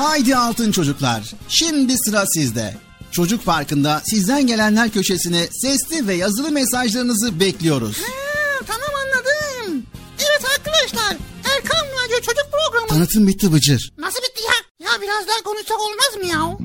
Haydi 0.00 0.36
altın 0.36 0.72
çocuklar. 0.72 1.30
Şimdi 1.48 1.98
sıra 1.98 2.26
sizde. 2.26 2.76
Çocuk 3.10 3.44
Parkı'nda 3.44 4.02
sizden 4.04 4.46
gelenler 4.46 4.90
köşesine 4.90 5.46
sesli 5.52 6.06
ve 6.08 6.14
yazılı 6.14 6.50
mesajlarınızı 6.50 7.40
bekliyoruz. 7.40 7.96
Ha, 7.98 8.64
tamam 8.66 8.90
anladım. 9.02 9.86
Evet 10.18 10.44
arkadaşlar 10.58 11.16
Erkan 11.56 11.86
Radyo 11.86 12.16
Çocuk 12.16 12.46
Programı. 12.52 12.88
Tanıtım 12.88 13.26
bitti 13.26 13.52
Bıcır. 13.52 13.92
Nasıl 13.98 14.18
bitti 14.18 14.42
ya? 14.42 14.86
Ya 14.86 15.02
biraz 15.02 15.28
daha 15.28 15.42
konuşsak 15.44 15.78
olmaz 15.80 16.16
mı 16.16 16.26
ya? 16.26 16.58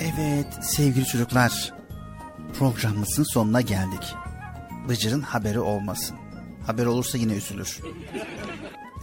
Evet 0.00 0.64
sevgili 0.76 1.06
çocuklar. 1.06 1.72
Programımızın 2.58 3.24
sonuna 3.24 3.60
geldik. 3.60 4.14
Bıcır'ın 4.88 5.22
haberi 5.22 5.60
olmasın. 5.60 6.16
Haber 6.66 6.86
olursa 6.86 7.18
yine 7.18 7.32
üzülür. 7.32 7.78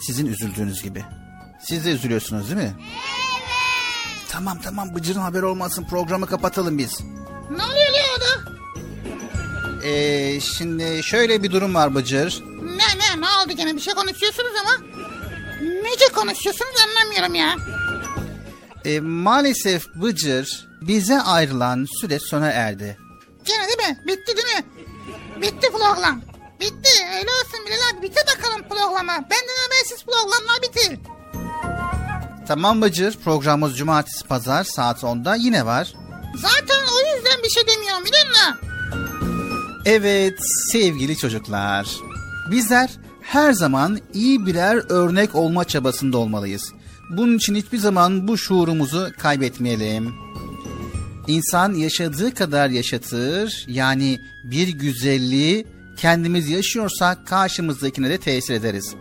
Sizin 0.08 0.26
üzüldüğünüz 0.26 0.84
gibi. 0.84 1.06
Siz 1.60 1.86
de 1.86 1.90
üzülüyorsunuz 1.92 2.46
değil 2.50 2.58
mi? 2.62 2.76
Evet. 2.78 4.28
Tamam 4.30 4.60
tamam 4.64 4.96
Bıcır'ın 4.96 5.20
haberi 5.20 5.46
olmasın 5.46 5.88
programı 5.90 6.26
kapatalım 6.28 6.78
biz. 6.78 7.00
Ne 7.50 7.64
oluyor 7.64 7.94
ya 7.94 8.22
da? 8.22 8.52
Ee, 9.88 10.40
şimdi 10.42 11.04
şöyle 11.04 11.44
bir 11.44 11.52
durum 11.52 11.76
var 11.76 11.96
Bıcır. 11.96 12.44
Ne 12.62 12.78
ne 13.00 13.22
ne 13.22 13.28
oldu 13.44 13.54
gene 13.58 13.76
bir 13.76 13.82
şey 13.82 13.94
konuşuyorsunuz 13.94 14.52
ama 14.62 14.86
nece 15.84 16.06
konuşuyorsunuz 16.16 16.72
anlamıyorum 16.88 17.36
ya. 17.36 17.56
E, 18.86 19.00
maalesef 19.00 19.88
Bıcır 19.96 20.68
bize 20.82 21.22
ayrılan 21.22 21.86
süre 22.02 22.20
sona 22.20 22.52
erdi. 22.52 22.98
Gene 23.46 23.68
değil 23.68 23.90
mi? 23.90 24.00
Bitti 24.08 24.38
değil 24.38 24.48
mi? 24.58 24.66
Bitti 25.42 25.72
program. 25.72 26.22
Bitti. 26.60 26.90
Öyle 27.18 27.30
olsun 27.32 27.66
Bilal 27.68 27.78
abi. 27.98 28.02
Bitti 28.02 28.22
bakalım 28.38 28.62
programa. 28.70 29.14
Benden 29.14 29.58
habersiz 29.66 30.06
programlar 30.06 30.62
bitir. 30.62 31.00
Tamam 32.48 32.82
Bıcır 32.82 33.18
programımız 33.24 33.78
cumartesi 33.78 34.28
pazar 34.28 34.64
saat 34.64 35.04
10'da 35.04 35.36
yine 35.36 35.66
var. 35.66 35.94
Zaten 36.36 36.82
o 36.96 37.16
yüzden 37.16 37.44
bir 37.44 37.50
şey 37.50 37.64
demiyorum 37.68 38.06
biliyor 38.06 38.28
musun? 38.28 38.56
Evet 39.86 40.40
sevgili 40.72 41.18
çocuklar. 41.18 41.88
Bizler 42.52 42.90
her 43.22 43.54
zaman 43.54 44.00
iyi 44.14 44.46
birer 44.46 44.92
örnek 44.92 45.36
olma 45.36 45.66
çabasında 45.66 46.18
olmalıyız. 46.18 46.74
Bunun 47.10 47.38
için 47.38 47.56
hiçbir 47.56 47.78
zaman 47.78 48.28
bu 48.28 48.38
şuurumuzu 48.38 49.10
kaybetmeyelim. 49.20 50.14
İnsan 51.28 51.74
yaşadığı 51.74 52.34
kadar 52.34 52.70
yaşatır. 52.70 53.66
Yani 53.68 54.22
bir 54.44 54.68
güzelliği 54.68 55.68
kendimiz 55.98 56.50
yaşıyorsak 56.50 57.28
karşımızdakine 57.28 58.10
de 58.10 58.18
tesir 58.18 58.54
ederiz. 58.54 58.96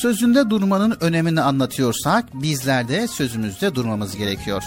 Sözünde 0.00 0.50
durmanın 0.50 0.96
önemini 1.00 1.40
anlatıyorsak 1.40 2.24
bizler 2.34 2.88
de 2.88 3.08
sözümüzde 3.08 3.74
durmamız 3.74 4.16
gerekiyor. 4.16 4.62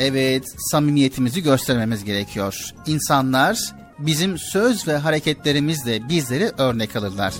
Evet, 0.00 0.44
samimiyetimizi 0.70 1.42
göstermemiz 1.42 2.04
gerekiyor. 2.04 2.70
İnsanlar 2.86 3.58
bizim 3.98 4.38
söz 4.38 4.88
ve 4.88 4.96
hareketlerimizle 4.96 6.08
bizleri 6.08 6.52
örnek 6.58 6.96
alırlar. 6.96 7.34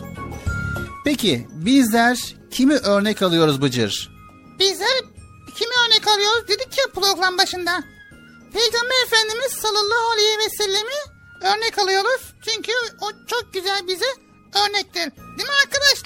Peki 1.05 1.47
bizler 1.53 2.35
kimi 2.51 2.75
örnek 2.75 3.23
alıyoruz 3.23 3.63
Bıcır? 3.63 4.11
Bizler 4.59 5.01
kimi 5.55 5.73
örnek 5.87 6.09
alıyoruz 6.09 6.49
dedik 6.49 6.79
ya 6.79 6.85
program 6.95 7.39
başında. 7.39 7.83
Peygamber 8.53 9.07
Efendimiz 9.07 9.53
sallallahu 9.53 10.11
aleyhi 10.15 10.39
ve 10.39 10.49
sellemi 10.59 10.99
örnek 11.43 11.79
alıyoruz. 11.79 12.35
Çünkü 12.45 12.73
o 13.01 13.11
çok 13.27 13.55
güzel 13.55 13.89
bize 13.89 14.07
örnektir. 14.55 15.17
Değil 15.17 15.49
mi 15.49 15.55
arkadaşlar? 15.65 16.02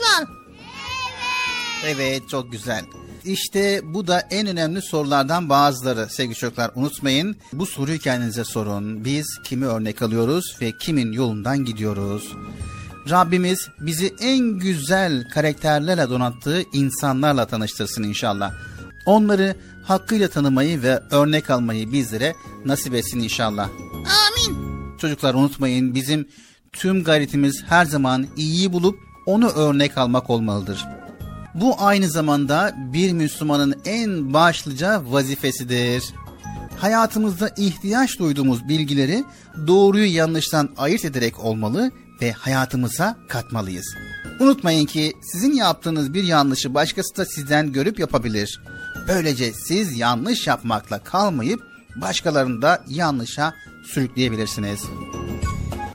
Evet 1.87 2.29
çok 2.29 2.53
güzel. 2.53 2.85
İşte 3.25 3.81
bu 3.85 4.07
da 4.07 4.21
en 4.21 4.47
önemli 4.47 4.83
sorulardan 4.83 5.49
bazıları 5.49 6.09
sevgili 6.11 6.35
çocuklar. 6.35 6.71
Unutmayın 6.75 7.37
bu 7.53 7.67
soruyu 7.67 7.99
kendinize 7.99 8.45
sorun. 8.45 9.05
Biz 9.05 9.27
kimi 9.45 9.67
örnek 9.67 10.03
alıyoruz 10.03 10.57
ve 10.61 10.73
kimin 10.81 11.13
yolundan 11.13 11.65
gidiyoruz? 11.65 12.33
Rabbimiz 13.11 13.69
bizi 13.81 14.15
en 14.21 14.39
güzel 14.39 15.29
karakterlerle 15.35 16.11
donattığı 16.11 16.63
insanlarla 16.73 17.47
tanıştırsın 17.47 18.03
inşallah. 18.03 18.53
Onları 19.07 19.57
hakkıyla 19.85 20.29
tanımayı 20.29 20.83
ve 20.83 21.01
örnek 21.11 21.51
almayı 21.51 21.93
bizlere 21.93 22.35
nasip 22.65 22.95
etsin 22.95 23.21
inşallah. 23.21 23.69
Amin. 23.95 24.59
Çocuklar 24.99 25.35
unutmayın 25.35 25.95
bizim 25.95 26.29
tüm 26.73 27.05
gayretimiz 27.05 27.65
her 27.69 27.85
zaman 27.85 28.27
iyiyi 28.37 28.73
bulup 28.73 28.99
onu 29.27 29.49
örnek 29.49 29.99
almak 29.99 30.31
olmalıdır. 30.31 30.87
Bu 31.61 31.74
aynı 31.78 32.09
zamanda 32.09 32.74
bir 32.77 33.12
Müslümanın 33.12 33.74
en 33.85 34.33
başlıca 34.33 35.03
vazifesidir. 35.07 36.05
Hayatımızda 36.78 37.51
ihtiyaç 37.57 38.19
duyduğumuz 38.19 38.69
bilgileri 38.69 39.24
doğruyu 39.66 40.15
yanlıştan 40.15 40.69
ayırt 40.78 41.05
ederek 41.05 41.45
olmalı 41.45 41.91
ve 42.23 42.33
hayatımıza 42.33 43.16
katmalıyız. 43.28 43.95
Unutmayın 44.41 44.87
ki 44.87 45.12
sizin 45.33 45.53
yaptığınız 45.53 46.15
bir 46.15 46.24
yanlışı 46.24 46.74
başkası 46.74 47.16
da 47.16 47.24
sizden 47.24 47.73
görüp 47.73 47.99
yapabilir. 47.99 48.61
Böylece 49.09 49.53
siz 49.53 49.99
yanlış 49.99 50.47
yapmakla 50.47 50.99
kalmayıp 50.99 51.61
başkalarını 51.97 52.62
da 52.62 52.85
yanlışa 52.89 53.55
sürükleyebilirsiniz. 53.85 54.81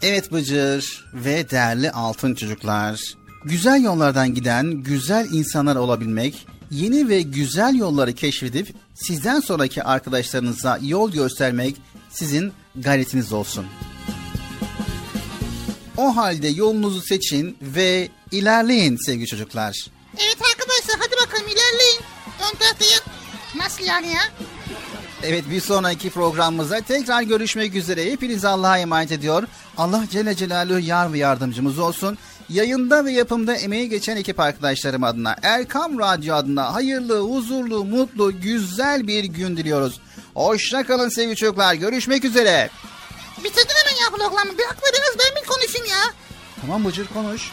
Evet 0.02 0.32
Bıcır 0.32 1.06
ve 1.14 1.50
değerli 1.50 1.92
altın 1.92 2.36
çocuklar. 2.36 3.21
Güzel 3.46 3.84
yollardan 3.84 4.34
giden 4.34 4.72
güzel 4.72 5.28
insanlar 5.32 5.76
olabilmek, 5.76 6.48
yeni 6.72 7.10
ve 7.10 7.22
güzel 7.22 7.76
yolları 7.76 8.14
keşfedip 8.14 8.74
sizden 8.94 9.40
sonraki 9.40 9.84
arkadaşlarınıza 9.84 10.80
yol 10.82 11.12
göstermek 11.12 11.76
sizin 12.10 12.54
gayretiniz 12.76 13.34
olsun. 13.34 13.66
O 15.98 16.16
halde 16.16 16.48
yolunuzu 16.48 17.02
seçin 17.02 17.58
ve 17.62 18.10
ilerleyin 18.32 18.98
sevgili 19.06 19.28
çocuklar. 19.28 19.86
Evet 20.18 20.38
arkadaşlar 20.52 20.96
hadi 21.00 21.28
bakalım 21.28 21.46
ilerleyin. 21.48 22.00
Ön 22.40 22.58
tarafta 22.60 22.86
ya- 22.86 23.22
Nasıl 23.64 23.84
yani 23.86 24.08
ya? 24.08 24.22
Evet 25.24 25.44
bir 25.50 25.62
sonraki 25.62 26.10
programımızda 26.10 26.82
tekrar 26.82 27.22
görüşmek 27.22 27.76
üzere. 27.76 28.12
Hepinizi 28.12 28.48
Allah'a 28.48 28.78
emanet 28.78 29.12
ediyor. 29.12 29.44
Allah 29.78 30.04
Celle 30.12 30.36
Celaluhu 30.36 30.80
yar 30.80 31.14
ve 31.14 31.18
yardımcımız 31.18 31.80
olsun. 31.80 32.18
Yayında 32.52 33.06
ve 33.06 33.12
yapımda 33.12 33.56
emeği 33.56 33.90
geçen 33.90 34.18
ekip 34.18 34.40
arkadaşlarım 34.40 35.04
adına, 35.04 35.36
Erkam 35.44 36.00
Radyo 36.00 36.36
adına 36.36 36.74
hayırlı, 36.74 37.20
huzurlu, 37.20 37.86
mutlu, 37.86 38.42
güzel 38.42 39.08
bir 39.08 39.24
gün 39.24 39.58
diliyoruz. 39.58 40.02
Hoşça 40.34 40.84
kalın 40.84 41.10
sevgili 41.10 41.36
çocuklar. 41.36 41.74
Görüşmek 41.74 42.26
üzere. 42.26 42.70
Bitirdin 43.44 43.76
hemen 43.76 44.02
ya 44.02 44.10
programı. 44.10 44.52
Bir 44.52 44.58
biraz 44.58 45.16
ben 45.20 45.42
bir 45.42 45.48
konuşayım 45.48 45.88
ya. 45.88 46.04
Tamam 46.62 46.86
Bıcır 46.86 47.08
konuş. 47.08 47.52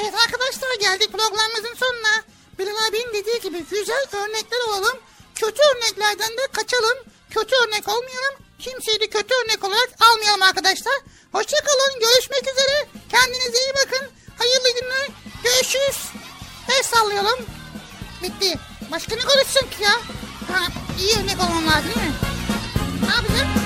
Evet 0.00 0.14
arkadaşlar 0.26 0.80
geldik 0.80 1.12
programımızın 1.12 1.74
sonuna. 1.76 2.14
Bilal 2.58 2.88
abinin 2.88 3.14
dediği 3.14 3.40
gibi 3.40 3.64
güzel 3.70 4.06
örnekler 4.12 4.58
olalım. 4.68 4.98
Kötü 5.34 5.62
örneklerden 5.74 6.30
de 6.30 6.46
kaçalım. 6.52 6.98
Kötü 7.30 7.54
örnek 7.54 7.88
olmayalım. 7.88 8.34
Kimseyi 8.58 9.00
de 9.00 9.06
kötü 9.06 9.34
örnek 9.34 9.64
olarak 9.64 9.88
almayalım 10.00 10.42
arkadaşlar. 10.42 10.94
Hoşçakalın. 11.32 12.00
Görüşmek 12.00 12.42
üzere. 12.42 12.86
Kendinize 13.10 13.58
iyi 13.58 13.72
bakın. 13.86 14.25
Hayırlı 14.38 14.80
günler. 14.80 15.08
Görüşürüz. 15.44 15.98
El 16.68 16.82
sallayalım. 16.82 17.38
Bitti. 18.22 18.58
Başka 18.92 19.14
ne 19.16 19.20
konuşsun 19.22 19.60
ki 19.70 19.82
ya? 19.82 19.92
Ha, 20.52 20.66
iyi 21.00 21.12
örnek 21.18 21.40
olmam 21.40 21.66
lazım 21.66 21.84
değil 21.94 22.06
mi? 22.06 22.12
Ne 23.08 23.14
yapacağım? 23.14 23.65